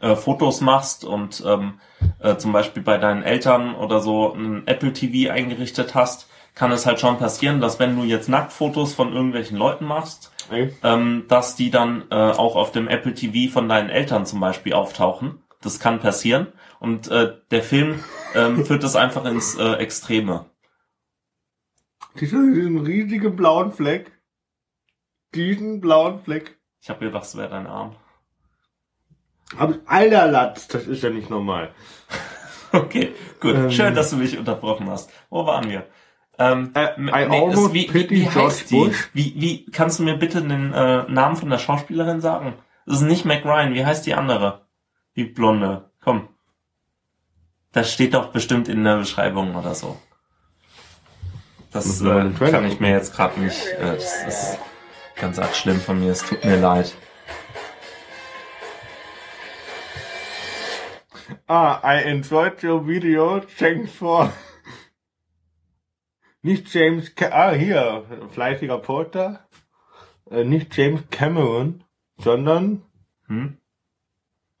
äh, 0.00 0.16
Fotos 0.16 0.60
machst 0.60 1.04
und 1.04 1.42
ähm, 1.46 1.80
äh, 2.20 2.36
zum 2.36 2.52
Beispiel 2.52 2.82
bei 2.82 2.98
deinen 2.98 3.22
Eltern 3.22 3.74
oder 3.74 4.00
so 4.00 4.32
ein 4.32 4.66
Apple 4.66 4.92
TV 4.92 5.32
eingerichtet 5.32 5.94
hast, 5.94 6.28
kann 6.54 6.72
es 6.72 6.86
halt 6.86 7.00
schon 7.00 7.18
passieren, 7.18 7.60
dass 7.60 7.80
wenn 7.80 7.96
du 7.96 8.04
jetzt 8.04 8.28
Nacktfotos 8.28 8.94
von 8.94 9.12
irgendwelchen 9.12 9.58
Leuten 9.58 9.84
machst, 9.84 10.32
ähm, 10.82 11.24
dass 11.28 11.56
die 11.56 11.70
dann 11.70 12.04
äh, 12.10 12.14
auch 12.14 12.54
auf 12.56 12.70
dem 12.70 12.88
Apple 12.88 13.14
TV 13.14 13.52
von 13.52 13.68
deinen 13.68 13.90
Eltern 13.90 14.24
zum 14.24 14.40
Beispiel 14.40 14.72
auftauchen. 14.72 15.42
Das 15.60 15.80
kann 15.80 16.00
passieren. 16.00 16.48
Und 16.78 17.08
äh, 17.08 17.32
der 17.50 17.62
Film 17.62 18.04
ähm, 18.34 18.64
führt 18.66 18.84
das 18.84 18.96
einfach 18.96 19.24
ins 19.24 19.56
äh, 19.56 19.72
Extreme. 19.74 20.44
Diesen, 22.20 22.78
riesigen 22.84 23.34
blauen 23.36 23.72
Fleck. 23.72 24.12
Diesen 25.34 25.80
blauen 25.80 26.20
Fleck. 26.22 26.58
Ich 26.80 26.88
habe 26.90 27.00
gedacht, 27.04 27.22
das 27.24 27.36
wäre 27.36 27.48
dein 27.50 27.66
Arm. 27.66 27.96
Hab 29.56 29.70
ich, 29.70 29.76
alter 29.86 30.26
Latz, 30.28 30.68
das 30.68 30.86
ist 30.86 31.02
ja 31.02 31.10
nicht 31.10 31.30
normal. 31.30 31.72
Okay, 32.72 33.14
gut. 33.38 33.54
Ähm. 33.54 33.70
Schön, 33.70 33.94
dass 33.94 34.10
du 34.10 34.16
mich 34.16 34.36
unterbrochen 34.36 34.90
hast. 34.90 35.08
Wo 35.30 35.46
waren 35.46 35.70
wir? 35.70 35.86
Ähm, 36.40 36.72
Äh, 36.74 36.88
I 37.00 37.06
es- 37.06 37.12
almost 37.12 37.72
wie, 37.72 37.88
wie, 37.94 38.10
wie 38.10 38.28
heißt 38.28 38.68
die? 38.72 38.74
Bush. 38.74 39.10
Wie, 39.12 39.32
wie 39.36 39.66
kannst 39.66 40.00
du 40.00 40.02
mir 40.02 40.16
bitte 40.16 40.42
den 40.42 40.72
äh, 40.72 41.04
Namen 41.08 41.36
von 41.36 41.50
der 41.50 41.58
Schauspielerin 41.58 42.20
sagen? 42.20 42.54
Das 42.84 42.96
ist 42.96 43.02
nicht 43.02 43.24
Mac 43.26 43.44
Ryan. 43.44 43.74
Wie 43.74 43.86
heißt 43.86 44.04
die 44.06 44.14
andere? 44.16 44.66
Die 45.14 45.22
Blonde. 45.22 45.88
Komm. 46.02 46.26
Das 47.70 47.92
steht 47.92 48.12
doch 48.14 48.32
bestimmt 48.32 48.66
in 48.66 48.82
der 48.82 48.96
Beschreibung 48.96 49.54
oder 49.54 49.76
so. 49.76 49.96
Das 51.74 52.00
äh, 52.00 52.30
kann 52.38 52.64
ich 52.66 52.78
mir 52.78 52.90
jetzt 52.90 53.16
gerade 53.16 53.40
nicht. 53.40 53.66
Äh, 53.66 53.96
das 53.96 54.22
ist 54.28 54.58
ganz 55.16 55.40
arg 55.40 55.56
schlimm 55.56 55.80
von 55.80 55.98
mir. 55.98 56.12
Es 56.12 56.22
tut 56.22 56.44
mir 56.44 56.56
leid. 56.56 56.94
Ah, 61.48 61.80
I 61.82 62.04
enjoyed 62.04 62.62
your 62.62 62.86
video. 62.86 63.40
Thanks 63.40 63.90
for. 63.92 64.32
Nicht 66.42 66.72
James, 66.72 67.12
Ca 67.16 67.30
ah, 67.32 67.52
hier, 67.52 68.04
fleißiger 68.32 68.78
Porter. 68.78 69.40
Äh, 70.30 70.44
nicht 70.44 70.76
James 70.76 71.02
Cameron, 71.10 71.82
sondern, 72.18 72.82
Hm? 73.26 73.58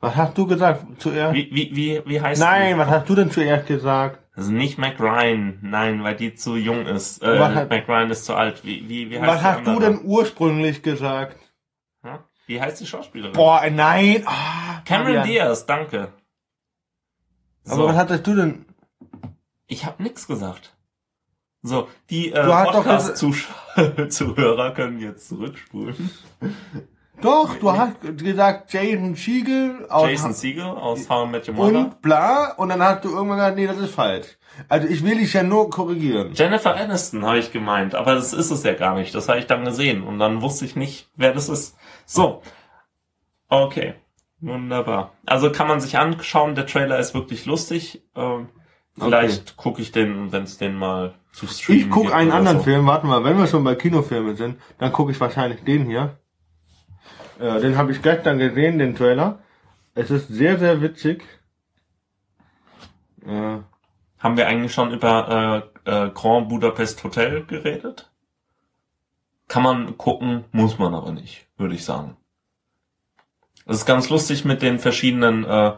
was 0.00 0.16
hast 0.16 0.36
du 0.36 0.46
gesagt 0.46 0.84
zuerst? 0.98 1.34
Wie, 1.34 1.48
wie, 1.52 1.76
wie, 1.76 2.02
wie 2.06 2.20
heißt 2.20 2.40
Nein, 2.40 2.74
die? 2.74 2.78
was 2.78 2.88
hast 2.88 3.08
du 3.08 3.14
denn 3.14 3.30
zuerst 3.30 3.66
gesagt? 3.68 4.23
Also 4.36 4.50
nicht 4.50 4.78
Mac 4.78 4.98
Ryan, 4.98 5.58
nein, 5.62 6.02
weil 6.02 6.16
die 6.16 6.34
zu 6.34 6.56
jung 6.56 6.86
ist. 6.86 7.22
Äh, 7.22 7.38
hat- 7.38 7.70
Mac 7.70 7.88
Ryan 7.88 8.10
ist 8.10 8.24
zu 8.24 8.34
alt. 8.34 8.64
Wie, 8.64 8.88
wie, 8.88 9.08
wie 9.10 9.20
heißt 9.20 9.28
Was 9.28 9.42
hast 9.42 9.66
du 9.66 9.70
andere? 9.72 9.92
denn 9.92 10.00
ursprünglich 10.04 10.82
gesagt? 10.82 11.36
Ja? 12.04 12.24
Wie 12.46 12.60
heißt 12.60 12.80
die 12.80 12.86
Schauspielerin? 12.86 13.32
Boah, 13.34 13.62
nein. 13.70 14.22
Ah, 14.26 14.80
Cameron 14.84 15.14
Fabian. 15.18 15.26
Diaz, 15.28 15.66
danke. 15.66 16.12
Aber 17.66 17.76
So, 17.76 17.86
was 17.88 17.96
hattest 17.96 18.26
du 18.26 18.34
denn? 18.34 18.66
ich 19.66 19.84
habe 19.86 20.02
nix 20.02 20.26
gesagt. 20.26 20.76
So, 21.62 21.88
die 22.10 22.30
äh, 22.32 22.42
Du 22.44 22.50
Podcast-Zuhörer 22.50 24.70
können 24.74 24.98
jetzt 25.00 25.28
zurückspulen. 25.28 26.10
Doch, 27.20 27.54
du 27.56 27.72
hast 27.72 28.00
gesagt 28.18 28.72
Jason 28.72 29.14
Siegel 29.14 29.86
aus 29.88 30.10
Jason 30.10 30.34
Segel 30.34 30.64
aus 30.64 31.08
How 31.08 31.26
I 31.26 31.30
Met 31.30 31.48
Your 31.48 31.54
Mother. 31.54 31.78
und 31.78 32.02
bla 32.02 32.52
und 32.56 32.68
dann 32.68 32.82
hast 32.82 33.04
du 33.04 33.10
irgendwann 33.10 33.38
gesagt, 33.38 33.56
nee, 33.56 33.66
das 33.66 33.78
ist 33.78 33.94
falsch. 33.94 34.26
Also 34.68 34.88
ich 34.88 35.04
will 35.04 35.16
dich 35.18 35.32
ja 35.32 35.42
nur 35.42 35.70
korrigieren. 35.70 36.32
Jennifer 36.34 36.76
Aniston 36.76 37.24
habe 37.24 37.38
ich 37.38 37.52
gemeint, 37.52 37.94
aber 37.94 38.14
das 38.14 38.32
ist 38.32 38.50
es 38.50 38.62
ja 38.62 38.74
gar 38.74 38.94
nicht. 38.96 39.14
Das 39.14 39.28
habe 39.28 39.38
ich 39.38 39.46
dann 39.46 39.64
gesehen 39.64 40.02
und 40.02 40.18
dann 40.18 40.42
wusste 40.42 40.64
ich 40.64 40.76
nicht, 40.76 41.08
wer 41.16 41.32
das 41.32 41.48
ist. 41.48 41.76
So, 42.04 42.42
okay, 43.48 43.94
wunderbar. 44.40 45.12
Also 45.26 45.50
kann 45.50 45.68
man 45.68 45.80
sich 45.80 45.98
anschauen. 45.98 46.54
Der 46.54 46.66
Trailer 46.66 46.98
ist 46.98 47.14
wirklich 47.14 47.46
lustig. 47.46 48.02
Ähm, 48.14 48.48
vielleicht 48.98 49.56
gucke 49.56 49.80
ich 49.82 49.92
den, 49.92 50.30
wenn 50.32 50.42
es 50.44 50.58
den 50.58 50.76
mal 50.76 51.14
zu 51.32 51.46
streamen 51.46 51.82
Ich 51.82 51.90
guck 51.90 52.02
gibt 52.04 52.14
einen 52.14 52.30
anderen 52.32 52.58
so. 52.58 52.64
Film, 52.64 52.86
warte 52.86 53.06
mal, 53.06 53.24
wenn 53.24 53.38
wir 53.38 53.46
schon 53.46 53.64
bei 53.64 53.74
Kinofilmen 53.74 54.36
sind, 54.36 54.60
dann 54.78 54.92
gucke 54.92 55.10
ich 55.12 55.20
wahrscheinlich 55.20 55.64
den 55.64 55.86
hier. 55.86 56.18
Äh, 57.38 57.60
den 57.60 57.76
habe 57.76 57.92
ich 57.92 58.02
gestern 58.02 58.38
gesehen, 58.38 58.78
den 58.78 58.94
Trailer. 58.94 59.40
Es 59.94 60.10
ist 60.10 60.28
sehr, 60.28 60.58
sehr 60.58 60.80
witzig. 60.80 61.24
Äh, 63.24 63.58
Haben 64.18 64.36
wir 64.36 64.46
eigentlich 64.46 64.72
schon 64.72 64.92
über 64.92 65.70
äh, 65.86 66.06
äh, 66.06 66.10
Grand 66.10 66.48
Budapest 66.48 67.02
Hotel 67.04 67.44
geredet? 67.44 68.10
Kann 69.48 69.62
man 69.62 69.98
gucken, 69.98 70.44
muss 70.52 70.78
man 70.78 70.94
aber 70.94 71.12
nicht, 71.12 71.46
würde 71.56 71.74
ich 71.74 71.84
sagen. 71.84 72.16
Es 73.66 73.78
ist 73.78 73.86
ganz 73.86 74.08
lustig 74.10 74.44
mit 74.44 74.62
den 74.62 74.78
verschiedenen 74.78 75.44
äh, 75.44 75.76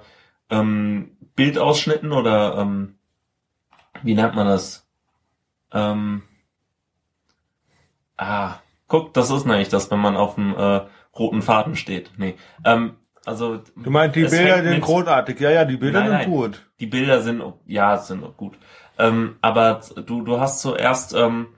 ähm, 0.50 1.16
Bildausschnitten 1.34 2.12
oder 2.12 2.58
ähm, 2.58 2.98
wie 4.02 4.14
nennt 4.14 4.34
man 4.34 4.46
das? 4.46 4.88
Ähm, 5.72 6.22
ah, 8.16 8.54
guck, 8.88 9.12
das 9.14 9.30
ist 9.30 9.46
nämlich 9.46 9.68
das, 9.68 9.90
wenn 9.90 10.00
man 10.00 10.16
auf 10.16 10.36
dem 10.36 10.54
äh, 10.56 10.86
roten 11.18 11.42
Faden 11.42 11.76
steht. 11.76 12.10
Nee, 12.16 12.36
ähm, 12.64 12.96
also 13.24 13.60
du 13.76 13.90
meinst, 13.90 14.16
die 14.16 14.24
Bilder 14.24 14.62
sind 14.62 14.80
großartig. 14.80 15.40
Ja, 15.40 15.50
ja, 15.50 15.64
die 15.64 15.76
Bilder 15.76 16.00
Nein, 16.00 16.08
sind 16.08 16.18
nein. 16.18 16.30
gut. 16.30 16.66
die 16.78 16.86
Bilder 16.86 17.22
sind, 17.22 17.42
ja, 17.66 17.98
sind 17.98 18.36
gut. 18.36 18.56
Ähm, 18.98 19.36
aber 19.42 19.80
du, 20.06 20.22
du 20.22 20.40
hast 20.40 20.60
zuerst 20.60 21.12
ähm, 21.14 21.48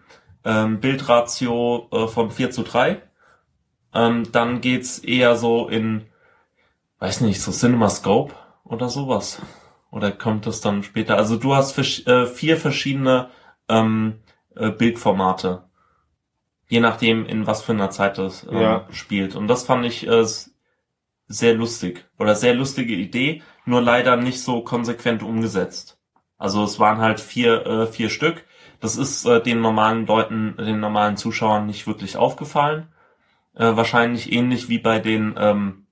ähm, 0.45 0.81
Bildratio 0.81 1.89
äh, 1.93 2.09
von 2.09 2.31
4 2.31 2.51
zu 2.51 2.63
3. 2.63 3.03
Ähm, 3.95 4.33
dann 4.33 4.61
geht's 4.61 4.99
eher 4.99 5.37
so 5.37 5.69
in, 5.69 6.07
weiß 7.01 7.21
nicht, 7.21 7.41
so 7.41 7.53
CinemaScope 7.53 8.35
oder 8.65 8.89
sowas. 8.89 9.43
Oder 9.91 10.11
kommt 10.11 10.47
das 10.47 10.61
dann 10.61 10.83
später? 10.83 11.17
Also 11.17 11.37
du 11.37 11.55
hast 11.55 11.79
äh, 11.79 12.27
vier 12.27 12.57
verschiedene 12.57 13.29
ähm, 13.69 14.21
äh, 14.57 14.71
Bildformate. 14.71 15.68
Je 16.69 16.81
nachdem, 16.81 17.27
in 17.27 17.47
was 17.47 17.63
für 17.63 17.73
einer 17.73 17.91
Zeit 17.91 18.19
das 18.19 18.47
ähm, 18.49 18.61
Ja. 18.61 18.87
spielt. 18.91 19.35
Und 19.35 19.49
das 19.49 19.65
fand 19.65 19.85
ich 19.87 20.07
äh, 20.07 20.25
sehr 21.27 21.55
lustig. 21.55 22.07
Oder 22.19 22.35
sehr 22.35 22.55
lustige 22.55 22.95
Idee, 22.95 23.43
nur 23.65 23.81
leider 23.81 24.17
nicht 24.17 24.41
so 24.43 24.63
konsequent 24.63 25.23
umgesetzt. 25.23 25.99
Also 26.37 26.63
es 26.65 26.79
waren 26.79 26.99
halt 26.99 27.21
vier, 27.21 27.67
äh, 27.67 27.87
vier 27.87 28.11
Stück. 28.11 28.45
Das 28.81 28.97
ist 28.97 29.25
äh, 29.27 29.43
den 29.43 29.61
normalen 29.61 30.07
Leuten, 30.07 30.57
den 30.57 30.81
normalen 30.81 31.17
Zuschauern 31.17 31.67
nicht 31.67 31.87
wirklich 31.87 32.17
aufgefallen. 32.17 32.89
Äh, 33.55 33.75
wahrscheinlich 33.77 34.33
ähnlich 34.33 34.69
wie 34.69 34.79
bei 34.79 35.01
den, 35.01 35.35
ähm, 35.37 35.87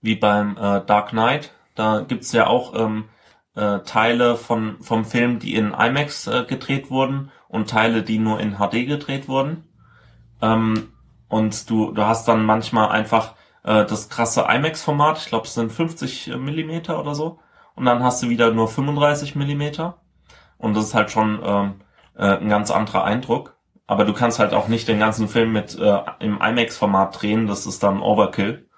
wie 0.00 0.16
beim 0.16 0.56
äh, 0.56 0.80
Dark 0.84 1.10
Knight. 1.10 1.52
Da 1.74 2.00
gibt's 2.00 2.32
ja 2.32 2.48
auch 2.48 2.74
ähm, 2.74 3.04
äh, 3.54 3.78
Teile 3.80 4.36
von, 4.36 4.82
vom 4.82 5.04
Film, 5.04 5.38
die 5.38 5.54
in 5.54 5.72
IMAX 5.72 6.26
äh, 6.26 6.44
gedreht 6.48 6.90
wurden 6.90 7.30
und 7.48 7.70
Teile, 7.70 8.02
die 8.02 8.18
nur 8.18 8.40
in 8.40 8.56
HD 8.58 8.86
gedreht 8.86 9.28
wurden. 9.28 9.64
Ähm, 10.42 10.92
und 11.28 11.68
du, 11.70 11.92
du 11.92 12.04
hast 12.06 12.28
dann 12.28 12.44
manchmal 12.44 12.90
einfach 12.90 13.34
äh, 13.64 13.84
das 13.84 14.08
krasse 14.08 14.46
IMAX-Format, 14.48 15.18
ich 15.18 15.26
glaube 15.26 15.46
es 15.46 15.54
sind 15.54 15.72
50 15.72 16.28
Millimeter 16.38 17.00
oder 17.00 17.14
so. 17.14 17.40
Und 17.74 17.84
dann 17.86 18.02
hast 18.02 18.22
du 18.22 18.28
wieder 18.28 18.52
nur 18.52 18.68
35 18.68 19.36
Millimeter. 19.36 19.98
Und 20.58 20.74
das 20.76 20.86
ist 20.86 20.94
halt 20.94 21.10
schon 21.10 21.40
ähm, 21.44 21.74
äh, 22.16 22.38
ein 22.38 22.48
ganz 22.48 22.70
anderer 22.70 23.04
Eindruck. 23.04 23.56
Aber 23.86 24.04
du 24.04 24.12
kannst 24.12 24.38
halt 24.38 24.52
auch 24.52 24.68
nicht 24.68 24.88
den 24.88 24.98
ganzen 24.98 25.28
Film 25.28 25.52
mit 25.52 25.78
äh, 25.78 26.00
im 26.20 26.40
IMAX-Format 26.40 27.22
drehen, 27.22 27.46
das 27.46 27.66
ist 27.66 27.82
dann 27.82 28.02
Overkill. 28.02 28.68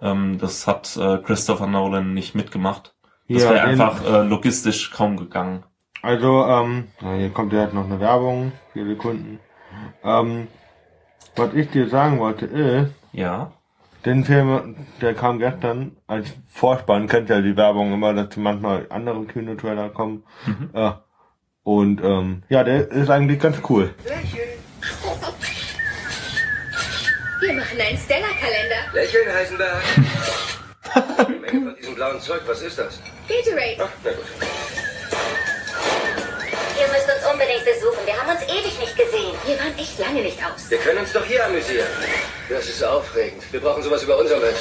Ähm, 0.00 0.38
das 0.38 0.66
hat 0.66 0.96
äh, 0.96 1.18
Christopher 1.18 1.66
Nolan 1.66 2.14
nicht 2.14 2.34
mitgemacht. 2.34 2.94
Das 3.30 3.44
Ja, 3.44 3.50
wäre 3.50 3.62
einfach 3.64 4.02
äh, 4.04 4.22
logistisch 4.22 4.90
kaum 4.90 5.16
gegangen. 5.16 5.64
Also, 6.02 6.44
ähm, 6.46 6.88
ja, 7.00 7.14
hier 7.14 7.30
kommt 7.30 7.52
ja 7.52 7.66
noch 7.66 7.84
eine 7.84 7.98
Werbung, 8.00 8.52
vier 8.72 8.86
Sekunden. 8.86 9.40
Ähm, 10.04 10.46
was 11.36 11.54
ich 11.54 11.70
dir 11.70 11.88
sagen 11.88 12.18
wollte 12.18 12.46
ist, 12.46 12.92
Ja. 13.12 13.52
den 14.04 14.24
Film, 14.24 14.76
der 15.00 15.14
kam 15.14 15.38
gestern 15.38 15.96
als 16.06 16.28
Vorspann, 16.50 17.08
kennt 17.08 17.28
ja 17.30 17.40
die 17.40 17.56
Werbung 17.56 17.92
immer, 17.92 18.14
dass 18.14 18.36
manchmal 18.36 18.86
andere 18.90 19.24
Kinotrailer 19.24 19.88
kommen. 19.90 20.22
Äh, 20.72 20.92
und 21.64 22.02
ähm, 22.02 22.42
ja, 22.48 22.62
der 22.64 22.88
ist 22.90 23.10
eigentlich 23.10 23.40
ganz 23.40 23.58
cool. 23.68 23.94
Wir 27.40 27.52
machen 27.54 27.80
einen 27.80 27.98
Stella-Kalender. 27.98 28.92
Lächeln, 28.94 29.32
Heisenberg. 29.32 29.82
Die 31.28 31.32
Menge 31.38 31.66
von 31.66 31.76
diesem 31.76 31.94
blauen 31.94 32.20
Zeug, 32.20 32.40
was 32.46 32.62
ist 32.62 32.78
das? 32.78 33.00
Gatorade. 33.28 33.76
Ach, 33.80 33.88
na 34.04 34.10
gut. 34.10 34.24
Unbedingt 37.38 37.64
besuchen. 37.64 38.04
Wir 38.04 38.20
haben 38.20 38.30
uns 38.30 38.42
ewig 38.50 38.80
nicht 38.80 38.96
gesehen. 38.96 39.32
Wir 39.46 39.56
waren 39.60 39.78
echt 39.78 39.96
lange 40.00 40.22
nicht 40.22 40.38
aus. 40.38 40.68
Wir 40.68 40.78
können 40.78 40.98
uns 40.98 41.12
doch 41.12 41.24
hier 41.24 41.46
amüsieren. 41.46 41.86
Das 42.48 42.66
ist 42.66 42.82
aufregend. 42.82 43.44
Wir 43.52 43.60
brauchen 43.60 43.80
sowas 43.80 44.02
über 44.02 44.18
unser 44.18 44.40
Bett. 44.40 44.56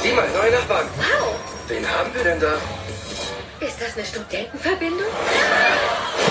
Sieh 0.00 0.12
mal, 0.12 0.26
neue 0.30 0.52
Nachbarn. 0.52 0.88
Wow. 0.96 1.34
Wen 1.68 1.86
haben 1.86 2.14
wir 2.14 2.24
denn 2.24 2.40
da? 2.40 2.54
Ist 3.60 3.78
das 3.78 3.94
eine 3.94 4.06
Studentenverbindung? 4.06 5.12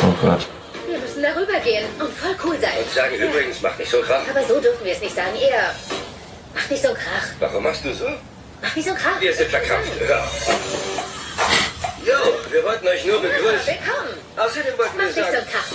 Oh 0.02 0.26
Gott. 0.26 0.48
Wir 0.88 0.98
müssen 0.98 1.22
darüber 1.22 1.60
gehen 1.60 1.86
und 2.00 2.12
voll 2.18 2.36
cool 2.44 2.60
sein. 2.60 2.80
Und 2.84 2.92
sagen 2.92 3.16
übrigens, 3.16 3.62
mach 3.62 3.78
nicht 3.78 3.92
so 3.92 4.02
Krach. 4.02 4.24
Aber 4.28 4.44
so 4.44 4.60
dürfen 4.60 4.84
wir 4.84 4.94
es 4.94 5.02
nicht 5.02 5.16
sagen. 5.16 5.36
Eher. 5.36 5.76
Mach 6.56 6.68
nicht 6.72 6.82
so 6.82 6.88
einen 6.88 6.98
Krach. 6.98 7.28
Warum 7.40 7.64
machst 7.66 7.86
du 7.86 7.94
so? 7.94 8.10
Mach 8.64 8.76
nicht 8.76 8.86
so 8.86 8.96
einen 8.96 9.00
Krach. 9.00 9.22
Wir 9.22 9.32
sind 9.32 9.52
verkrampft. 9.52 9.92
Hör 10.00 10.24
auf. 10.24 10.91
Wollten 12.72 12.88
euch 12.88 13.06
nur 13.06 13.20
begrüßen. 13.20 13.68
Willkommen. 13.68 14.18
Außerdem 14.38 14.78
wollten 14.78 14.96
Mach 14.96 15.04
wir 15.04 15.06
nicht 15.08 15.16
so 15.16 15.22
einen 15.24 15.34
sagen, 15.34 15.48
Krach. 15.52 15.72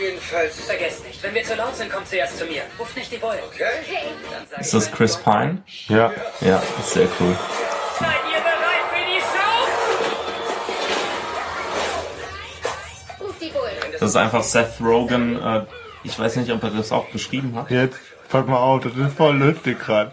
jedenfalls... 0.00 0.60
Vergesst 0.62 1.04
nicht, 1.06 1.22
wenn 1.22 1.32
wir 1.32 1.44
zu 1.44 1.54
laut 1.54 1.76
sind, 1.76 1.92
kommt 1.92 2.08
zuerst 2.08 2.38
zu 2.38 2.44
mir. 2.44 2.62
Ruft 2.76 2.96
nicht 2.96 3.12
die 3.12 3.18
Bullen. 3.18 3.38
Okay? 3.46 3.68
Okay. 3.82 4.60
Ist 4.60 4.74
das 4.74 4.90
Chris 4.90 5.16
Pine? 5.16 5.62
Ja. 5.86 6.12
Ja, 6.40 6.60
ist 6.80 6.90
sehr 6.90 7.06
cool. 7.20 7.38
Seid 8.00 8.16
ihr 8.32 8.40
bereit 8.40 8.82
für 8.90 9.04
die 9.06 9.20
Show? 13.20 13.24
Ruf 13.24 13.34
die 13.40 13.50
Bullen. 13.50 13.92
Das 13.92 14.02
ist 14.02 14.16
einfach 14.16 14.42
Seth 14.42 14.80
Rogen. 14.80 15.40
Äh, 15.40 15.66
ich 16.02 16.18
weiß 16.18 16.34
nicht, 16.34 16.50
ob 16.50 16.64
er 16.64 16.70
das 16.70 16.90
auch 16.90 17.08
geschrieben 17.12 17.54
hat. 17.54 17.70
Jetzt, 17.70 18.00
pass 18.28 18.44
mal 18.44 18.56
auf, 18.56 18.82
das 18.82 18.92
ist 18.92 19.16
voll 19.16 19.36
lustig 19.36 19.78
gerade. 19.78 20.12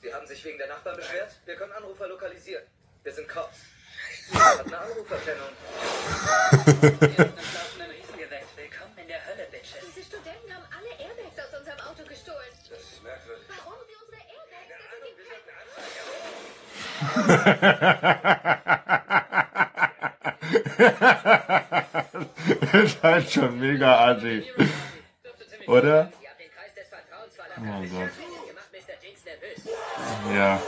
Sie 0.00 0.14
haben 0.14 0.26
sich 0.26 0.42
wegen 0.46 0.56
der 0.56 0.68
Nachbarn 0.68 0.96
beschwert? 0.96 1.28
Wir 1.44 1.56
können 1.56 1.72
Anrufer 1.72 2.08
lokalisieren. 2.08 2.62
Wir 3.02 3.12
sind 3.12 3.28
Cops. 3.28 3.58
Das 22.72 22.84
ist 22.84 23.02
halt 23.02 23.30
schon 23.30 23.58
mega 23.58 24.08
assi. 24.08 24.44
Oder? 25.66 26.10
Oh 27.58 27.62
Gott. 27.62 28.10
Ja. 30.34 30.60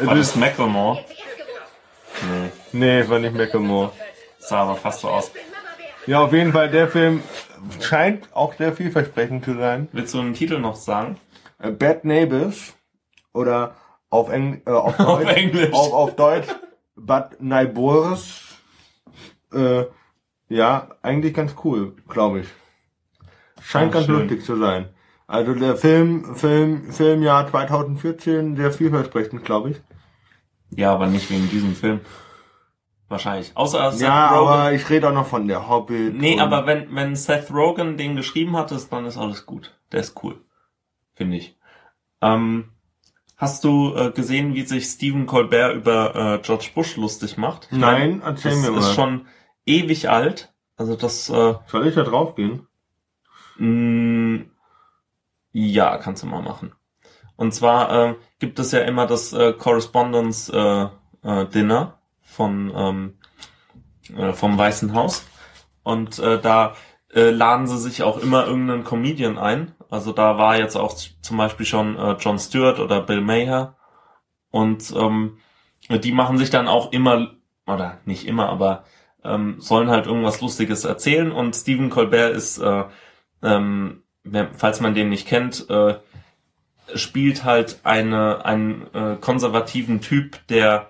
War 0.00 0.14
das 0.14 0.34
Macklemore? 0.34 1.04
Nee, 2.72 3.08
war 3.08 3.18
nicht 3.18 3.34
Macklemore. 3.34 3.92
Sah 4.38 4.62
aber 4.62 4.76
fast 4.76 5.00
so 5.00 5.08
aus. 5.08 5.30
Ja, 6.06 6.20
auf 6.20 6.32
jeden 6.32 6.52
Fall, 6.52 6.70
der 6.70 6.88
Film 6.88 7.22
scheint 7.80 8.28
auch 8.34 8.54
sehr 8.54 8.72
vielversprechend 8.72 9.44
zu 9.44 9.54
sein. 9.54 9.88
Willst 9.92 10.14
du 10.14 10.20
einen 10.20 10.34
Titel 10.34 10.58
noch 10.58 10.76
sagen? 10.76 11.18
Äh, 11.58 11.70
Bad 11.70 12.04
Neighbors 12.04 12.74
oder 13.32 13.74
auf, 14.08 14.30
Eng 14.30 14.62
äh, 14.66 14.70
auf, 14.70 14.98
Auf 15.00 15.22
Deutsch, 15.22 15.36
Englisch. 15.36 15.72
Auf, 15.72 15.92
auf 15.92 16.16
Deutsch 16.16 16.48
Bad 16.96 17.40
Neighbors. 17.42 18.56
Äh, 19.52 19.84
ja, 20.48 20.88
eigentlich 21.02 21.34
ganz 21.34 21.54
cool, 21.64 21.94
glaube 22.08 22.40
ich. 22.40 22.48
Scheint 23.62 23.90
Ah, 23.90 23.94
ganz 23.94 24.06
schön. 24.06 24.20
lustig 24.20 24.44
zu 24.44 24.56
sein. 24.56 24.88
Also 25.26 25.54
der 25.54 25.76
Film, 25.76 26.34
Film, 26.34 26.90
Filmjahr 26.92 27.48
2014, 27.48 28.56
sehr 28.56 28.72
vielversprechend, 28.72 29.44
glaube 29.44 29.70
ich. 29.70 29.80
Ja, 30.70 30.92
aber 30.92 31.06
nicht 31.06 31.30
wegen 31.30 31.48
diesem 31.50 31.74
Film. 31.74 32.00
Wahrscheinlich. 33.08 33.56
Außer 33.56 33.90
Seth 33.90 34.02
ja, 34.02 34.38
Rogen. 34.38 34.48
aber 34.52 34.72
ich 34.72 34.88
rede 34.88 35.08
auch 35.08 35.12
noch 35.12 35.26
von 35.26 35.48
der 35.48 35.68
Hobbit. 35.68 36.14
Nee, 36.14 36.38
aber 36.38 36.66
wenn, 36.66 36.94
wenn 36.94 37.16
Seth 37.16 37.50
Rogen 37.52 37.96
den 37.96 38.14
geschrieben 38.16 38.56
hat, 38.56 38.70
ist, 38.70 38.92
dann 38.92 39.04
ist 39.04 39.16
alles 39.18 39.46
gut. 39.46 39.76
Der 39.90 40.00
ist 40.00 40.22
cool. 40.22 40.40
Finde 41.14 41.36
ich. 41.38 41.56
Ähm, 42.22 42.70
hast 43.36 43.64
du 43.64 43.94
äh, 43.96 44.10
gesehen, 44.12 44.54
wie 44.54 44.62
sich 44.62 44.84
Stephen 44.86 45.26
Colbert 45.26 45.74
über 45.74 46.14
äh, 46.14 46.38
George 46.38 46.70
Bush 46.74 46.96
lustig 46.96 47.36
macht? 47.36 47.68
Ich 47.72 47.78
Nein, 47.78 48.10
mein, 48.18 48.22
erzähl 48.22 48.52
das 48.52 48.60
mir 48.60 48.70
mal. 48.70 48.78
ist 48.78 48.94
schon 48.94 49.26
ewig 49.66 50.08
alt. 50.08 50.52
Also 50.76 50.94
das, 50.94 51.28
äh, 51.30 51.54
Soll 51.66 51.86
ich 51.88 51.94
da 51.96 52.04
drauf 52.04 52.36
gehen? 52.36 52.66
mh, 53.58 54.44
ja, 55.52 55.96
kannst 55.98 56.22
du 56.22 56.26
mal 56.28 56.42
machen. 56.42 56.72
Und 57.40 57.54
zwar 57.54 57.90
äh, 57.90 58.14
gibt 58.38 58.58
es 58.58 58.70
ja 58.70 58.80
immer 58.80 59.06
das 59.06 59.32
äh, 59.32 59.54
Correspondence 59.54 60.50
äh, 60.50 60.88
äh, 61.22 61.46
Dinner 61.46 61.98
von 62.20 62.70
ähm, 62.76 63.18
äh, 64.14 64.34
vom 64.34 64.58
Weißen 64.58 64.92
Haus. 64.92 65.24
Und 65.82 66.18
äh, 66.18 66.38
da 66.38 66.74
äh, 67.14 67.30
laden 67.30 67.66
sie 67.66 67.78
sich 67.78 68.02
auch 68.02 68.18
immer 68.18 68.46
irgendeinen 68.46 68.84
Comedian 68.84 69.38
ein. 69.38 69.74
Also 69.88 70.12
da 70.12 70.36
war 70.36 70.58
jetzt 70.58 70.76
auch 70.76 70.94
zum 70.94 71.38
Beispiel 71.38 71.64
schon 71.64 71.96
äh, 71.96 72.16
John 72.20 72.38
Stewart 72.38 72.78
oder 72.78 73.00
Bill 73.00 73.22
Maher. 73.22 73.74
Und 74.50 74.92
ähm, 74.94 75.38
die 75.88 76.12
machen 76.12 76.36
sich 76.36 76.50
dann 76.50 76.68
auch 76.68 76.92
immer 76.92 77.36
oder 77.66 78.00
nicht 78.04 78.26
immer, 78.26 78.50
aber 78.50 78.84
ähm, 79.24 79.62
sollen 79.62 79.88
halt 79.88 80.04
irgendwas 80.04 80.42
Lustiges 80.42 80.84
erzählen. 80.84 81.32
Und 81.32 81.56
Stephen 81.56 81.88
Colbert 81.88 82.36
ist 82.36 82.58
äh, 82.58 82.84
ähm, 83.42 84.02
falls 84.52 84.80
man 84.80 84.94
den 84.94 85.08
nicht 85.08 85.26
kennt, 85.26 85.68
äh, 85.70 85.94
spielt 86.94 87.44
halt 87.44 87.80
eine, 87.84 88.44
einen 88.44 88.86
äh, 88.94 89.16
konservativen 89.20 90.00
Typ, 90.00 90.46
der, 90.48 90.88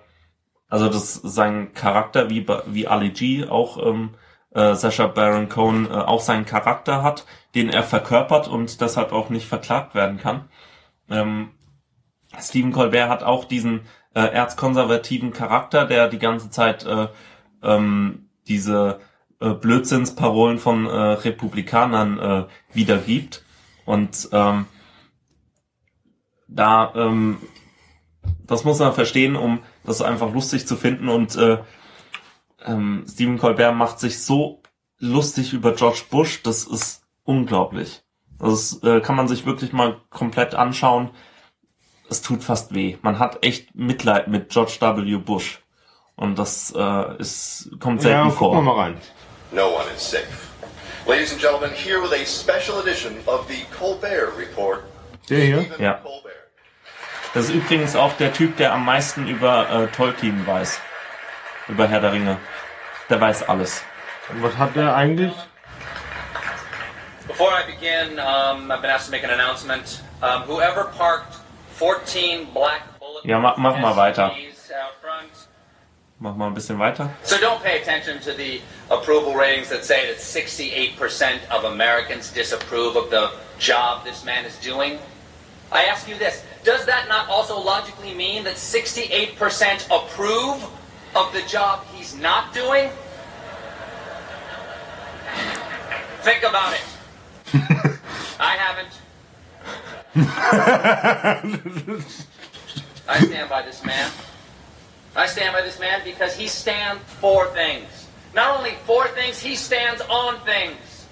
also 0.69 0.89
das 0.89 1.15
sein 1.15 1.73
Charakter, 1.73 2.29
wie, 2.29 2.45
wie 2.67 2.87
Ali 2.87 3.09
G 3.09 3.47
auch 3.47 3.85
ähm, 3.85 4.11
äh, 4.51 4.75
Sacha 4.75 5.07
Baron 5.07 5.49
Cohen 5.49 5.85
äh, 5.85 5.93
auch 5.93 6.21
seinen 6.21 6.45
Charakter 6.45 7.03
hat, 7.03 7.25
den 7.55 7.69
er 7.69 7.83
verkörpert 7.83 8.47
und 8.47 8.81
deshalb 8.81 9.11
auch 9.11 9.29
nicht 9.29 9.47
verklagt 9.47 9.95
werden 9.95 10.17
kann. 10.17 10.49
Ähm, 11.09 11.51
Stephen 12.39 12.71
Colbert 12.71 13.09
hat 13.09 13.23
auch 13.23 13.45
diesen 13.45 13.81
äh, 14.13 14.21
erzkonservativen 14.21 15.33
Charakter, 15.33 15.85
der 15.85 16.07
die 16.07 16.19
ganze 16.19 16.49
Zeit 16.49 16.85
äh, 16.85 17.07
ähm, 17.63 18.29
diese 18.47 18.99
äh, 19.39 19.49
Blödsinnsparolen 19.49 20.57
von 20.59 20.85
äh, 20.85 20.89
Republikanern 20.89 22.19
äh, 22.19 22.43
wiedergibt. 22.73 23.43
Und 23.85 24.29
ähm, 24.31 24.65
da, 26.51 26.93
ähm, 26.95 27.37
das 28.45 28.63
muss 28.63 28.79
man 28.79 28.93
verstehen, 28.93 29.35
um 29.35 29.63
das 29.83 30.01
einfach 30.01 30.31
lustig 30.33 30.67
zu 30.67 30.75
finden. 30.75 31.09
Und 31.09 31.35
äh, 31.35 31.57
ähm, 32.65 33.05
Stephen 33.09 33.37
Colbert 33.39 33.75
macht 33.75 33.99
sich 33.99 34.23
so 34.23 34.61
lustig 34.99 35.53
über 35.53 35.73
George 35.73 36.03
Bush, 36.09 36.43
das 36.43 36.63
ist 36.65 37.03
unglaublich. 37.23 38.03
Das 38.39 38.81
äh, 38.83 39.01
kann 39.01 39.15
man 39.15 39.27
sich 39.27 39.45
wirklich 39.45 39.71
mal 39.73 39.99
komplett 40.09 40.55
anschauen. 40.55 41.11
Es 42.09 42.21
tut 42.21 42.43
fast 42.43 42.73
weh. 42.73 42.97
Man 43.01 43.19
hat 43.19 43.45
echt 43.45 43.73
Mitleid 43.75 44.27
mit 44.27 44.49
George 44.49 44.77
W. 44.79 45.17
Bush. 45.17 45.61
Und 46.15 46.37
das 46.37 46.73
äh, 46.75 47.17
ist, 47.17 47.69
kommt 47.79 48.01
selten 48.01 48.17
Ja, 48.17 48.23
gucken 48.23 48.37
vor. 48.37 48.53
wir 48.55 48.61
mal 48.61 48.75
rein. 48.75 48.97
No 49.51 49.67
one 49.67 49.85
is 49.95 50.11
safe. 50.11 50.27
Ladies 51.07 51.31
and 51.31 51.41
gentlemen, 51.41 51.71
here 51.71 51.99
with 52.01 52.11
a 52.11 52.25
special 52.25 52.79
edition 52.81 53.13
of 53.25 53.47
the 53.47 53.63
Colbert 53.77 54.37
Report. 54.37 54.83
Der 55.29 55.39
hier? 55.39 55.65
Ja. 55.79 55.99
Das 57.33 57.45
ist 57.45 57.51
übrigens 57.51 57.95
auch 57.95 58.13
der 58.17 58.33
Typ, 58.33 58.57
der 58.57 58.73
am 58.73 58.85
meisten 58.85 59.27
über 59.27 59.69
äh, 59.69 59.87
Tolkien 59.95 60.45
weiß. 60.45 60.79
Über 61.69 61.87
Herr 61.87 62.01
der 62.01 62.11
Ringe. 62.11 62.37
Der 63.09 63.21
weiß 63.21 63.47
alles. 63.47 63.83
Und 64.29 64.43
was 64.43 64.57
hat 64.57 64.75
der 64.75 64.95
eigentlich? 64.95 65.33
Before 67.27 67.51
I 67.51 67.63
begin, 67.71 68.19
um, 68.19 68.69
I've 68.71 68.81
been 68.81 68.89
asked 68.91 69.05
to 69.05 69.11
make 69.11 69.23
an 69.23 69.31
announcement. 69.31 70.01
Um, 70.21 70.43
whoever 70.43 70.85
parked 70.97 71.35
14 71.77 72.47
black 72.53 72.81
bullet 72.99 73.23
Ja, 73.25 73.39
mach- 73.39 73.57
mach 73.57 73.77
mal 73.79 73.95
weiter. 73.95 74.31
Mach 76.19 76.35
mal 76.35 76.47
ein 76.47 76.53
bisschen 76.53 76.77
weiter. 76.77 77.09
So 77.23 77.37
don't 77.37 77.63
pay 77.63 77.81
attention 77.81 78.19
to 78.21 78.33
the 78.33 78.61
approval 78.91 79.33
ratings 79.33 79.69
that 79.69 79.83
say 79.83 80.05
that 80.07 80.19
68% 80.19 81.39
of 81.49 81.63
Americans 81.63 82.31
disapprove 82.31 82.95
of 82.95 83.09
the 83.09 83.29
job 83.57 84.03
this 84.03 84.23
man 84.23 84.45
is 84.45 84.55
doing. 84.59 84.99
I 85.71 85.85
ask 85.85 86.07
you 86.07 86.15
this, 86.17 86.43
does 86.63 86.85
that 86.85 87.07
not 87.07 87.27
also 87.29 87.59
logically 87.59 88.13
mean 88.13 88.43
that 88.43 88.55
68% 88.55 89.85
approve 89.85 90.63
of 91.15 91.33
the 91.33 91.41
job 91.47 91.85
he's 91.93 92.15
not 92.15 92.53
doing? 92.53 92.89
Think 96.21 96.43
about 96.43 96.73
it. 96.73 96.83
I 98.39 98.55
haven't. 98.57 99.01
I 103.07 103.19
stand 103.21 103.49
by 103.49 103.61
this 103.63 103.83
man. 103.83 104.11
I 105.15 105.25
stand 105.25 105.53
by 105.53 105.61
this 105.61 105.79
man 105.79 106.01
because 106.03 106.35
he 106.35 106.47
stands 106.47 107.01
for 107.03 107.47
things. 107.47 108.07
Not 108.33 108.57
only 108.57 108.75
for 108.85 109.07
things, 109.09 109.39
he 109.39 109.55
stands 109.55 110.01
on 110.01 110.39
things. 110.41 111.07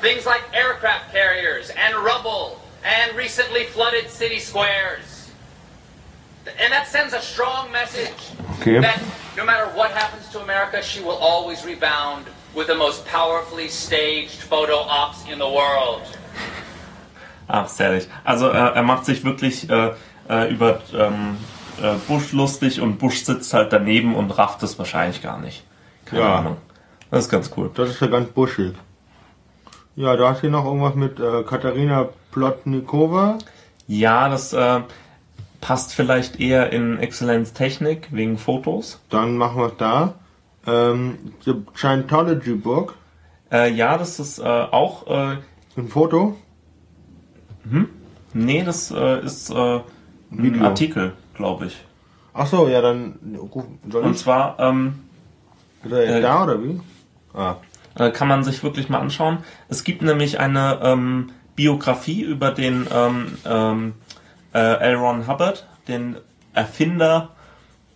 Things 0.00 0.26
like 0.26 0.42
aircraft 0.54 1.12
carriers 1.12 1.70
and 1.70 1.96
rubble 1.96 2.60
and 2.84 3.16
recently 3.16 3.64
flooded 3.64 4.08
city 4.10 4.38
squares. 4.38 5.30
And 6.46 6.72
that 6.72 6.86
sends 6.86 7.12
a 7.12 7.20
strong 7.20 7.70
message 7.72 8.32
Okay. 8.60 8.80
that 8.80 9.00
no 9.36 9.44
matter 9.44 9.66
what 9.74 9.90
happens 9.90 10.28
to 10.32 10.40
America, 10.40 10.80
she 10.82 11.00
will 11.02 11.18
always 11.18 11.64
rebound 11.64 12.26
with 12.54 12.68
the 12.68 12.74
most 12.74 13.04
powerfully 13.06 13.68
staged 13.68 14.42
photo 14.42 14.76
ops 14.76 15.24
in 15.30 15.38
the 15.38 15.48
world. 15.48 16.02
Ach, 17.48 17.68
sehr 17.68 17.86
herrlich. 17.88 18.08
Also 18.24 18.48
äh, 18.50 18.52
er 18.74 18.82
macht 18.82 19.04
sich 19.04 19.24
wirklich 19.24 19.68
äh, 19.68 19.92
äh, 20.28 20.48
über 20.52 20.80
ähm, 20.94 21.36
äh, 21.82 21.94
Bush 22.08 22.32
lustig 22.32 22.80
und 22.80 22.98
Bush 22.98 23.24
sitzt 23.24 23.52
halt 23.52 23.72
daneben 23.72 24.14
und 24.16 24.30
rafft 24.38 24.62
es 24.62 24.78
wahrscheinlich 24.78 25.22
gar 25.22 25.38
nicht. 25.38 25.64
Keine 26.06 26.22
Ja. 26.22 26.34
Ahnung. 26.36 26.56
Das 27.10 27.24
ist 27.24 27.30
ganz 27.30 27.50
cool. 27.56 27.70
Das 27.74 27.90
ist 27.90 28.00
ja 28.00 28.06
ganz 28.08 28.30
buschig. 28.30 28.74
Ja, 29.96 30.16
du 30.16 30.26
hast 30.28 30.40
hier 30.40 30.50
noch 30.50 30.64
irgendwas 30.64 30.94
mit 30.94 31.18
äh, 31.20 31.42
Katharina 31.44 32.08
Plotnikova. 32.36 33.38
Ja, 33.86 34.28
das 34.28 34.52
äh, 34.52 34.80
passt 35.62 35.94
vielleicht 35.94 36.38
eher 36.38 36.70
in 36.70 36.98
Exzellenz 36.98 37.54
Technik 37.54 38.08
wegen 38.10 38.36
Fotos. 38.36 39.00
Dann 39.08 39.38
machen 39.38 39.56
wir 39.56 39.66
es 39.68 39.76
da. 39.78 40.14
Ähm, 40.66 41.16
The 41.46 41.54
Scientology 41.74 42.52
Book. 42.54 42.94
Äh, 43.50 43.72
ja, 43.72 43.96
das 43.96 44.20
ist 44.20 44.38
äh, 44.38 44.42
auch. 44.42 45.06
Äh, 45.06 45.36
Ein 45.78 45.88
Foto. 45.88 46.36
nee, 48.34 48.62
das 48.64 48.90
äh, 48.90 49.24
ist 49.24 49.48
äh, 49.48 49.54
ein 49.54 49.82
Video. 50.30 50.62
Artikel, 50.64 51.14
glaube 51.34 51.66
ich. 51.66 51.84
Ach 52.34 52.46
so, 52.46 52.68
ja, 52.68 52.82
dann 52.82 53.18
soll 53.90 54.02
Und 54.02 54.10
ich? 54.10 54.18
zwar 54.18 54.58
ähm, 54.60 55.04
äh, 55.90 56.20
da 56.20 56.44
oder 56.44 56.62
wie? 56.62 56.80
Ah, 57.32 57.56
kann 58.12 58.28
man 58.28 58.44
sich 58.44 58.62
wirklich 58.62 58.90
mal 58.90 58.98
anschauen. 59.00 59.38
Es 59.70 59.84
gibt 59.84 60.02
nämlich 60.02 60.38
eine 60.38 60.80
ähm, 60.82 61.30
Biografie 61.56 62.22
über 62.22 62.50
den 62.52 62.86
ähm, 62.92 63.38
ähm, 63.44 63.94
äh, 64.54 64.58
L. 64.58 64.96
Ron 64.96 65.26
Hubbard, 65.26 65.66
den 65.88 66.16
Erfinder 66.52 67.30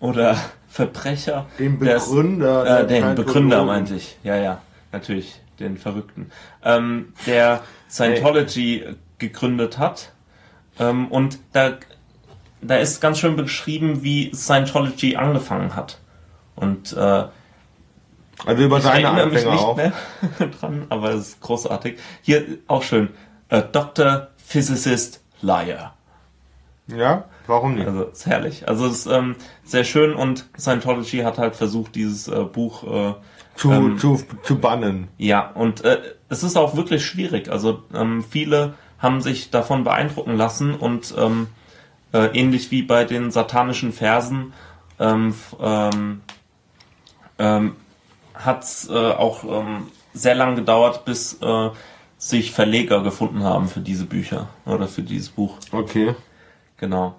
oder 0.00 0.36
Verbrecher. 0.68 1.46
Den 1.58 1.78
Begründer 1.78 2.62
Äh, 2.62 2.86
der 2.86 3.02
den 3.02 3.14
Begründer 3.14 3.64
meinte 3.64 3.94
ich. 3.94 4.18
Ja, 4.22 4.36
ja, 4.36 4.62
natürlich, 4.92 5.40
den 5.58 5.76
Verrückten. 5.76 6.30
Ähm, 6.64 7.12
der 7.26 7.62
Scientology 7.88 8.84
gegründet 9.18 9.78
hat. 9.78 10.12
Ähm, 10.78 11.08
und 11.08 11.38
da, 11.52 11.72
da 12.62 12.76
ist 12.76 13.00
ganz 13.00 13.18
schön 13.18 13.36
beschrieben, 13.36 14.02
wie 14.02 14.32
Scientology 14.34 15.16
angefangen 15.16 15.76
hat. 15.76 15.98
Und 16.56 16.92
äh, 16.92 17.24
also 18.46 18.62
über 18.62 18.78
ich 18.78 18.82
seine 18.84 19.06
erinnere 19.06 19.26
mich 19.26 19.46
Anfänger 19.46 19.52
nicht 19.52 19.64
auch. 19.64 19.76
mehr 19.76 19.92
dran, 20.61 20.86
aber 20.88 21.11
es 21.11 21.28
ist 21.28 21.40
großartig. 21.40 21.98
Hier 22.22 22.44
auch 22.66 22.82
schön. 22.82 23.11
Äh, 23.51 23.62
Dr. 23.70 24.28
Physicist 24.36 25.22
Liar. 25.42 25.94
Ja, 26.86 27.24
Warum 27.51 27.74
nicht? 27.74 27.86
Also 27.86 28.05
ist 28.05 28.26
herrlich. 28.26 28.68
Also 28.68 28.86
es 28.86 29.01
ist 29.01 29.07
ähm, 29.07 29.34
sehr 29.64 29.82
schön 29.82 30.14
und 30.14 30.46
Scientology 30.57 31.18
hat 31.18 31.38
halt 31.38 31.57
versucht, 31.57 31.96
dieses 31.96 32.28
äh, 32.28 32.44
Buch 32.44 32.84
äh, 32.84 33.14
zu, 33.57 33.72
ähm, 33.72 33.98
zu, 33.98 34.22
zu 34.44 34.59
bannen. 34.59 35.09
Ja, 35.18 35.51
und 35.51 35.84
äh, 35.84 36.01
es 36.28 36.44
ist 36.44 36.57
auch 36.57 36.76
wirklich 36.76 37.05
schwierig. 37.05 37.51
Also 37.51 37.82
ähm, 37.92 38.22
viele 38.22 38.74
haben 39.01 39.20
sich 39.20 39.51
davon 39.51 39.82
beeindrucken 39.82 40.36
lassen 40.36 40.74
und 40.74 41.12
ähm, 41.18 41.48
äh, 42.12 42.26
ähnlich 42.38 42.70
wie 42.70 42.82
bei 42.82 43.05
den 43.05 43.32
satanischen 43.32 43.92
Versen 43.92 44.53
ähm, 45.01 45.34
ähm, 45.61 46.20
ähm, 47.40 47.76
hat 48.34 48.62
es 48.62 48.88
äh, 48.88 48.92
auch 48.94 49.42
ähm, 49.42 49.88
sehr 50.12 50.36
lang 50.36 50.55
gedauert, 50.55 51.05
bis 51.05 51.34
äh, 51.42 51.70
sich 52.20 52.52
Verleger 52.52 53.02
gefunden 53.02 53.42
haben 53.44 53.66
für 53.66 53.80
diese 53.80 54.04
Bücher 54.04 54.48
oder 54.66 54.86
für 54.86 55.02
dieses 55.02 55.30
Buch. 55.30 55.56
Okay. 55.72 56.14
Genau. 56.76 57.14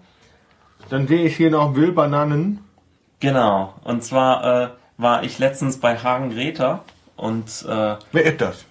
Dann 0.90 1.08
sehe 1.08 1.26
ich 1.26 1.36
hier 1.36 1.50
noch 1.50 1.76
Will 1.76 1.92
Bananen. 1.92 2.60
Genau. 3.20 3.74
Und 3.84 4.04
zwar 4.04 4.64
äh, 4.64 4.70
war 4.98 5.24
ich 5.24 5.40
letztens 5.40 5.80
bei 5.80 5.98
Hagen 5.98 6.30
Greta 6.30 6.84
und 7.16 7.66
äh, 7.68 7.96
Wer 8.12 8.24
ist 8.24 8.42
das? 8.42 8.66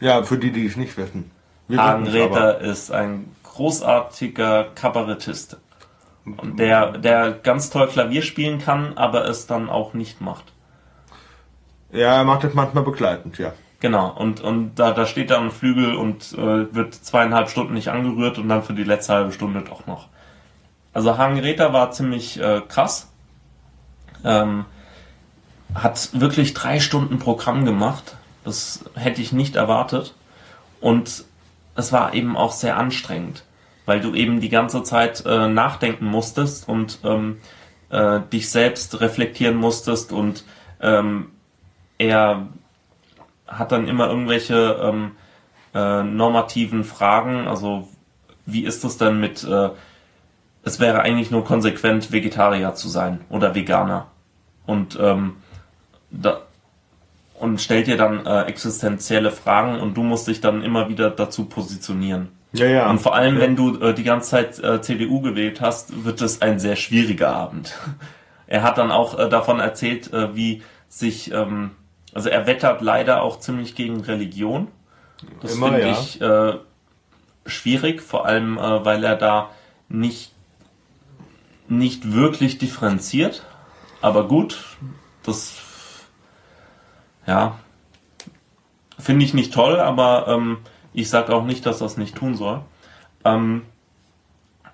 Ja, 0.00 0.22
für 0.22 0.36
die, 0.36 0.52
die 0.52 0.66
es 0.66 0.76
nicht 0.76 0.96
wissen. 0.98 1.30
Wir 1.66 1.82
Hagen 1.82 2.06
es 2.06 2.12
Greta 2.12 2.50
ist 2.50 2.90
ein 2.90 3.34
großartiger 3.42 4.64
Kabarettist. 4.74 5.56
Und 6.24 6.58
der, 6.58 6.98
der 6.98 7.32
ganz 7.32 7.70
toll 7.70 7.88
Klavier 7.88 8.20
spielen 8.22 8.58
kann, 8.58 8.98
aber 8.98 9.24
es 9.24 9.46
dann 9.46 9.70
auch 9.70 9.94
nicht 9.94 10.20
macht. 10.20 10.44
Ja, 11.90 12.16
er 12.16 12.24
macht 12.24 12.44
das 12.44 12.52
manchmal 12.52 12.84
begleitend, 12.84 13.38
ja. 13.38 13.52
Genau, 13.82 14.10
und, 14.10 14.40
und 14.40 14.76
da, 14.76 14.92
da 14.92 15.06
steht 15.06 15.30
dann 15.30 15.46
ein 15.46 15.50
Flügel 15.50 15.96
und 15.96 16.34
äh, 16.34 16.72
wird 16.72 16.94
zweieinhalb 16.94 17.50
Stunden 17.50 17.74
nicht 17.74 17.88
angerührt 17.88 18.38
und 18.38 18.48
dann 18.48 18.62
für 18.62 18.74
die 18.74 18.84
letzte 18.84 19.14
halbe 19.14 19.32
Stunde 19.32 19.62
doch 19.62 19.88
noch. 19.88 20.06
Also 20.92 21.18
Hagen 21.18 21.42
war 21.42 21.90
ziemlich 21.90 22.40
äh, 22.40 22.60
krass. 22.68 23.10
Ähm, 24.24 24.66
hat 25.74 26.10
wirklich 26.12 26.54
drei 26.54 26.78
Stunden 26.78 27.18
Programm 27.18 27.64
gemacht. 27.64 28.14
Das 28.44 28.84
hätte 28.94 29.20
ich 29.20 29.32
nicht 29.32 29.56
erwartet. 29.56 30.14
Und 30.80 31.24
es 31.74 31.90
war 31.90 32.14
eben 32.14 32.36
auch 32.36 32.52
sehr 32.52 32.76
anstrengend, 32.76 33.42
weil 33.84 34.00
du 34.00 34.14
eben 34.14 34.38
die 34.38 34.48
ganze 34.48 34.84
Zeit 34.84 35.26
äh, 35.26 35.48
nachdenken 35.48 36.04
musstest 36.04 36.68
und 36.68 37.00
ähm, 37.02 37.38
äh, 37.90 38.20
dich 38.32 38.48
selbst 38.48 39.00
reflektieren 39.00 39.56
musstest 39.56 40.12
und 40.12 40.44
ähm, 40.80 41.32
er 41.98 42.46
hat 43.58 43.72
dann 43.72 43.86
immer 43.88 44.08
irgendwelche 44.08 44.80
ähm, 44.82 45.12
äh, 45.74 46.02
normativen 46.02 46.84
Fragen. 46.84 47.46
Also 47.48 47.88
wie 48.46 48.64
ist 48.64 48.84
es 48.84 48.98
denn 48.98 49.20
mit, 49.20 49.44
äh, 49.44 49.70
es 50.64 50.80
wäre 50.80 51.00
eigentlich 51.02 51.30
nur 51.30 51.44
konsequent, 51.44 52.12
Vegetarier 52.12 52.74
zu 52.74 52.88
sein 52.88 53.20
oder 53.30 53.54
Veganer. 53.54 54.06
Und, 54.66 54.98
ähm, 55.00 55.34
da, 56.10 56.40
und 57.38 57.60
stellt 57.60 57.88
dir 57.88 57.96
dann 57.96 58.24
äh, 58.26 58.42
existenzielle 58.42 59.32
Fragen 59.32 59.80
und 59.80 59.96
du 59.96 60.02
musst 60.02 60.28
dich 60.28 60.40
dann 60.40 60.62
immer 60.62 60.88
wieder 60.88 61.10
dazu 61.10 61.46
positionieren. 61.46 62.28
Ja, 62.52 62.66
ja. 62.66 62.90
Und 62.90 63.00
vor 63.00 63.14
allem, 63.14 63.36
Ja. 63.36 63.40
wenn 63.40 63.56
du 63.56 63.78
äh, 63.80 63.94
die 63.94 64.04
ganze 64.04 64.30
Zeit 64.30 64.58
äh, 64.62 64.80
CDU 64.82 65.20
gewählt 65.22 65.60
hast, 65.60 66.04
wird 66.04 66.20
es 66.20 66.42
ein 66.42 66.58
sehr 66.60 66.76
schwieriger 66.76 67.34
Abend. 67.34 67.76
Er 68.46 68.62
hat 68.62 68.76
dann 68.76 68.90
auch 68.90 69.18
äh, 69.18 69.30
davon 69.30 69.60
erzählt, 69.60 70.12
äh, 70.12 70.36
wie 70.36 70.62
sich, 70.90 71.32
ähm, 71.32 71.70
also 72.14 72.28
er 72.28 72.46
wettert 72.46 72.80
leider 72.82 73.22
auch 73.22 73.38
ziemlich 73.40 73.74
gegen 73.74 74.00
Religion. 74.00 74.68
Das 75.40 75.52
finde 75.54 75.80
ja. 75.80 75.92
ich 75.92 76.20
äh, 76.20 76.58
schwierig, 77.46 78.02
vor 78.02 78.26
allem, 78.26 78.58
äh, 78.58 78.84
weil 78.84 79.04
er 79.04 79.16
da 79.16 79.50
nicht, 79.88 80.32
nicht 81.68 82.12
wirklich 82.12 82.58
differenziert. 82.58 83.44
Aber 84.00 84.26
gut, 84.26 84.58
das, 85.22 85.58
ja, 87.26 87.58
finde 88.98 89.24
ich 89.24 89.34
nicht 89.34 89.54
toll, 89.54 89.78
aber 89.78 90.26
ähm, 90.28 90.58
ich 90.92 91.08
sage 91.08 91.34
auch 91.34 91.44
nicht, 91.44 91.66
dass 91.66 91.78
das 91.78 91.96
nicht 91.96 92.16
tun 92.16 92.34
soll. 92.34 92.62
Ähm, 93.24 93.62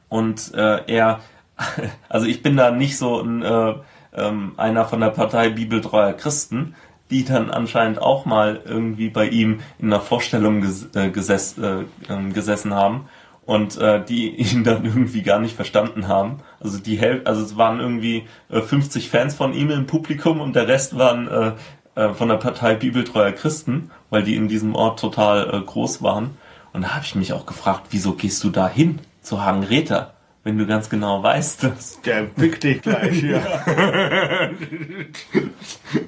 und 0.09 0.55
äh, 0.55 0.83
er, 0.87 1.21
also 2.09 2.27
ich 2.27 2.43
bin 2.43 2.57
da 2.57 2.71
nicht 2.71 2.97
so 2.97 3.21
ein, 3.21 3.43
äh, 3.43 3.75
ähm, 4.15 4.55
einer 4.57 4.87
von 4.87 5.01
der 5.01 5.11
Partei 5.11 5.51
Bibeltreuer 5.51 6.13
Christen, 6.15 6.75
die 7.11 7.25
dann 7.25 7.51
anscheinend 7.51 8.01
auch 8.01 8.25
mal 8.25 8.61
irgendwie 8.65 9.09
bei 9.09 9.29
ihm 9.29 9.61
in 9.79 9.93
einer 9.93 10.01
Vorstellung 10.01 10.61
ges 10.61 10.89
äh, 10.95 11.11
geses 11.11 11.59
äh, 11.59 11.85
ähm, 12.09 12.33
gesessen 12.33 12.75
haben 12.75 13.09
und 13.47 13.79
äh, 13.79 14.05
die 14.05 14.29
ihn 14.37 14.65
dann 14.65 14.85
irgendwie 14.85 15.23
gar 15.23 15.39
nicht 15.39 15.57
verstanden 15.57 16.09
haben. 16.09 16.41
Also 16.61 16.79
die 16.79 16.97
Häl 16.97 17.23
also 17.25 17.43
es 17.43 17.57
waren 17.57 17.81
irgendwie 17.81 18.25
äh, 18.51 18.61
50 18.61 19.09
Fans 19.09 19.35
von 19.35 19.55
ihm 19.55 19.71
im 19.71 19.87
Publikum 19.87 20.41
und 20.41 20.55
der 20.55 20.69
Rest 20.69 20.99
waren 20.99 21.29
äh, 21.29 21.53
äh, 21.99 22.15
von 22.15 22.29
der 22.29 22.37
Partei 22.37 22.77
Bibeltreuer 22.77 23.33
Christen, 23.33 23.91
weil 24.11 24.23
die 24.23 24.37
in 24.37 24.49
diesem 24.49 24.77
Ort 24.77 25.01
total 25.01 25.53
äh, 25.53 25.61
groß 25.61 26.01
waren. 26.03 26.37
Und 26.73 26.83
da 26.83 26.95
habe 26.95 27.05
ich 27.05 27.17
mich 27.17 27.33
auch 27.33 27.45
gefragt, 27.45 27.87
wieso 27.91 28.13
gehst 28.13 28.45
du 28.45 28.51
da 28.51 28.69
hin 28.69 29.01
zu 29.21 29.45
Hagen 29.45 29.65
Räther, 29.65 30.15
wenn 30.49 30.57
du 30.57 30.67
ganz 30.67 30.89
genau 30.89 31.23
weißt, 31.23 31.63
dass. 31.65 32.01
Der 32.01 32.27
fick 32.39 32.59
dich 32.63 32.81
gleich 32.81 33.21
hier. 33.21 33.43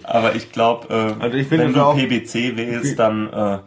Aber 0.05 0.35
ich 0.35 0.51
glaube, 0.51 0.89
äh, 0.89 1.23
Also 1.23 1.51
wenn 1.51 1.73
du 1.75 1.79
PBC 1.95 2.57
wählst, 2.57 2.99
dann, 2.99 3.31
äh, 3.31 3.59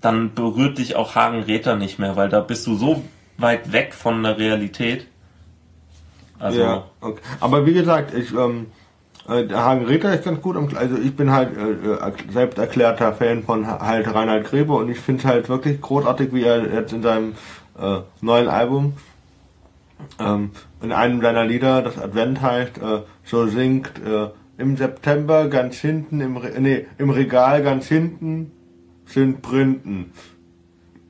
dann 0.00 0.32
berührt 0.34 0.78
dich 0.78 0.96
auch 0.96 1.14
Hagen 1.14 1.42
Räther 1.42 1.76
nicht 1.76 1.98
mehr, 1.98 2.16
weil 2.16 2.30
da 2.30 2.40
bist 2.40 2.66
du 2.66 2.74
so 2.76 3.04
weit 3.36 3.72
weg 3.72 3.92
von 3.92 4.22
der 4.22 4.38
Realität. 4.38 5.06
Also, 6.38 6.60
Ja, 6.60 6.84
okay. 7.02 7.20
Aber 7.40 7.66
wie 7.66 7.74
gesagt, 7.74 8.14
ich, 8.14 8.32
ähm, 8.32 8.68
äh, 9.28 9.44
der 9.44 9.58
Hagen 9.64 9.84
Ritter 9.84 10.14
ist 10.14 10.24
ganz 10.24 10.40
gut. 10.40 10.56
Also 10.74 10.96
ich 10.96 11.14
bin 11.14 11.30
halt 11.30 11.50
äh, 11.56 11.92
äh, 11.92 12.12
selbst 12.32 12.58
erklärter 12.58 13.12
Fan 13.12 13.42
von 13.44 13.66
ha- 13.66 13.80
halt 13.86 14.12
Reinhard 14.12 14.44
Grebe 14.44 14.72
und 14.72 14.88
ich 14.90 14.98
finde 14.98 15.20
es 15.20 15.26
halt 15.26 15.48
wirklich 15.50 15.78
großartig, 15.80 16.32
wie 16.32 16.42
er 16.44 16.72
jetzt 16.72 16.92
in 16.94 17.02
seinem 17.02 17.34
äh, 17.78 17.98
neuen 18.22 18.48
Album 18.48 18.94
ähm, 20.18 20.50
in 20.82 20.92
einem 20.92 21.20
seiner 21.20 21.44
Lieder, 21.44 21.82
das 21.82 21.98
Advent 21.98 22.40
heißt, 22.40 22.78
äh, 22.78 23.02
so 23.24 23.46
singt 23.46 23.92
äh, 24.04 24.28
im 24.58 24.76
September 24.76 25.48
ganz 25.48 25.76
hinten, 25.76 26.20
im, 26.20 26.36
Re 26.36 26.52
nee, 26.58 26.86
im 26.98 27.10
Regal 27.10 27.62
ganz 27.62 27.86
hinten 27.86 28.52
sind 29.06 29.42
Printen. 29.42 30.12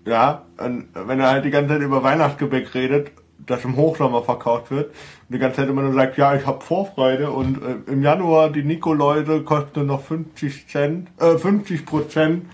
Ja, 0.05 0.47
und 0.59 0.89
wenn 0.95 1.21
er 1.21 1.31
halt 1.31 1.45
die 1.45 1.51
ganze 1.51 1.75
Zeit 1.75 1.83
über 1.83 2.03
Weihnachtsgebäck 2.03 2.75
redet, 2.75 3.13
das 3.47 3.65
im 3.65 3.77
Hochsommer 3.77 4.23
verkauft 4.23 4.71
wird, 4.71 4.87
und 4.87 5.35
die 5.35 5.39
ganze 5.39 5.59
Zeit 5.59 5.69
immer 5.69 5.83
nur 5.83 5.93
sagt, 5.93 6.17
ja, 6.17 6.35
ich 6.35 6.47
hab 6.47 6.63
Vorfreude 6.63 7.31
und 7.31 7.63
äh, 7.63 7.91
im 7.91 8.03
Januar 8.03 8.51
die 8.51 8.63
Nikoläuse 8.63 9.43
kosten 9.43 9.81
nur 9.81 9.85
noch 9.85 10.03
50 10.03 10.69
Cent, 10.69 11.09
äh, 11.21 11.37
50 11.37 11.87
Prozent, 11.87 12.47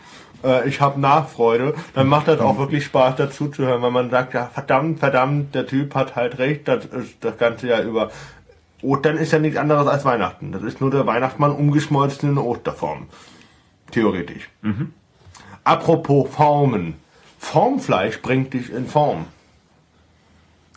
äh, 0.45 0.69
ich 0.69 0.81
hab 0.81 0.97
Nachfreude, 0.97 1.75
dann 1.95 2.09
macht 2.09 2.29
das 2.29 2.41
auch 2.41 2.59
wirklich 2.59 2.85
Spaß 2.85 3.17
dazu 3.17 3.49
zu 3.49 3.65
hören, 3.65 3.83
weil 3.83 3.91
man 3.91 4.11
sagt, 4.11 4.35
ja, 4.35 4.47
verdammt, 4.47 5.01
verdammt, 5.01 5.55
der 5.55 5.67
Typ 5.67 5.95
hat 5.95 6.17
halt 6.17 6.39
recht, 6.39 6.69
das 6.69 6.85
ist 6.87 7.17
das 7.21 7.37
ganze 7.39 7.69
Jahr 7.69 7.83
über. 7.83 8.11
Ostern 8.83 9.17
ist 9.17 9.33
ja 9.33 9.41
nichts 9.41 9.59
anderes 9.59 9.89
als 9.89 10.05
Weihnachten. 10.05 10.53
Das 10.53 10.63
ist 10.63 10.81
nur 10.81 10.91
der 10.91 11.05
Weihnachtsmann 11.07 11.51
umgeschmolzen 11.51 12.31
in 12.31 12.39
Osterform. 12.39 13.09
Theoretisch. 13.91 14.49
Apropos 15.65 16.29
Formen. 16.31 16.95
Formfleisch 17.39 18.23
bringt 18.23 18.55
dich 18.55 18.73
in 18.73 18.87
Form. 18.87 19.27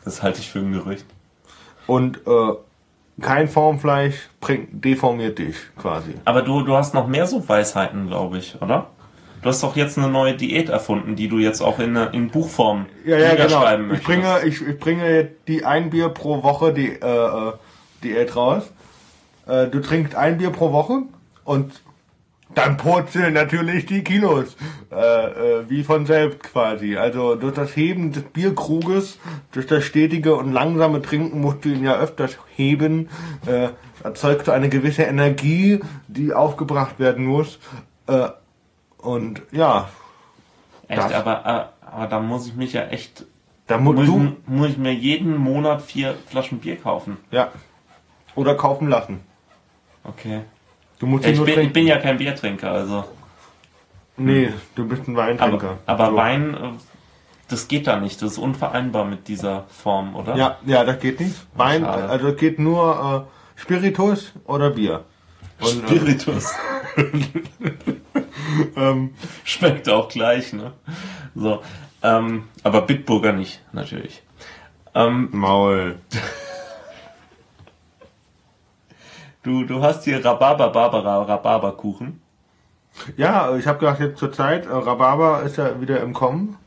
das 0.03 0.23
halte 0.23 0.39
ich 0.39 0.49
für 0.49 0.59
ein 0.59 0.71
Gerücht. 0.71 1.05
Und 1.85 2.17
äh, 2.25 2.53
kein 3.21 3.47
Formfleisch 3.47 4.29
bringt, 4.39 4.83
deformiert 4.83 5.37
dich 5.37 5.55
quasi. 5.77 6.15
Aber 6.25 6.41
du, 6.41 6.63
du 6.63 6.75
hast 6.75 6.93
noch 6.93 7.07
mehr 7.07 7.27
so 7.27 7.47
Weisheiten, 7.47 8.07
glaube 8.07 8.39
ich, 8.39 8.59
oder? 8.61 8.87
Du 9.41 9.49
hast 9.49 9.63
doch 9.63 9.75
jetzt 9.75 9.97
eine 9.97 10.07
neue 10.09 10.35
Diät 10.35 10.69
erfunden, 10.69 11.15
die 11.15 11.27
du 11.27 11.39
jetzt 11.39 11.61
auch 11.61 11.79
in, 11.79 11.95
in 11.95 12.29
Buchform 12.29 12.85
Ja, 13.05 13.17
ja, 13.17 13.31
genau. 13.31 13.43
niederschreiben 13.45 13.85
Ich 13.85 13.89
möchtest. 14.07 14.07
bringe, 14.07 14.39
ich, 14.45 14.67
ich 14.67 14.79
bringe 14.79 15.29
die 15.47 15.65
ein 15.65 15.89
Bier 15.89 16.09
pro 16.09 16.43
Woche 16.43 16.73
die 16.73 16.89
äh, 16.89 17.05
äh, 17.05 17.53
Diät 18.03 18.35
raus. 18.35 18.71
Äh, 19.47 19.67
du 19.67 19.81
trinkst 19.81 20.15
ein 20.15 20.37
Bier 20.37 20.51
pro 20.51 20.71
Woche 20.71 21.03
und 21.43 21.81
dann 22.53 22.75
purzeln 22.77 23.33
natürlich 23.33 23.85
die 23.85 24.03
Kilos, 24.03 24.57
äh, 24.91 24.95
äh, 24.95 25.69
wie 25.69 25.83
von 25.83 26.05
selbst 26.05 26.43
quasi. 26.43 26.97
Also 26.97 27.35
durch 27.35 27.53
das 27.53 27.75
Heben 27.77 28.11
des 28.11 28.23
Bierkruges, 28.23 29.17
durch 29.53 29.65
das 29.67 29.85
stetige 29.85 30.35
und 30.35 30.51
langsame 30.51 31.01
Trinken 31.01 31.39
musst 31.41 31.63
du 31.63 31.69
ihn 31.69 31.83
ja 31.83 31.97
öfters 31.97 32.37
heben, 32.55 33.07
äh, 33.47 33.69
erzeugst 34.03 34.47
du 34.47 34.51
eine 34.51 34.67
gewisse 34.69 35.03
Energie, 35.03 35.79
die 36.09 36.33
aufgebracht 36.33 36.99
werden 36.99 37.25
muss. 37.25 37.57
Äh, 38.07 38.27
und 39.01 39.41
ja, 39.51 39.89
Echt, 40.87 41.01
Das- 41.03 41.13
aber, 41.13 41.45
äh, 41.81 41.85
aber 41.93 42.07
da 42.07 42.19
muss 42.19 42.47
ich 42.47 42.55
mich 42.55 42.73
ja 42.73 42.83
echt. 42.87 43.25
da 43.67 43.77
mu 43.77 43.93
Muss, 43.93 44.05
du, 44.05 44.23
ich, 44.23 44.47
muss 44.49 44.69
ich 44.71 44.77
mir 44.77 44.93
jeden 44.93 45.37
Monat 45.37 45.81
vier 45.81 46.15
Flaschen 46.27 46.59
Bier 46.59 46.75
kaufen. 46.77 47.17
ja, 47.31 47.49
oder 48.35 48.55
kaufen 48.55 48.87
lassen. 48.89 49.21
Okay. 50.03 50.41
Du 50.99 51.05
musst 51.07 51.23
Ja, 51.25 51.31
ich, 51.31 51.37
nur 51.37 51.45
bin, 51.45 51.59
ich 51.61 51.73
bin 51.73 51.87
ja 51.87 51.97
kein 51.97 52.17
Biertrinker, 52.17 52.71
also. 52.71 53.05
Nee, 54.17 54.51
du 54.75 54.85
bist 54.87 55.07
ein 55.07 55.15
Weintrinker. 55.15 55.77
Aber, 55.85 56.03
aber 56.03 56.11
So. 56.11 56.15
Wein, 56.17 56.53
äh, 56.53 56.57
das 57.47 57.67
geht 57.67 57.87
da 57.87 57.97
nicht. 57.99 58.21
Das 58.21 58.33
ist 58.33 58.37
unvereinbar 58.37 59.05
mit 59.05 59.27
dieser 59.27 59.63
Form, 59.69 60.15
oder? 60.15 60.35
Ja, 60.35 60.57
ja, 60.65 60.83
das 60.83 60.99
geht 60.99 61.19
nicht. 61.19 61.35
Wein, 61.55 61.83
Schade. 61.83 62.09
also 62.09 62.27
es 62.29 62.37
geht 62.37 62.59
nur 62.59 63.27
äh, 63.27 63.59
Spiritus 63.59 64.33
oder 64.45 64.71
Bier. 64.71 65.05
Und, 65.59 65.83
äh, 65.83 65.95
Spiritus. 65.95 66.53
ähm, 68.75 69.13
Schmeckt 69.43 69.89
auch 69.89 70.09
gleich, 70.09 70.53
ne? 70.53 70.73
So. 71.35 71.61
Ähm, 72.03 72.43
aber 72.63 72.81
Bitburger 72.81 73.33
nicht, 73.33 73.61
natürlich. 73.73 74.23
Ähm, 74.95 75.29
Maul. 75.31 75.99
du, 79.43 79.63
du 79.63 79.81
hast 79.81 80.03
hier 80.03 80.23
Rhabarber, 80.23 80.69
Barbara, 80.69 81.23
Rhabarberkuchen. 81.23 82.21
Ja, 83.17 83.55
ich 83.55 83.67
habe 83.67 83.79
gedacht, 83.79 83.99
jetzt 83.99 84.19
zur 84.19 84.33
Zeit, 84.33 84.65
äh, 84.65 84.69
Rhabarber 84.69 85.43
ist 85.43 85.57
ja 85.57 85.79
wieder 85.79 86.01
im 86.01 86.13
Kommen. 86.13 86.57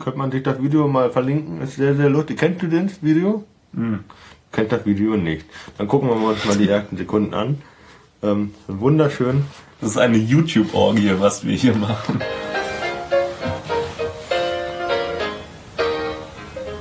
Könnte 0.00 0.18
man 0.18 0.30
sich 0.30 0.42
das 0.42 0.62
Video 0.62 0.88
mal 0.88 1.10
verlinken. 1.10 1.60
Ist 1.60 1.76
sehr, 1.76 1.94
sehr 1.94 2.08
lustig. 2.08 2.38
Kennst 2.38 2.62
du 2.62 2.68
das 2.68 3.02
Video? 3.02 3.44
Kennt 4.50 4.72
das 4.72 4.86
Video 4.86 5.16
nicht. 5.16 5.46
Dann 5.76 5.86
gucken 5.86 6.08
wir 6.08 6.16
uns 6.16 6.44
mal 6.44 6.56
die 6.56 6.68
ersten 6.68 6.96
Sekunden 6.96 7.34
an. 7.34 7.62
Ähm, 8.22 8.54
wunderschön. 8.66 9.46
Das 9.80 9.90
ist 9.90 9.98
eine 9.98 10.16
YouTube-Orgie, 10.16 11.14
was 11.20 11.46
wir 11.46 11.56
hier 11.56 11.74
machen. 11.74 12.20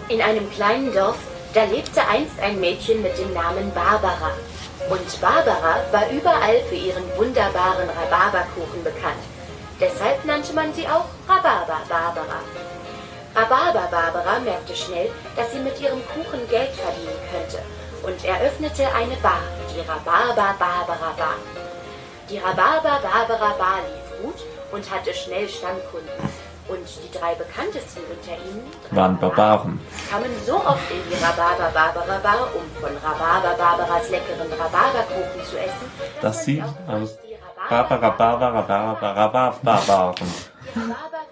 In 0.10 0.22
einem 0.22 0.50
kleinen 0.52 0.92
Dorf, 0.94 1.20
da 1.54 1.66
lebte 1.66 2.02
einst 2.08 2.40
ein 2.42 2.60
Mädchen 2.60 3.04
mit 3.04 3.18
dem 3.20 3.34
Namen 3.34 3.72
Barbara. 3.74 4.32
Und 4.90 5.22
Barbara 5.22 5.84
war 5.92 6.10
überall 6.10 6.60
für 6.70 6.76
ihren 6.76 7.04
wunderbaren 7.18 7.90
Rhabarberkuchen 7.90 8.84
bekannt. 8.84 9.22
Deshalb 9.80 10.26
nannte 10.26 10.54
man 10.54 10.74
sie 10.74 10.88
auch 10.88 11.06
Rhabarber 11.28 11.82
Barbara. 11.88 12.42
Rhabarber 13.36 13.90
Barbara 13.92 14.40
merkte 14.40 14.76
schnell, 14.76 15.10
dass 15.36 15.52
sie 15.52 15.60
mit 15.60 15.80
ihrem 15.80 16.00
Kuchen 16.08 16.40
Geld 16.50 16.72
verdienen 16.72 17.20
könnte 17.32 17.62
und 18.08 18.24
eröffnete 18.24 18.84
eine 18.96 19.16
Bar, 19.18 19.42
die 19.76 19.82
Rhabarber 19.82 20.56
Barbara 20.58 21.12
Bar. 21.18 21.36
Die 22.30 22.38
Rhabarber 22.38 23.00
Barbara 23.04 23.54
Bar 23.60 23.80
lief 23.86 24.24
gut 24.24 24.46
und 24.72 24.90
hatte 24.90 25.14
schnell 25.14 25.48
Stammkunden. 25.50 26.48
Und 26.70 26.86
die 27.02 27.18
drei 27.18 27.34
bekanntesten 27.36 28.02
unter 28.12 28.36
ihnen 28.44 28.66
Waren 28.92 29.18
Barbaren. 29.20 29.80
kamen 30.12 30.32
so 30.46 30.56
oft 30.56 30.92
in 30.92 31.02
die 31.10 31.16
Rhabarber 31.24 31.70
Barbara 31.74 32.18
Bar, 32.20 32.48
um 32.56 32.82
von 32.82 32.92
Rhabarber 32.98 33.56
Barbaras 33.58 34.10
leckeren 34.10 34.52
Rhabarberkuchen 34.52 35.46
zu 35.50 35.58
essen, 35.58 35.92
Dass 36.22 36.44
sie 36.44 36.62
aus 36.88 37.18
Barbara, 37.70 38.10
Barbara, 38.10 38.62
Barbara, 38.62 39.56
Barbara, 39.62 40.16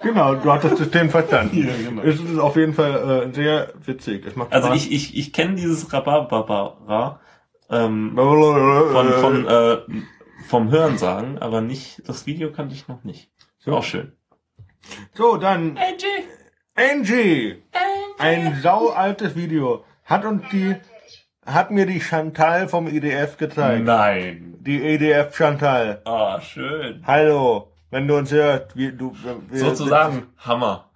Genau, 0.02 0.36
du 0.36 0.52
hattest 0.52 0.74
das 0.74 0.80
System 0.80 1.10
verstanden. 1.10 1.68
Ja, 1.68 1.74
genau. 1.90 2.02
Es 2.04 2.20
ist 2.20 2.38
auf 2.40 2.56
jeden 2.56 2.74
Fall 2.74 3.28
äh, 3.30 3.34
sehr 3.34 3.74
witzig. 3.86 4.26
Es 4.26 4.36
macht 4.36 4.52
Also 4.54 4.68
Spaß. 4.68 4.78
ich, 4.78 4.92
ich, 4.92 5.18
ich 5.18 5.34
kenne 5.34 5.56
dieses 5.56 5.92
Rhabarber 5.92 7.20
ähm, 7.70 8.14
von, 8.16 8.92
von, 8.92 9.14
von 9.14 9.48
äh, 9.48 9.78
vom 10.48 10.70
Hörensagen, 10.72 11.40
aber 11.40 11.62
nicht, 11.62 12.04
das 12.08 12.26
Video 12.28 12.52
kannte 12.52 12.76
ich 12.76 12.88
noch 12.88 13.04
nicht. 13.04 13.32
Auch 13.66 13.84
schön. 13.84 14.12
So, 15.16 15.38
dann 15.38 15.78
Angie! 15.78 16.28
Angie. 16.76 17.64
Ein 18.20 18.60
sau 18.62 18.90
altes 18.90 19.36
Video. 19.36 19.84
Hat 20.04 20.24
uns 20.26 20.44
die, 20.52 20.76
hat 21.46 21.72
mir 21.72 21.88
die 21.88 22.00
Chantal 22.00 22.68
vom 22.68 22.88
IDF 22.88 23.38
gezeigt. 23.38 23.86
Nein. 23.86 24.56
Die 24.60 24.84
EDF 24.84 25.36
Chantal. 25.36 26.02
Ah, 26.06 26.40
schön. 26.42 27.04
Hallo, 27.08 27.72
wenn 27.96 28.08
du 28.10 28.18
uns 28.18 28.30
hörst, 28.32 28.76
wie 28.76 28.92
du, 28.92 29.16
wir, 29.50 29.58
Sozusagen 29.58 30.28
Hammer. 30.40 30.90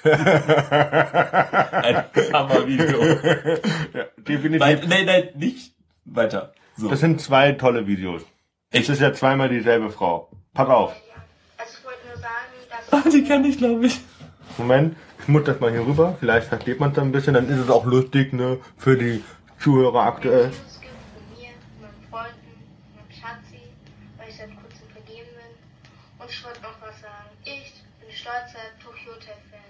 Ein 0.04 0.14
Hammer-Video. 2.32 3.02
ja, 3.92 4.04
definitiv. 4.16 4.60
Nein, 4.60 4.80
nein, 4.86 5.06
nein, 5.06 5.28
nicht 5.34 5.74
weiter. 6.04 6.54
So. 6.76 6.88
Das 6.88 7.00
sind 7.00 7.20
zwei 7.20 7.50
tolle 7.52 7.88
Videos. 7.88 8.22
Es 8.70 8.88
ist 8.88 9.00
ja 9.00 9.12
zweimal 9.12 9.48
dieselbe 9.48 9.90
Frau. 9.90 10.30
Pass 10.54 10.68
auf. 10.68 10.94
Also 11.58 11.72
ich 11.76 11.84
wollte 11.84 12.06
nur 12.06 12.16
sagen, 12.18 12.54
dass 12.70 12.92
Ah, 13.06 13.10
die 13.10 13.24
kenne 13.24 13.48
ich, 13.48 13.58
glaube 13.58 13.84
ich. 13.86 14.00
Moment, 14.58 14.96
ich 15.18 15.26
muss 15.28 15.42
das 15.42 15.58
mal 15.58 15.72
hier 15.72 15.84
rüber. 15.84 16.16
Vielleicht 16.20 16.46
versteht 16.46 16.78
man 16.78 16.90
es 16.90 16.94
dann 16.94 17.08
ein 17.08 17.12
bisschen. 17.12 17.34
Dann 17.34 17.48
ist 17.48 17.58
es 17.58 17.68
auch 17.68 17.84
lustig, 17.84 18.32
ne, 18.32 18.58
für 18.76 18.96
die 18.96 19.24
Zuhörer 19.58 20.02
aktuell. 20.04 20.50
es 20.50 20.80
gibt 20.80 20.92
von 21.12 21.22
mir, 21.36 21.50
meinen 21.82 22.00
Freunden, 22.08 22.62
meinem 22.94 23.10
Schatzi, 23.10 23.58
weil 24.16 24.28
ich 24.28 24.36
seit 24.36 24.50
kurzem 24.54 24.86
vergeben 24.94 25.30
bin. 25.34 25.50
Und 26.20 26.30
ich 26.30 26.44
wollte 26.44 26.62
noch 26.62 26.80
was 26.80 27.00
sagen. 27.00 27.30
Ich 27.44 27.74
bin 28.00 28.10
stolzer 28.14 28.64
Tokyo 28.82 29.12
Hotel 29.14 29.34
Fan. 29.50 29.60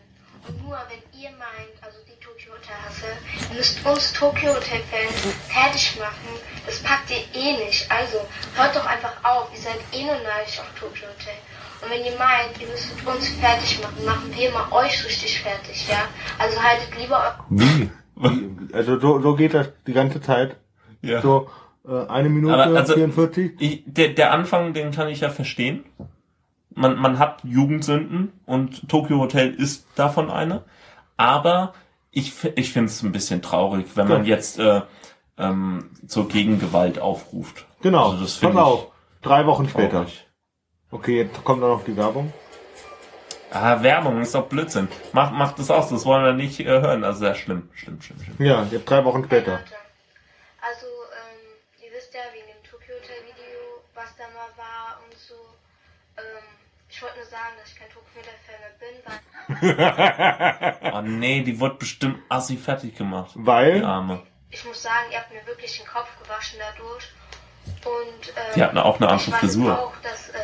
Und 0.48 0.62
nur 0.64 0.78
wenn 0.88 1.02
ihr 1.20 1.30
meint, 1.30 1.74
also 1.82 1.98
die 2.06 2.18
Tokyo 2.24 2.52
Hotel 2.54 2.76
Hasse, 2.84 3.06
ihr 3.34 3.39
müsst 3.57 3.84
uns 3.84 4.12
Tokyo 4.12 4.51
Hotel 4.55 4.80
Fans 4.90 5.34
fertig 5.48 5.98
machen, 5.98 6.38
das 6.66 6.82
packt 6.82 7.11
ihr 7.11 7.22
eh 7.34 7.64
nicht. 7.64 7.90
Also 7.90 8.18
hört 8.57 8.74
doch 8.76 8.86
einfach 8.86 9.12
auf, 9.24 9.51
ihr 9.55 9.61
seid 9.61 9.78
eh 9.92 10.05
nur 10.05 10.14
neidisch 10.14 10.59
auf 10.61 10.70
Tokyo 10.78 11.09
Hotel. 11.09 11.34
Und 11.82 11.90
wenn 11.90 12.05
ihr 12.05 12.18
meint, 12.18 12.61
ihr 12.61 12.68
müsstet 12.68 13.07
uns 13.07 13.28
fertig 13.40 13.80
machen, 13.82 14.05
machen 14.05 14.32
wir 14.36 14.51
mal 14.53 14.70
euch 14.72 15.05
richtig 15.05 15.40
fertig, 15.40 15.88
ja? 15.88 16.03
Also 16.38 16.62
haltet 16.62 16.98
lieber 16.98 17.38
Wie? 17.48 17.90
Also 18.72 19.01
so, 19.01 19.20
so 19.20 19.34
geht 19.34 19.55
das 19.55 19.70
die 19.86 19.94
ganze 19.94 20.20
Zeit. 20.20 20.57
Ja. 21.01 21.22
So 21.22 21.48
äh, 21.88 22.07
eine 22.07 22.28
Minute 22.28 22.55
Aber 22.55 22.76
also- 22.76 22.94
44. 22.94 23.53
Ich, 23.59 23.82
der, 23.86 24.11
der 24.11 24.32
Anfang, 24.32 24.74
den 24.74 24.90
kann 24.90 25.09
ich 25.09 25.20
ja 25.20 25.30
verstehen. 25.30 25.84
Man, 26.74 26.96
man 26.98 27.18
hat 27.18 27.42
Jugendsünden 27.44 28.32
und 28.46 28.88
Tokyo 28.88 29.18
Hotel 29.18 29.55
ist 29.55 29.86
davon 29.96 30.30
eine. 30.30 30.64
Aber 31.16 31.74
ich, 32.11 32.32
ich 32.56 32.72
finde 32.72 32.90
es 32.90 33.02
ein 33.02 33.12
bisschen 33.12 33.42
traurig, 33.42 33.86
wenn 33.94 34.08
man 34.08 34.24
Ja. 34.24 34.34
jetzt 34.36 34.58
äh, 34.58 34.82
ähm, 35.38 35.90
zur 36.06 36.28
Gegengewalt 36.28 36.98
aufruft. 36.98 37.66
Genau. 37.82 38.11
Also 38.11 38.22
das 38.24 38.38
Pass 38.38 38.56
auf. 38.56 38.88
Drei 39.22 39.46
Wochen 39.46 39.68
später. 39.68 39.90
traurig. 40.04 40.26
Okay, 40.90 41.18
jetzt 41.22 41.44
kommt 41.44 41.61
noch 41.61 41.84
die 41.84 41.96
Werbung. 41.96 42.32
Ah, 43.52 43.82
Werbung 43.82 44.20
ist 44.20 44.34
doch 44.34 44.46
Blödsinn. 44.46 44.88
Macht 45.12 45.32
macht 45.34 45.58
das 45.58 45.70
aus, 45.70 45.88
das 45.88 46.04
wollen 46.06 46.24
wir 46.24 46.32
nicht 46.34 46.61
äh, 46.61 46.64
hören. 46.66 47.02
Also 47.04 47.20
sehr 47.20 47.34
schlimm, 47.34 47.68
schlimm, 47.74 48.00
schlimm, 48.00 48.18
schlimm. 48.22 48.46
Ja, 48.46 48.64
jetzt 48.70 48.88
drei 48.88 49.04
Wochen 49.04 49.24
später. 49.24 49.61
Ich 57.01 57.03
wollte 57.03 57.16
nur 57.16 57.28
sagen, 57.28 57.55
dass 57.59 57.70
ich 57.70 57.76
kein 57.78 57.88
Tokyo 57.88 58.11
Hotel 58.14 58.34
Fan 58.44 58.61
mehr 58.61 59.88
bin, 60.68 60.82
weil 60.82 60.92
Oh 60.92 61.01
nee, 61.03 61.40
die 61.40 61.59
wird 61.59 61.78
bestimmt 61.78 62.18
assi 62.28 62.59
fertig 62.59 62.94
gemacht. 62.94 63.30
Weil? 63.36 63.78
Die 63.78 63.84
Arme. 63.84 64.22
ich 64.51 64.62
muss 64.66 64.82
sagen, 64.82 65.11
ihr 65.11 65.18
habt 65.18 65.32
mir 65.32 65.46
wirklich 65.46 65.78
den 65.78 65.86
Kopf 65.86 66.09
gewaschen 66.22 66.59
dadurch. 66.59 67.09
Und, 67.86 68.28
ähm, 68.28 68.55
Die 68.55 68.62
hatten 68.62 68.76
auch 68.76 68.96
eine 69.01 69.09
andere 69.09 69.28
ich 69.28 69.32
weiß 69.32 69.40
Frisur. 69.40 69.78
auch, 69.78 69.94
dass, 70.03 70.28
äh, 70.28 70.38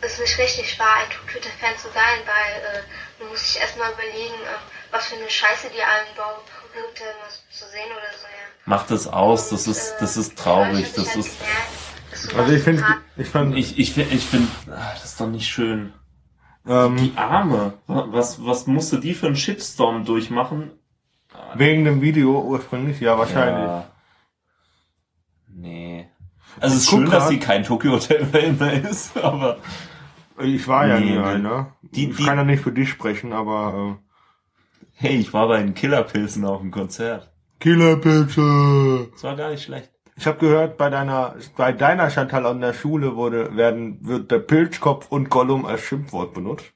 es 0.00 0.18
nicht 0.18 0.38
richtig 0.38 0.78
war, 0.78 0.94
ein 1.04 1.10
Tokyo 1.10 1.34
Hotel 1.38 1.52
Fan 1.60 1.76
zu 1.76 1.88
sein, 1.90 2.20
weil, 2.24 2.78
äh, 2.80 2.82
du 3.18 3.26
musst 3.26 3.54
dich 3.54 3.60
erstmal 3.60 3.92
überlegen, 3.92 4.34
äh, 4.42 4.90
was 4.90 5.06
für 5.08 5.16
eine 5.16 5.28
Scheiße 5.28 5.68
die 5.68 5.82
allen 5.82 6.16
bauen, 6.16 6.40
mal 6.74 7.30
zu 7.50 7.66
sehen 7.66 7.90
oder 7.92 8.10
so, 8.18 8.24
ja. 8.26 8.46
Macht 8.64 8.90
es 8.90 9.06
aus, 9.06 9.50
das 9.50 9.66
ist, 9.66 9.96
das 10.00 10.16
ist 10.16 10.38
traurig, 10.38 10.94
das 10.94 11.14
ist, 11.14 11.36
Also 12.36 12.52
ich 12.52 12.62
finde, 12.62 12.84
ich 13.16 13.28
fand, 13.28 13.56
ich, 13.56 13.78
ich, 13.78 13.92
find- 13.92 14.12
ich 14.12 14.24
finde, 14.24 14.48
das 14.66 15.04
ist 15.04 15.20
doch 15.20 15.28
nicht 15.28 15.46
schön. 15.48 15.92
ähm, 16.66 16.96
Die 16.96 17.12
Arme, 17.16 17.74
was, 17.86 18.44
was 18.44 18.66
musste 18.66 19.00
die 19.00 19.14
für 19.14 19.26
einen 19.26 19.36
Shitstorm 19.36 20.04
durchmachen? 20.04 20.70
wegen 21.54 21.84
dem 21.84 22.00
Video 22.00 22.40
ursprünglich, 22.42 22.98
ja 23.00 23.18
wahrscheinlich. 23.18 23.66
Ja. 23.66 23.90
Nee. 25.48 26.08
Also 26.60 26.76
es 26.76 26.82
ist 26.82 26.90
schön, 26.90 27.04
dass 27.04 27.24
grad. 27.24 27.28
sie 27.28 27.38
kein 27.38 27.62
Tokyo 27.64 27.92
Hotel 27.92 28.24
mehr 28.58 28.88
ist, 28.90 29.16
aber 29.18 29.58
Ich 30.38 30.66
war 30.66 30.86
ja 30.86 30.98
Nee, 30.98 31.06
nie 31.06 31.12
nee. 31.12 31.18
einer. 31.18 31.74
Die- 31.82 32.08
ich 32.10 32.16
die- 32.16 32.24
kann 32.24 32.38
ja 32.38 32.44
nicht 32.44 32.62
für 32.62 32.72
dich 32.72 32.88
sprechen, 32.88 33.32
aber 33.32 33.98
hey, 34.94 35.16
ich 35.16 35.32
war 35.34 35.48
bei 35.48 35.58
den 35.62 35.74
Killerpilzen 35.74 36.44
auf 36.46 36.60
dem 36.60 36.70
Konzert. 36.70 37.24
äh, 37.24 37.28
Killerpilze. 37.60 39.08
Das 39.12 39.22
war 39.24 39.36
gar 39.36 39.50
nicht 39.50 39.62
schlecht. 39.64 39.90
Ich 40.18 40.26
habe 40.26 40.38
gehört, 40.38 40.78
bei 40.78 40.88
deiner 40.88 41.36
bei 41.56 41.72
deiner 41.72 42.10
Chantal 42.10 42.46
an 42.46 42.60
der 42.60 42.72
Schule 42.72 43.16
wurde 43.16 43.54
werden 43.56 43.98
wird 44.00 44.30
der 44.30 44.38
Pilzkopf 44.38 45.08
und 45.10 45.28
Gollum 45.28 45.66
als 45.66 45.82
Schimpfwort 45.82 46.32
benutzt. 46.32 46.72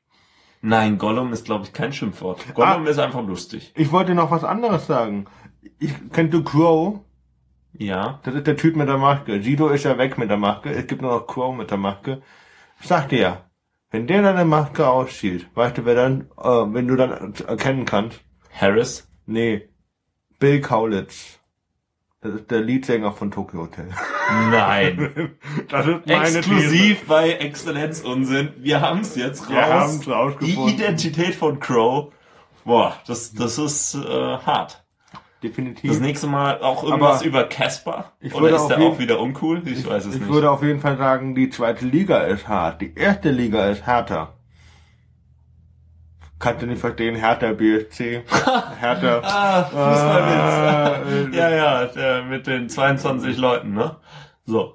Nein, 0.62 0.98
Gollum 0.98 1.32
ist, 1.32 1.46
glaube 1.46 1.64
ich, 1.64 1.72
kein 1.72 1.92
Schimpfwort. 1.92 2.54
Gollum 2.54 2.86
ist 2.86 2.98
einfach 2.98 3.26
lustig. 3.26 3.72
Ich 3.76 3.92
wollte 3.92 4.14
noch 4.14 4.30
was 4.30 4.44
anderes 4.44 4.86
sagen. 4.86 5.26
Ich 5.78 5.94
kennst 6.12 6.34
du 6.34 6.44
Crow? 6.44 7.00
Ja. 7.72 8.20
Das 8.24 8.34
ist 8.34 8.46
der 8.46 8.56
Typ 8.56 8.76
mit 8.76 8.88
der 8.88 8.98
Maske. 8.98 9.42
Sido 9.42 9.68
ist 9.68 9.84
ja 9.84 9.96
weg 9.96 10.18
mit 10.18 10.28
der 10.28 10.36
Maske. 10.36 10.70
Es 10.70 10.86
gibt 10.86 11.00
nur 11.00 11.12
noch 11.12 11.26
Crow 11.26 11.56
mit 11.56 11.70
der 11.70 11.78
Maske. 11.78 12.20
Ich 12.80 12.88
sag 12.88 13.08
dir 13.08 13.20
ja, 13.20 13.50
wenn 13.90 14.06
der 14.06 14.22
deine 14.22 14.44
Maske 14.44 14.86
auszieht, 14.86 15.48
weißt 15.54 15.78
du, 15.78 15.84
wer 15.86 15.94
dann, 15.94 16.30
äh, 16.36 16.74
wenn 16.74 16.86
du 16.86 16.96
dann 16.96 17.34
erkennen 17.46 17.86
kannst? 17.86 18.20
Harris? 18.52 19.08
Nee. 19.26 19.68
Bill 20.38 20.60
Kaulitz. 20.60 21.39
Das 22.22 22.34
ist 22.34 22.50
der 22.50 22.60
Leadsänger 22.60 23.12
von 23.12 23.30
Tokyo 23.30 23.60
Hotel. 23.62 23.88
Nein. 24.50 25.32
Das 25.68 25.86
ist 25.86 26.06
meine 26.06 26.38
Exklusiv 26.38 27.06
bei 27.06 27.30
Exzellenz 27.32 28.00
Unsinn. 28.00 28.50
Wir 28.58 28.80
haben 28.80 29.00
es 29.00 29.16
jetzt 29.16 29.42
raus. 29.44 29.50
Wir 29.50 29.66
haben's 29.66 30.00
Die 30.00 30.10
rausgefunden. 30.10 30.74
Identität 30.74 31.34
von 31.34 31.58
Crow. 31.60 32.12
Boah, 32.64 32.94
das, 33.06 33.32
das 33.32 33.56
ist 33.58 33.94
äh, 33.94 34.08
hart. 34.38 34.82
Definitiv. 35.42 35.90
Das 35.90 36.00
nächste 36.00 36.26
Mal 36.26 36.60
auch 36.60 36.82
irgendwas 36.84 37.20
Aber 37.20 37.26
über 37.26 37.44
Casper? 37.44 38.12
ich 38.20 38.34
Oder 38.34 38.54
ist 38.56 38.66
der 38.68 38.78
jeden- 38.78 38.92
auch 38.92 38.98
wieder 38.98 39.18
uncool? 39.20 39.62
Ich, 39.66 39.88
weiß 39.88 40.04
es 40.06 40.14
ich 40.16 40.20
nicht. 40.20 40.30
würde 40.30 40.50
auf 40.50 40.62
jeden 40.62 40.80
Fall 40.80 40.98
sagen, 40.98 41.34
die 41.34 41.48
zweite 41.48 41.86
Liga 41.86 42.18
ist 42.24 42.46
hart. 42.46 42.82
Die 42.82 42.94
erste 42.94 43.30
Liga 43.30 43.70
ist 43.70 43.86
härter. 43.86 44.34
Kannst 46.40 46.62
du 46.62 46.66
nicht 46.66 46.80
verstehen, 46.80 47.14
härter 47.14 47.52
BSC. 47.54 48.22
Härter. 48.80 49.22
ah, 49.22 49.62
Fußballwitz. 49.64 51.34
Äh, 51.34 51.36
ja, 51.36 51.50
ja, 51.50 51.86
der 51.86 52.24
mit 52.24 52.46
den 52.46 52.68
22 52.68 53.36
Leuten, 53.36 53.74
ne? 53.74 53.96
So. 54.46 54.74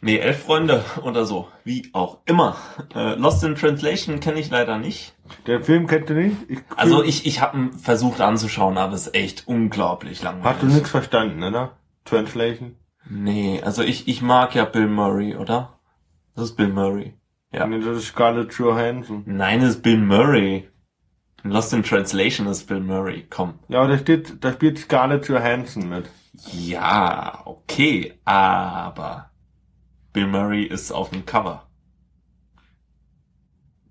Nee, 0.00 0.18
elf 0.18 0.42
Freunde 0.44 0.84
oder 1.02 1.24
so. 1.24 1.48
Wie 1.64 1.88
auch 1.94 2.18
immer. 2.26 2.56
Äh, 2.94 3.14
Lost 3.14 3.42
in 3.44 3.54
Translation 3.54 4.20
kenne 4.20 4.38
ich 4.40 4.50
leider 4.50 4.76
nicht. 4.76 5.14
Den 5.46 5.62
Film 5.62 5.86
kennt 5.86 6.10
du 6.10 6.14
nicht? 6.14 6.36
Ich, 6.48 6.58
Also 6.76 7.02
ich, 7.02 7.24
ich 7.24 7.40
habe 7.40 7.70
versucht 7.80 8.20
anzuschauen, 8.20 8.76
aber 8.76 8.92
es 8.94 9.06
ist 9.06 9.14
echt 9.14 9.48
unglaublich 9.48 10.22
langweilig. 10.22 10.54
Hast 10.56 10.62
du 10.62 10.66
nichts 10.66 10.90
verstanden, 10.90 11.42
oder? 11.42 11.78
Translation? 12.04 12.76
Nee, 13.08 13.62
also 13.64 13.82
ich, 13.82 14.08
ich 14.08 14.20
mag 14.20 14.54
ja 14.54 14.64
Bill 14.66 14.88
Murray, 14.88 15.36
oder? 15.36 15.78
Das 16.34 16.46
ist 16.46 16.56
Bill 16.56 16.68
Murray. 16.68 17.14
Ja. 17.54 17.66
Nee, 17.66 17.80
das 17.80 17.98
ist 17.98 18.06
Scarlett 18.06 18.52
Johansson. 18.54 19.22
Nein, 19.26 19.60
das 19.60 19.70
ist 19.70 19.82
Bill 19.82 19.98
Murray. 19.98 20.68
Lost 21.44 21.72
in 21.72 21.82
Translation 21.82 22.46
ist 22.46 22.66
Bill 22.66 22.80
Murray. 22.80 23.26
Komm. 23.30 23.54
Ja, 23.68 23.80
aber 23.80 23.88
da 23.92 23.98
steht, 23.98 24.42
da 24.42 24.52
spielt 24.52 24.78
Scarlett 24.78 25.28
Johansson 25.28 25.88
mit. 25.88 26.10
Ja, 26.52 27.42
okay, 27.44 28.14
aber 28.24 29.30
Bill 30.12 30.26
Murray 30.26 30.64
ist 30.64 30.90
auf 30.90 31.10
dem 31.10 31.24
Cover. 31.26 31.66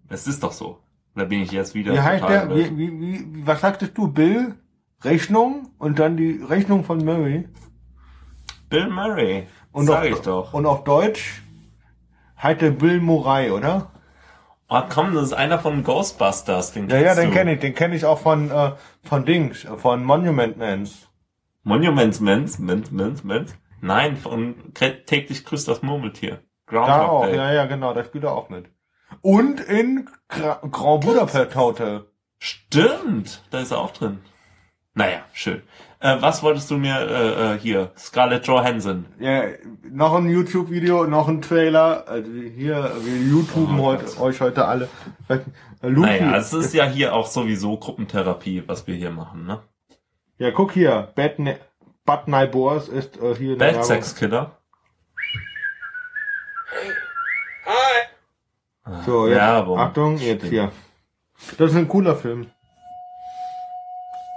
Es 0.09 0.27
ist 0.27 0.43
doch 0.43 0.51
so. 0.51 0.79
Da 1.15 1.25
bin 1.25 1.41
ich 1.41 1.51
jetzt 1.51 1.75
wieder 1.75 1.93
Wie 1.93 1.99
heißt 1.99 2.23
total 2.23 2.47
der? 2.49 2.57
wie, 2.57 2.77
wie, 2.77 2.99
wie, 2.99 3.47
was 3.47 3.61
sagtest 3.61 3.97
du? 3.97 4.07
Bill? 4.07 4.55
Rechnung? 5.03 5.69
Und 5.77 5.99
dann 5.99 6.17
die 6.17 6.41
Rechnung 6.41 6.83
von 6.83 7.05
Murray? 7.05 7.47
Bill 8.69 8.89
Murray. 8.89 9.47
Und 9.71 9.85
sag 9.85 9.99
auf, 9.99 10.05
ich 10.05 10.19
doch. 10.19 10.53
Und 10.53 10.65
auf 10.65 10.83
Deutsch 10.83 11.42
heißt 12.43 12.61
der 12.61 12.71
Bill 12.71 12.99
Murray, 12.99 13.51
oder? 13.51 13.91
Oh, 14.69 14.81
komm, 14.89 15.13
das 15.13 15.25
ist 15.25 15.33
einer 15.33 15.59
von 15.59 15.83
Ghostbusters. 15.83 16.73
Den 16.73 16.89
Ja, 16.89 16.97
ja, 16.97 17.15
den 17.15 17.31
kenne 17.31 17.53
ich. 17.53 17.59
Den 17.59 17.75
kenne 17.75 17.95
ich 17.95 18.05
auch 18.05 18.19
von, 18.19 18.49
äh, 18.51 18.71
von 19.03 19.25
Dings, 19.25 19.65
äh, 19.65 19.77
von 19.77 20.03
Monument 20.03 20.57
Mans. 20.57 21.09
Monuments 21.63 22.19
Mens, 22.19 22.59
Mens, 22.59 22.91
Mens, 22.91 23.23
Mens. 23.23 23.55
Nein, 23.81 24.17
von 24.17 24.55
täglich 24.73 25.45
grüßt 25.45 25.67
das 25.67 25.81
Murmeltier. 25.81 26.41
Da 26.67 26.71
Groundhog 26.71 27.09
auch, 27.09 27.25
Day. 27.25 27.35
ja, 27.35 27.53
ja, 27.53 27.65
genau, 27.65 27.93
da 27.93 28.03
spielt 28.03 28.23
er 28.23 28.33
auch 28.33 28.49
mit. 28.49 28.65
Und 29.21 29.59
in 29.59 30.09
Gra 30.27 30.61
Grand 30.69 31.05
Budapest 31.05 31.55
Hotel. 31.55 32.05
Stimmt, 32.39 33.43
da 33.51 33.59
ist 33.59 33.71
er 33.71 33.79
auch 33.79 33.91
drin. 33.91 34.19
Naja, 34.93 35.21
schön. 35.33 35.63
Äh, 36.03 36.21
was 36.21 36.43
wolltest 36.43 36.69
du 36.69 36.77
mir 36.77 36.99
äh, 36.99 37.53
äh, 37.53 37.59
hier? 37.59 37.91
Scarlett 37.97 38.45
Johansson. 38.45 39.05
Ja, 39.19 39.43
noch 39.89 40.13
ein 40.15 40.29
YouTube-Video, 40.29 41.05
noch 41.05 41.29
ein 41.29 41.41
Trailer. 41.41 42.05
Also 42.09 42.29
hier, 42.29 42.91
wir 43.03 43.17
YouTuben 43.17 43.79
Oh 43.79 43.85
heute, 43.85 44.19
euch 44.19 44.41
heute 44.41 44.65
alle. 44.65 44.89
Äh, 45.29 45.39
Luffy. 45.81 46.19
Naja, 46.19 46.35
es 46.35 46.51
ist 46.51 46.73
ja 46.73 46.83
hier 46.83 47.13
auch 47.13 47.27
sowieso 47.27 47.77
Gruppentherapie, 47.77 48.63
was 48.67 48.85
wir 48.85 48.95
hier 48.95 49.11
machen, 49.11 49.45
ne? 49.45 49.61
Ja, 50.39 50.51
guck 50.51 50.73
hier. 50.73 51.13
Bad, 51.15 51.39
ne 51.39 51.57
Bad 52.03 52.27
Neighbors 52.27 52.89
ist 52.89 53.15
äh, 53.21 53.35
hier 53.35 53.53
in 53.53 53.59
der 53.59 53.71
Bad. 53.71 53.85
Sex 53.85 54.13
Killer. 54.13 54.57
So, 59.05 59.27
jetzt, 59.27 59.37
Werbung. 59.37 59.79
Achtung, 59.79 60.17
jetzt 60.17 60.47
hier. 60.47 60.69
Das 61.57 61.71
ist 61.71 61.77
ein 61.77 61.87
cooler 61.87 62.17
Film. 62.17 62.47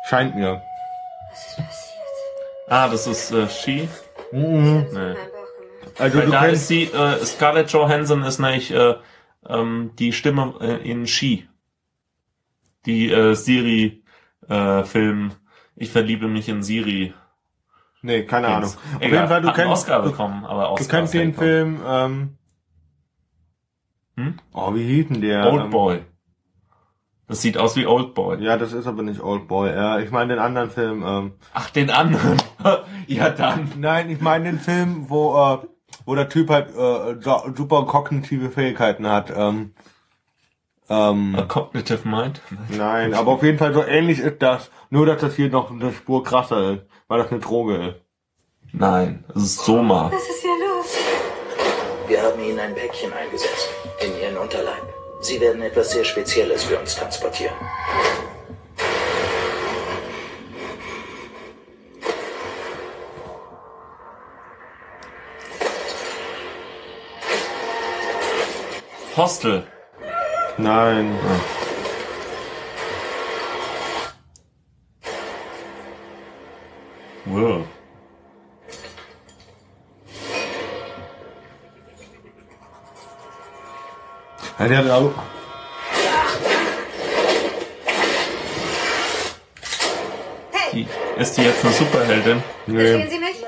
Scheint 0.09 0.37
mir. 0.37 0.63
Ah, 2.69 2.89
das 2.89 3.07
ist 3.07 3.31
äh, 3.33 3.49
She. 3.49 3.89
Mhm. 4.33 4.87
Nee. 4.93 5.15
Also 5.99 6.19
Weil 6.19 6.27
du 6.27 6.33
da 6.33 6.45
kennst, 6.47 6.63
ist 6.63 6.71
die, 6.71 6.85
äh, 6.85 7.25
Scarlett 7.25 7.71
Johansson 7.71 8.23
ist 8.23 8.39
nämlich 8.39 8.71
äh, 8.73 8.95
ähm, 9.49 9.93
die 9.99 10.13
Stimme 10.13 10.55
äh, 10.61 10.91
in 10.91 11.07
She. 11.07 11.49
Die 12.85 13.11
äh, 13.11 13.35
Siri-Film 13.35 15.33
Ich 15.77 15.91
verliebe 15.91 16.29
mich 16.29 16.49
in 16.49 16.63
Siri. 16.63 17.15
nee, 18.03 18.25
keine 18.25 18.49
Ahnung. 18.49 18.71
Auf 18.71 18.95
Auf 18.97 19.03
jeden 19.03 19.29
Fall, 19.29 19.43
du 19.43 19.53
kennst, 19.53 19.73
Oscar 19.73 20.03
du, 20.03 20.11
bekommen, 20.11 20.45
aber 20.45 20.65
du 20.65 20.69
Oscar 20.73 20.99
kennst 20.99 21.15
ist 21.15 21.21
den. 21.21 21.35
Film, 21.35 21.81
ähm, 21.87 22.39
Hm? 24.17 24.39
oh, 24.55 24.75
wie 24.75 24.83
hieß 24.85 25.09
denn 25.09 25.21
der? 25.21 25.53
Old 25.53 25.65
Ähm, 25.65 25.71
Boy. 25.71 26.05
Das 27.29 27.43
sieht 27.43 27.59
aus 27.59 27.75
wie 27.75 27.87
Old 27.87 28.15
Boy. 28.15 28.41
Ja, 28.43 28.57
das 28.57 28.73
ist 28.73 28.87
aber 28.87 29.03
nicht 29.03 29.21
Old 29.21 29.49
Boy. 29.49 29.71
Ja, 29.71 29.99
ich 29.99 30.11
meine 30.11 30.35
den 30.35 30.39
anderen 30.39 30.71
Film, 30.71 31.05
ähm, 31.05 31.33
Ach, 31.55 31.71
den 31.71 31.91
anderen. 31.91 32.41
ja, 33.09 33.31
dann. 33.31 33.73
Nein, 33.79 34.11
ich 34.11 34.21
meine 34.21 34.45
den 34.45 34.61
Film, 34.61 35.07
wo, 35.09 35.37
äh, 35.37 35.59
wo 36.05 36.15
der 36.15 36.29
Typ 36.29 36.51
halt 36.51 36.69
äh, 36.77 37.21
super 37.57 37.85
kognitive 37.87 38.51
Fähigkeiten 38.51 39.09
hat. 39.09 39.33
Ähm, 39.37 39.75
ähm, 40.89 41.35
A 41.37 41.43
Cognitive 41.43 42.09
Mind. 42.09 42.41
nein, 42.69 43.13
aber 43.13 43.33
auf 43.33 43.43
jeden 43.43 43.59
Fall 43.59 43.75
so 43.75 43.83
ähnlich 43.83 44.21
ist 44.21 44.41
das. 44.41 44.71
Nur, 44.91 45.07
dass 45.07 45.21
das 45.21 45.35
hier 45.35 45.51
noch 45.51 45.73
eine 45.73 45.93
Spur 45.93 46.23
krasser 46.23 46.75
ist, 46.75 46.83
weil 47.09 47.19
das 47.21 47.33
eine 47.33 47.41
Droge 47.41 47.77
ist. 47.77 47.97
Nein, 48.73 49.25
das 49.35 49.43
ist 49.43 49.65
Soma. 49.65 50.11
Was 50.13 50.23
ist 50.29 50.43
hier 50.43 50.51
los? 50.51 50.97
Wir 52.07 52.23
haben 52.23 52.41
Ihnen 52.41 52.61
ein 52.61 52.75
Päckchen 52.75 53.13
eingesetzt. 53.13 53.69
In 54.01 54.13
Ihren 54.23 54.37
Unterleib. 54.37 54.86
Sie 55.27 55.41
werden 55.41 55.61
etwas 55.61 55.91
sehr 55.91 56.05
Spezielles 56.05 56.63
für 56.63 56.79
uns 56.79 56.95
transportieren. 56.95 57.57
Hostel. 69.17 69.67
Nein. 70.59 71.19
Wow. 77.25 77.67
Ja, 84.59 84.69
der 84.69 84.79
hat 84.79 84.91
auch, 84.91 85.13
Die, 90.73 90.87
ist 91.19 91.37
die 91.37 91.43
jetzt 91.43 91.65
eine 91.65 91.73
Superheldin? 91.73 92.43
Verstehen 92.67 92.99
nee. 92.99 93.09
Sie 93.09 93.19
mich? 93.19 93.45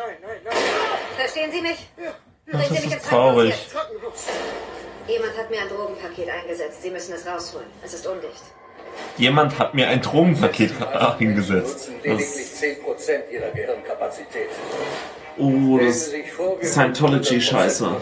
Verstehen 1.16 1.52
Sie 1.52 1.60
mich? 1.60 1.88
Bringen 1.96 2.14
das 2.46 2.68
Sie 2.68 2.74
mich 2.74 2.84
ist 2.86 2.92
ins 2.92 3.02
Krankenhaus 3.02 3.08
traurig. 3.08 3.50
jetzt. 3.50 3.76
Jemand 5.08 5.36
hat 5.38 5.50
mir 5.50 5.60
ein 5.60 5.68
Drogenpaket 5.68 6.28
eingesetzt. 6.30 6.82
Sie 6.82 6.90
müssen 6.90 7.14
es 7.14 7.26
rausholen. 7.26 7.66
Es 7.84 7.92
ist 7.94 8.06
undicht. 8.06 8.42
Jemand 9.16 9.58
hat 9.58 9.74
mir 9.74 9.88
ein 9.88 10.00
Drogenpaket 10.00 10.72
hingesetzt. 11.18 11.90
nutzen 11.90 12.00
Das, 12.04 12.36
lediglich 12.36 12.78
10% 12.86 13.30
ihrer 13.30 13.50
Gehirnkapazität. 13.50 14.48
oh, 15.38 15.78
das 15.78 16.12
wir 16.12 16.24
Scientology-Scheiße. 16.62 17.96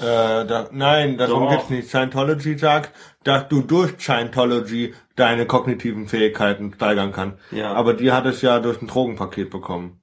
Würden 0.00 0.08
100% 0.08 0.40
nutzen. 0.40 0.44
Äh, 0.44 0.46
da, 0.46 0.68
nein, 0.72 1.18
darum 1.18 1.44
Doch. 1.44 1.50
geht's 1.50 1.70
nicht. 1.70 1.88
Scientology 1.88 2.58
sagt, 2.58 2.92
dass 3.24 3.48
du 3.48 3.62
durch 3.62 3.98
Scientology 3.98 4.94
deine 5.16 5.46
kognitiven 5.46 6.08
Fähigkeiten 6.08 6.72
steigern 6.74 7.12
kannst. 7.12 7.38
Ja. 7.50 7.72
Aber 7.72 7.94
die 7.94 8.12
hat 8.12 8.26
es 8.26 8.42
ja 8.42 8.60
durch 8.60 8.80
ein 8.80 8.86
Drogenpaket 8.86 9.50
bekommen. 9.50 10.00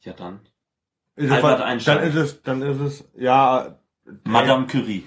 Ja, 0.00 0.12
dann. 0.12 0.40
Ist 1.16 1.32
Albert 1.32 1.60
es, 1.60 1.64
Einstein. 1.64 1.96
Dann 1.96 2.08
ist 2.08 2.14
es, 2.16 2.42
dann 2.42 2.62
ist 2.62 2.80
es, 2.80 3.08
ja, 3.16 3.78
Madame 4.24 4.66
Curie. 4.66 5.06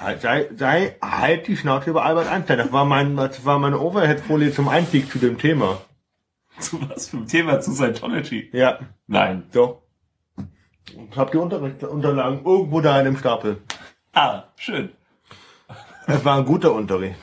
Halt, 0.00 0.22
sei, 0.22 0.48
sei, 0.56 0.96
halt 1.02 1.48
die 1.48 1.56
Schnauze 1.56 1.90
über 1.90 2.04
Albert 2.04 2.28
Einstein. 2.28 2.58
Das 2.58 2.72
war 2.72 2.84
mein, 2.84 3.16
das 3.16 3.44
war 3.44 3.58
meine 3.58 3.78
Overhead-Folie 3.78 4.52
zum 4.52 4.68
Einstieg 4.68 5.10
zu 5.10 5.18
dem 5.18 5.38
Thema. 5.38 5.82
Zu 6.58 6.80
was 6.88 7.08
für 7.08 7.18
ein 7.18 7.26
Thema? 7.28 7.60
Zu 7.60 7.72
Scientology? 7.72 8.50
Ja, 8.52 8.80
Nein. 9.06 9.44
so. 9.52 9.82
Habt 11.14 11.34
ihr 11.34 11.40
Unterrichtsunterlagen 11.40 12.44
irgendwo 12.44 12.80
da 12.80 12.98
in 12.98 13.04
dem 13.04 13.16
Stapel? 13.16 13.58
Ah, 14.20 14.48
schön. 14.56 14.90
Es 16.08 16.24
war 16.24 16.38
ein 16.38 16.44
guter 16.44 16.72
Unterricht. 16.72 17.14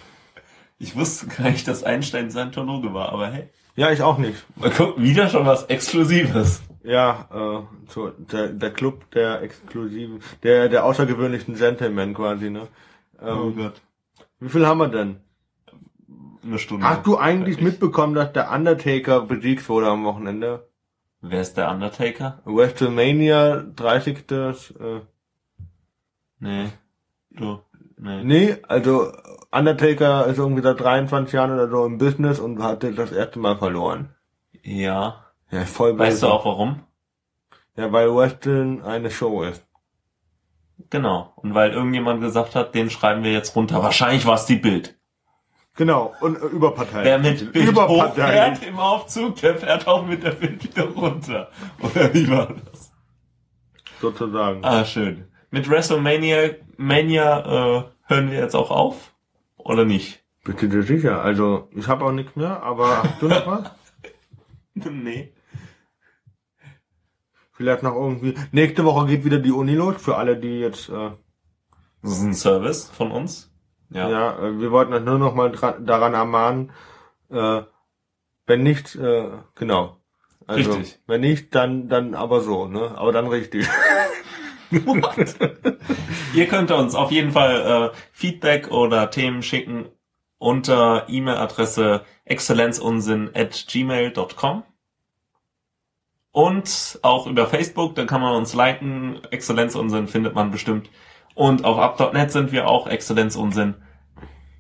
Ich 0.77 0.95
wusste 0.95 1.27
gar 1.27 1.49
nicht, 1.49 1.67
dass 1.67 1.83
Einstein 1.83 2.31
Scientologe 2.31 2.93
war, 2.93 3.09
aber 3.09 3.27
hey. 3.27 3.49
Ja, 3.75 3.91
ich 3.91 4.01
auch 4.01 4.17
nicht. 4.17 4.45
Mal 4.55 4.69
gucken, 4.69 5.03
wieder 5.03 5.27
schon 5.27 5.45
was 5.45 5.65
Exklusives. 5.65 6.61
Ja, 6.83 7.27
äh, 7.33 7.91
so, 7.91 8.11
der, 8.11 8.47
der 8.47 8.71
Club 8.71 9.11
der 9.11 9.41
exklusiven, 9.41 10.21
der, 10.43 10.69
der 10.69 10.85
außergewöhnlichen 10.85 11.55
Gentlemen 11.55 12.13
quasi, 12.13 12.49
ne? 12.49 12.69
Ähm, 13.21 13.37
Oh 13.39 13.51
Gott. 13.51 13.81
Wie 14.39 14.47
viel 14.47 14.65
haben 14.65 14.77
wir 14.77 14.87
denn? 14.87 15.19
Eine 16.45 16.59
Stunde. 16.59 16.87
Hast 16.87 17.05
du 17.05 17.17
eigentlich 17.17 17.59
mitbekommen, 17.59 18.13
dass 18.13 18.31
der 18.31 18.51
Undertaker 18.51 19.19
besiegt 19.19 19.67
wurde 19.67 19.87
am 19.87 20.05
Wochenende? 20.05 20.69
Wer 21.19 21.41
ist 21.41 21.55
der 21.57 21.71
Undertaker? 21.71 22.41
WrestleMania 22.45 23.65
30. 23.75 24.31
Äh, 24.31 24.53
Nee. 26.39 26.69
Du. 27.35 27.59
Nee. 27.97 28.23
nee, 28.23 28.57
also 28.67 29.11
Undertaker 29.51 30.27
ist 30.27 30.37
irgendwie 30.37 30.61
seit 30.61 30.79
23 30.79 31.33
Jahren 31.33 31.51
oder 31.51 31.69
so 31.69 31.85
im 31.85 31.97
Business 31.97 32.39
und 32.39 32.61
hatte 32.61 32.93
das 32.93 33.11
erste 33.11 33.39
Mal 33.39 33.57
verloren. 33.57 34.13
Ja. 34.63 35.25
Ja, 35.51 35.65
voll 35.65 35.97
Weißt 35.97 36.23
du 36.23 36.27
auch 36.27 36.45
warum? 36.45 36.81
Ja, 37.77 37.91
weil 37.91 38.13
Wrestling 38.13 38.81
eine 38.81 39.11
Show 39.11 39.43
ist. 39.43 39.65
Genau. 40.89 41.33
Und 41.37 41.53
weil 41.53 41.71
irgendjemand 41.71 42.21
gesagt 42.21 42.55
hat, 42.55 42.75
den 42.75 42.89
schreiben 42.89 43.23
wir 43.23 43.31
jetzt 43.31 43.55
runter. 43.55 43.81
Wahrscheinlich 43.81 44.25
war 44.25 44.35
es 44.35 44.45
die 44.45 44.57
Bild. 44.57 44.97
Genau, 45.77 46.13
und 46.21 46.37
äh, 46.37 46.45
überparteilich. 46.45 47.05
Wer 47.05 47.19
mit 47.19 47.51
Bild 47.51 47.75
hochfährt 47.75 48.65
im 48.65 48.79
Aufzug, 48.79 49.35
der 49.37 49.55
fährt 49.55 49.87
auch 49.87 50.05
mit 50.05 50.23
der 50.23 50.31
Bild 50.31 50.63
wieder 50.63 50.87
runter. 50.89 51.49
Oder 51.81 52.13
wie 52.13 52.29
war 52.29 52.47
das? 52.47 52.93
Sozusagen. 53.99 54.63
Ah, 54.63 54.85
schön. 54.85 55.25
Mit 55.51 55.69
WrestleMania 55.69 56.51
Mania 56.77 57.39
äh, 57.39 57.83
hören 58.03 58.31
wir 58.31 58.39
jetzt 58.39 58.55
auch 58.55 58.71
auf? 58.71 59.13
Oder 59.57 59.85
nicht? 59.85 60.23
Bitte 60.43 60.69
dir 60.69 60.83
sicher. 60.83 61.21
Also, 61.21 61.69
ich 61.71 61.87
habe 61.87 62.05
auch 62.05 62.11
nichts 62.11 62.35
mehr, 62.35 62.61
aber 62.61 63.03
hast 63.03 63.21
du 63.21 63.27
noch 63.27 63.47
was? 63.47 63.71
nee. 64.91 65.33
Vielleicht 67.53 67.83
noch 67.83 67.95
irgendwie. 67.95 68.35
Nächste 68.51 68.83
Woche 68.85 69.07
geht 69.07 69.25
wieder 69.25 69.39
die 69.39 69.51
Uni 69.51 69.73
los, 69.73 70.01
für 70.01 70.17
alle, 70.17 70.37
die 70.37 70.59
jetzt, 70.59 70.89
äh, 70.89 71.11
Das 72.01 72.11
ist 72.11 72.21
ein 72.21 72.33
Service 72.33 72.89
von 72.89 73.11
uns. 73.11 73.51
Ja. 73.89 74.09
ja, 74.09 74.39
äh, 74.39 74.59
wir 74.59 74.71
wollten 74.71 74.93
euch 74.93 75.03
nur 75.03 75.17
noch 75.17 75.35
mal 75.35 75.51
daran 75.51 76.13
ermahnen, 76.13 76.71
äh, 77.29 77.61
wenn 78.45 78.63
nicht, 78.63 78.95
äh, 78.95 79.29
genau. 79.55 79.97
Also, 80.47 80.73
Richtig. 80.73 80.99
wenn 81.07 81.21
nicht, 81.21 81.55
dann, 81.55 81.87
dann 81.87 82.13
aber 82.13 82.41
so, 82.41 82.67
ne? 82.67 82.93
Aber 82.97 83.11
dann 83.11 83.27
richtig. 83.27 83.67
Ihr 86.33 86.47
könnt 86.47 86.71
uns 86.71 86.95
auf 86.95 87.11
jeden 87.11 87.31
Fall 87.31 87.91
äh, 87.93 87.97
Feedback 88.11 88.71
oder 88.71 89.09
Themen 89.09 89.41
schicken 89.41 89.85
unter 90.37 91.05
E-Mail-Adresse 91.07 92.03
exzellenzunsinn 92.25 93.31
at 93.33 93.65
gmail.com 93.67 94.63
und 96.35 96.99
auch 97.01 97.27
über 97.27 97.47
Facebook, 97.47 97.95
da 97.95 98.03
kann 98.03 98.19
man 98.19 98.35
uns 98.35 98.53
liken. 98.53 99.21
Exzellenzunsinn 99.31 100.09
findet 100.09 100.35
man 100.35 100.51
bestimmt. 100.51 100.89
Und 101.33 101.63
auf 101.63 101.79
up.net 101.79 102.29
sind 102.29 102.51
wir 102.51 102.67
auch 102.67 102.87
Exzellenzunsinn. 102.87 103.75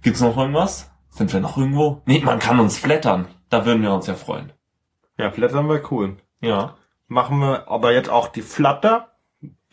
Gibt's 0.01 0.21
noch 0.21 0.37
irgendwas? 0.37 0.89
Sind 1.09 1.33
wir 1.33 1.41
noch 1.41 1.57
irgendwo? 1.57 2.01
Nee, 2.05 2.21
man 2.23 2.39
kann 2.39 2.61
uns 2.61 2.77
flattern. 2.77 3.27
Da 3.49 3.65
würden 3.65 3.81
wir 3.81 3.93
uns 3.93 4.07
ja 4.07 4.13
freuen. 4.13 4.53
Ja, 5.17 5.31
Flattern 5.31 5.67
wäre 5.67 5.83
cool. 5.91 6.15
Ja. 6.39 6.77
Machen 7.07 7.39
wir 7.39 7.67
aber 7.67 7.91
jetzt 7.91 8.09
auch 8.09 8.29
die 8.29 8.41
Flatter 8.41 9.14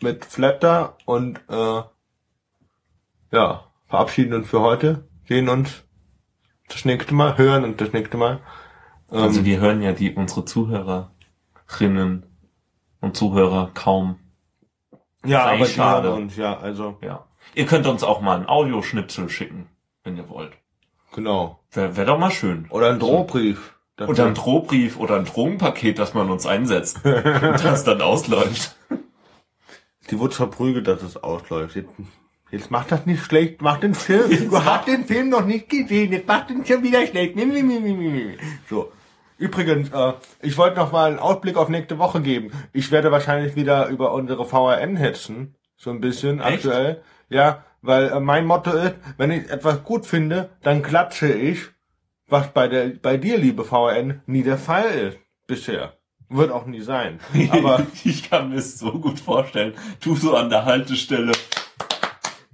mit 0.03 0.25
Flatter 0.25 0.97
und 1.05 1.39
äh, 1.49 1.81
ja, 3.31 3.63
verabschieden 3.87 4.33
uns 4.33 4.47
für 4.49 4.59
heute. 4.61 5.07
Sehen 5.27 5.49
uns 5.49 5.83
das 6.67 6.85
nächste 6.85 7.13
Mal, 7.15 7.37
hören 7.37 7.63
und 7.63 7.81
das 7.81 7.93
nächste 7.93 8.17
Mal. 8.17 8.39
Ähm, 9.11 9.17
Also 9.19 9.45
wir 9.45 9.59
hören 9.59 9.81
ja 9.81 9.93
die 9.93 10.13
unsere 10.13 10.45
Zuhörerinnen 10.45 12.25
und 13.01 13.17
Zuhörer 13.17 13.71
kaum. 13.73 14.19
ja, 15.25 15.45
aber 15.45 15.65
die 15.65 15.71
schade. 15.71 16.09
hören 16.09 16.23
uns, 16.23 16.35
ja, 16.37 16.57
also 16.57 16.97
Ja. 17.01 17.25
Ihr 17.55 17.65
könnt 17.65 17.87
uns 17.87 18.03
auch 18.03 18.21
mal 18.21 18.35
einen 18.37 18.47
Audioschnipsel 18.47 19.29
schicken, 19.29 19.67
wenn 20.03 20.17
ihr 20.17 20.29
wollt. 20.29 20.53
genau. 21.13 21.59
Wäre 21.71 21.95
wär 21.97 22.05
doch 22.05 22.17
mal 22.19 22.31
schön. 22.31 22.67
Oder 22.69 22.89
ein 22.89 22.99
Drohbrief. 22.99 23.75
Oder 23.99 24.25
ein 24.25 24.33
Drohbrief 24.33 24.97
oder 24.97 25.15
ein 25.17 25.25
Drogenpaket, 25.25 25.99
das 25.99 26.13
man 26.15 26.29
uns 26.31 26.45
einsetzt 26.47 27.03
und 27.05 27.13
das 27.63 27.83
dann 27.83 28.01
ausläuft. 28.01 28.75
Die 30.09 30.19
wurde 30.19 30.35
verprügelt, 30.35 30.87
dass 30.87 31.01
es 31.01 31.17
ausläuft. 31.17 31.75
Jetzt, 31.75 31.89
jetzt 32.51 32.71
macht 32.71 32.91
das 32.91 33.05
nicht 33.05 33.23
schlecht, 33.23 33.61
mach 33.61 33.79
den 33.79 33.95
Film. 33.95 34.49
Du 34.49 34.63
hast 34.63 34.87
den 34.87 35.05
Film 35.05 35.29
noch 35.29 35.45
nicht 35.45 35.69
gesehen, 35.69 36.11
jetzt 36.11 36.27
macht 36.27 36.49
den 36.49 36.65
schon 36.65 36.83
wieder 36.83 37.05
schlecht. 37.07 37.35
So. 38.69 38.91
Übrigens, 39.37 39.89
äh, 39.89 40.13
ich 40.41 40.57
wollte 40.57 40.77
noch 40.77 40.91
mal 40.91 41.09
einen 41.09 41.19
Ausblick 41.19 41.57
auf 41.57 41.67
nächste 41.67 41.97
Woche 41.97 42.21
geben. 42.21 42.51
Ich 42.71 42.91
werde 42.91 43.11
wahrscheinlich 43.11 43.55
wieder 43.55 43.87
über 43.87 44.13
unsere 44.13 44.45
VRN 44.45 44.95
hetzen. 44.95 45.55
So 45.75 45.89
ein 45.89 45.99
bisschen 45.99 46.39
Echt? 46.39 46.65
aktuell. 46.65 47.01
Ja, 47.29 47.65
weil 47.81 48.09
äh, 48.09 48.19
mein 48.19 48.45
Motto 48.45 48.71
ist, 48.71 48.95
wenn 49.17 49.31
ich 49.31 49.49
etwas 49.49 49.83
gut 49.83 50.05
finde, 50.05 50.49
dann 50.61 50.81
klatsche 50.81 51.31
ich, 51.31 51.69
was 52.27 52.53
bei 52.53 52.67
der, 52.67 52.89
bei 52.89 53.17
dir, 53.17 53.37
liebe 53.37 53.65
VRN, 53.65 54.21
nie 54.25 54.43
der 54.43 54.57
Fall 54.57 54.85
ist. 54.85 55.17
Bisher. 55.45 55.97
Wird 56.33 56.51
auch 56.51 56.65
nie 56.65 56.81
sein. 56.81 57.19
Aber 57.51 57.85
ich 58.03 58.27
kann 58.29 58.49
mir 58.49 58.55
es 58.57 58.79
so 58.79 58.91
gut 58.91 59.19
vorstellen. 59.19 59.75
Du 60.03 60.15
so 60.15 60.35
an 60.35 60.49
der 60.49 60.65
Haltestelle. 60.65 61.33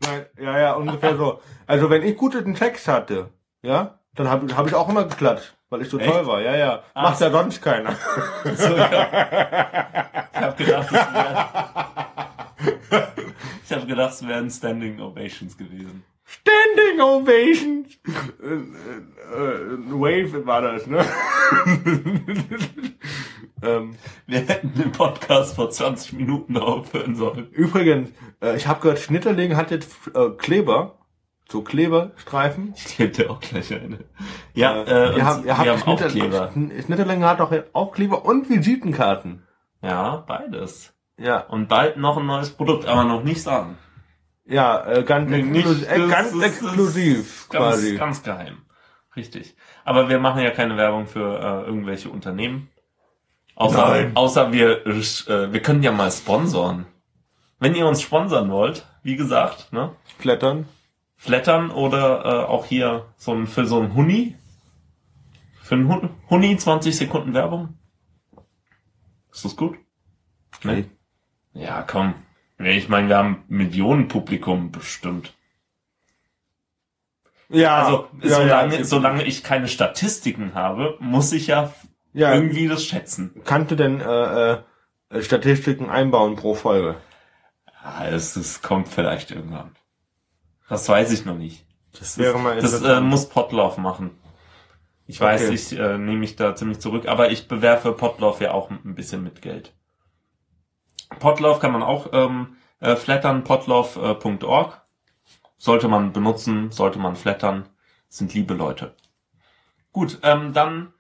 Nein, 0.02 0.26
ja, 0.38 0.60
ja, 0.60 0.74
ungefähr 0.74 1.16
so. 1.16 1.40
Also 1.66 1.90
wenn 1.90 2.04
ich 2.04 2.18
guten 2.18 2.56
Text 2.56 2.88
hatte, 2.90 3.30
ja, 3.62 4.00
dann 4.16 4.30
habe 4.30 4.56
hab 4.56 4.68
ich 4.68 4.76
auch 4.76 4.90
immer 4.90 5.06
geklatscht, 5.06 5.56
weil 5.70 5.82
ich 5.82 5.90
so 5.90 5.98
Echt? 5.98 6.12
toll 6.12 6.28
war. 6.28 6.42
Ja, 6.42 6.56
ja. 6.58 6.84
Ah, 6.94 7.04
Macht 7.04 7.22
ja 7.22 7.32
sonst 7.32 7.62
keiner. 7.62 7.96
So, 8.44 8.76
ja. 8.76 9.08
Ich 10.34 10.40
habe 10.42 10.64
gedacht. 10.64 10.90
Ich 13.66 13.76
habe 13.76 13.86
gedacht, 13.86 14.14
es 14.14 14.28
wären 14.28 14.50
Standing 14.50 15.00
Ovations 15.00 15.56
gewesen. 15.56 16.04
Standing 16.26 17.00
Ovations. 17.02 18.00
Äh, 18.42 18.48
äh, 18.48 19.46
äh, 19.46 19.92
Wave 19.92 20.44
war 20.46 20.62
das, 20.64 20.88
ne? 20.88 21.06
Ähm, 23.64 23.96
Wir 24.28 24.40
hätten 24.40 24.74
den 24.74 24.92
Podcast 24.92 25.56
vor 25.56 25.70
20 25.70 26.14
Minuten 26.14 26.58
aufhören 26.58 27.16
sollen. 27.16 27.50
übrigens, 27.52 28.10
äh, 28.42 28.56
ich 28.56 28.68
habe 28.68 28.82
gehört, 28.82 29.00
Schnitterling 29.00 29.56
hat 29.56 29.72
jetzt 29.72 29.92
äh, 30.16 30.30
Kleber, 30.38 31.00
so 31.50 31.62
Kleberstreifen. 31.64 32.74
Ich 32.76 32.98
gebe 32.98 33.10
dir 33.12 33.32
auch 33.32 33.40
gleich 33.40 33.74
eine. 33.74 34.00
Ja, 34.54 34.84
Äh, 34.84 35.14
äh, 35.14 35.18
ihr 35.18 35.26
habt, 35.26 35.40
ihr 35.40 35.46
wir 35.46 35.58
habt 35.58 35.68
haben 35.70 35.82
auch 35.82 35.98
Schnitter- 36.00 36.10
Kleber. 36.10 36.52
Schnitterling 36.86 37.24
hat 37.24 37.42
auch, 37.42 37.54
auch 37.74 37.92
Kleber 37.92 38.26
und 38.26 38.50
Visitenkarten. 38.50 39.44
Ja, 39.82 40.18
beides. 40.28 40.94
Ja, 41.18 41.40
Und 41.42 41.68
bald 41.68 41.98
noch 41.98 42.18
ein 42.18 42.26
neues 42.26 42.52
Produkt, 42.52 42.86
aber 42.88 43.04
noch 43.04 43.24
nicht 43.24 43.42
sagen. 43.42 43.78
ja, 44.46 44.86
äh, 44.88 45.04
ganz, 45.04 45.30
Nee, 45.30 45.42
nicht- 45.44 45.66
exklus 45.66 45.84
äh, 45.84 46.00
das 46.00 46.10
ganz 46.12 46.32
ist- 46.34 46.44
exklusiv 46.44 47.50
Ganz, 47.50 47.64
quasi. 47.66 47.98
ganz 47.98 48.24
geheim. 48.24 48.58
Richtig. 49.16 49.56
Aber 49.86 50.08
wir 50.08 50.20
machen 50.20 50.42
ja 50.42 50.52
keine 50.52 50.78
Werbung 50.78 51.08
für 51.08 51.40
äh, 51.40 51.66
irgendwelche 51.68 52.10
Unternehmen. 52.10 52.70
Außer, 53.60 53.88
Nein. 53.90 54.12
außer 54.16 54.52
wir, 54.54 54.86
äh, 54.88 55.52
wir 55.54 55.62
können 55.62 55.84
ja 55.84 55.92
mal 55.92 56.10
sponsoren. 56.12 56.86
Wenn 57.60 57.76
ihr 57.76 57.86
uns 57.88 58.02
sponsern 58.02 58.50
wollt, 58.52 58.86
wie 59.04 59.18
gesagt, 59.18 59.74
ne? 59.74 59.92
Klettern. 60.18 60.66
Flattern 61.18 61.70
oder 61.70 62.24
äh, 62.26 62.46
auch 62.46 62.66
hier 62.66 63.06
so 63.18 63.34
ein, 63.34 63.48
für 63.48 63.66
so 63.66 63.82
ein 63.82 63.94
Huni. 63.94 64.36
Für 65.62 65.76
ein 65.76 65.88
Hun- 65.90 66.10
Huni 66.30 66.56
20 66.58 66.96
Sekunden 66.96 67.34
Werbung. 67.34 67.78
Ist 69.32 69.44
das 69.44 69.58
gut? 69.58 69.78
Nee. 70.64 70.86
Ja, 71.54 71.82
komm. 71.82 72.14
Ich 72.60 72.88
meine, 72.88 73.10
wir 73.10 73.18
haben 73.18 73.44
Millionen 73.50 74.08
Publikum 74.08 74.72
bestimmt. 74.72 75.34
Ja, 77.50 77.84
Also, 77.84 78.08
ja, 78.22 78.36
solange, 78.36 78.78
ja. 78.78 78.84
solange 78.86 79.24
ich 79.26 79.44
keine 79.44 79.68
Statistiken 79.68 80.54
habe, 80.54 80.96
muss 81.00 81.32
ich 81.34 81.48
ja, 81.48 81.74
Ja. 82.14 82.34
irgendwie 82.34 82.68
das 82.68 82.84
schätzen. 82.84 83.42
Kannst 83.46 83.72
du 83.72 83.76
denn 83.76 84.02
äh, 84.02 84.52
äh, 84.54 85.22
Statistiken 85.22 85.90
einbauen 85.90 86.36
pro 86.36 86.56
Folge? 86.56 86.96
Ah, 87.82 88.06
es, 88.08 88.36
es 88.36 88.62
kommt 88.62 88.90
vielleicht 88.90 89.32
irgendwann. 89.32 89.76
Das 90.68 90.88
weiß 90.90 91.12
ich 91.12 91.26
noch 91.26 91.36
nicht. 91.36 91.66
Das 91.98 92.18
wäre 92.18 92.38
mal 92.40 92.60
Das 92.60 92.82
äh, 92.82 93.00
muss 93.02 93.30
Potlauf 93.30 93.78
machen. 93.78 94.12
Ich 95.08 95.20
weiß, 95.20 95.46
Okay. 95.46 95.54
ich 95.56 95.72
äh, 95.78 95.98
nehme 95.98 96.20
mich 96.20 96.36
da 96.36 96.56
ziemlich 96.56 96.80
zurück, 96.80 97.08
aber 97.08 97.32
ich 97.32 97.48
bewerfe 97.48 97.94
Potlauf 97.94 98.42
ja 98.42 98.52
auch 98.52 98.70
ein 98.70 98.94
bisschen 98.96 99.24
mit 99.24 99.42
Geld. 99.42 99.74
Potlauf 101.20 101.60
kann 101.60 101.72
man 101.72 101.82
auch 101.82 102.10
ähm, 102.14 102.58
äh, 102.80 102.96
flattern, 102.96 103.44
potlauf.org. 103.44 104.82
Sollte 105.58 105.88
man 105.88 106.14
benutzen, 106.14 106.72
sollte 106.72 107.00
man 107.00 107.16
flattern. 107.16 107.68
Sind 108.08 108.34
liebe 108.34 108.54
Leute. 108.54 108.96
Gut, 109.92 110.20
ähm, 110.24 110.54
dann 110.54 110.94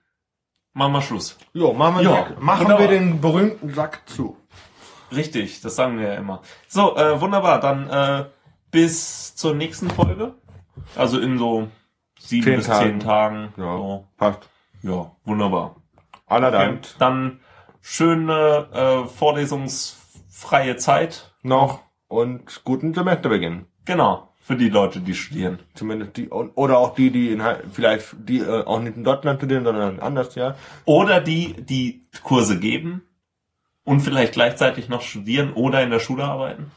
machen 0.73 0.93
wir 0.93 1.01
Schluss. 1.01 1.37
Jo, 1.53 1.73
machen 1.73 1.97
wir, 1.97 2.03
den, 2.03 2.43
machen 2.43 2.61
wunderbar. 2.61 2.79
wir 2.89 2.99
den 2.99 3.21
berühmten 3.21 3.73
Sack 3.73 4.03
zu. 4.07 4.37
Richtig, 5.11 5.61
das 5.61 5.75
sagen 5.75 5.97
wir 5.97 6.07
ja 6.09 6.15
immer. 6.15 6.41
So, 6.67 6.95
äh, 6.95 7.19
wunderbar, 7.19 7.59
dann 7.59 7.89
äh, 7.89 8.25
bis 8.71 9.35
zur 9.35 9.55
nächsten 9.55 9.89
Folge. 9.89 10.35
Also 10.95 11.19
in 11.19 11.37
so 11.39 11.67
sieben 12.19 12.43
Zehn 12.45 12.55
bis 12.57 12.67
Tagen. 12.67 12.89
zehn 12.89 12.99
Tagen. 12.99 13.53
Ja, 13.57 13.77
So. 13.77 14.07
passt. 14.17 14.49
Ja, 14.83 15.11
wunderbar. 15.25 15.75
Aller 16.27 16.47
Okay. 16.49 16.77
Dann 16.99 17.39
schöne 17.81 18.67
äh, 18.71 19.07
vorlesungsfreie 19.07 20.77
Zeit. 20.77 21.33
Noch 21.41 21.79
und 22.07 22.63
guten 22.63 22.93
Semesterbeginn. 22.93 23.65
Genau, 23.85 24.28
für 24.49 24.57
die 24.57 24.69
Leute, 24.69 24.99
die 24.99 25.13
studieren. 25.13 25.59
Zumindest 25.75 26.17
die, 26.17 26.29
oder 26.29 26.79
auch 26.79 26.95
die, 26.95 27.11
die 27.11 27.31
in, 27.31 27.43
vielleicht, 27.71 28.15
die 28.17 28.39
äh, 28.39 28.63
auch 28.63 28.79
nicht 28.79 28.97
in 28.97 29.03
Deutschland 29.03 29.39
studieren, 29.39 29.63
sondern 29.63 29.99
anders, 29.99 30.33
ja. 30.33 30.55
Oder 30.85 31.21
die, 31.21 31.53
die 31.53 32.01
Kurse 32.23 32.59
geben 32.59 33.03
Und 33.83 33.99
vielleicht 33.99 34.33
gleichzeitig 34.33 34.89
noch 34.89 35.03
studieren 35.03 35.53
oder 35.53 35.83
in 35.83 35.91
der 35.91 35.99
Schule 35.99 36.23
arbeiten? 36.23 36.71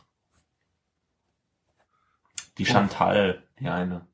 Die 2.59 2.67
Chantal, 2.67 3.43
die 3.59 3.69
eine. 3.69 4.07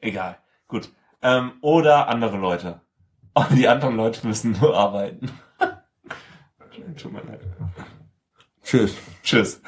Egal. 0.00 0.36
Gut. 0.68 0.92
Ähm, 1.22 1.52
oder 1.62 2.06
andere 2.08 2.36
Leute. 2.36 2.82
Oh, 3.34 3.44
die 3.50 3.66
anderen 3.66 3.96
Leute 3.96 4.26
müssen 4.26 4.58
nur 4.60 4.76
arbeiten. 4.76 5.30
Tut 6.98 7.12
mir 7.14 7.22
leid. 7.22 7.40
Tschüss. 8.62 8.94
Tschüss. 9.22 9.62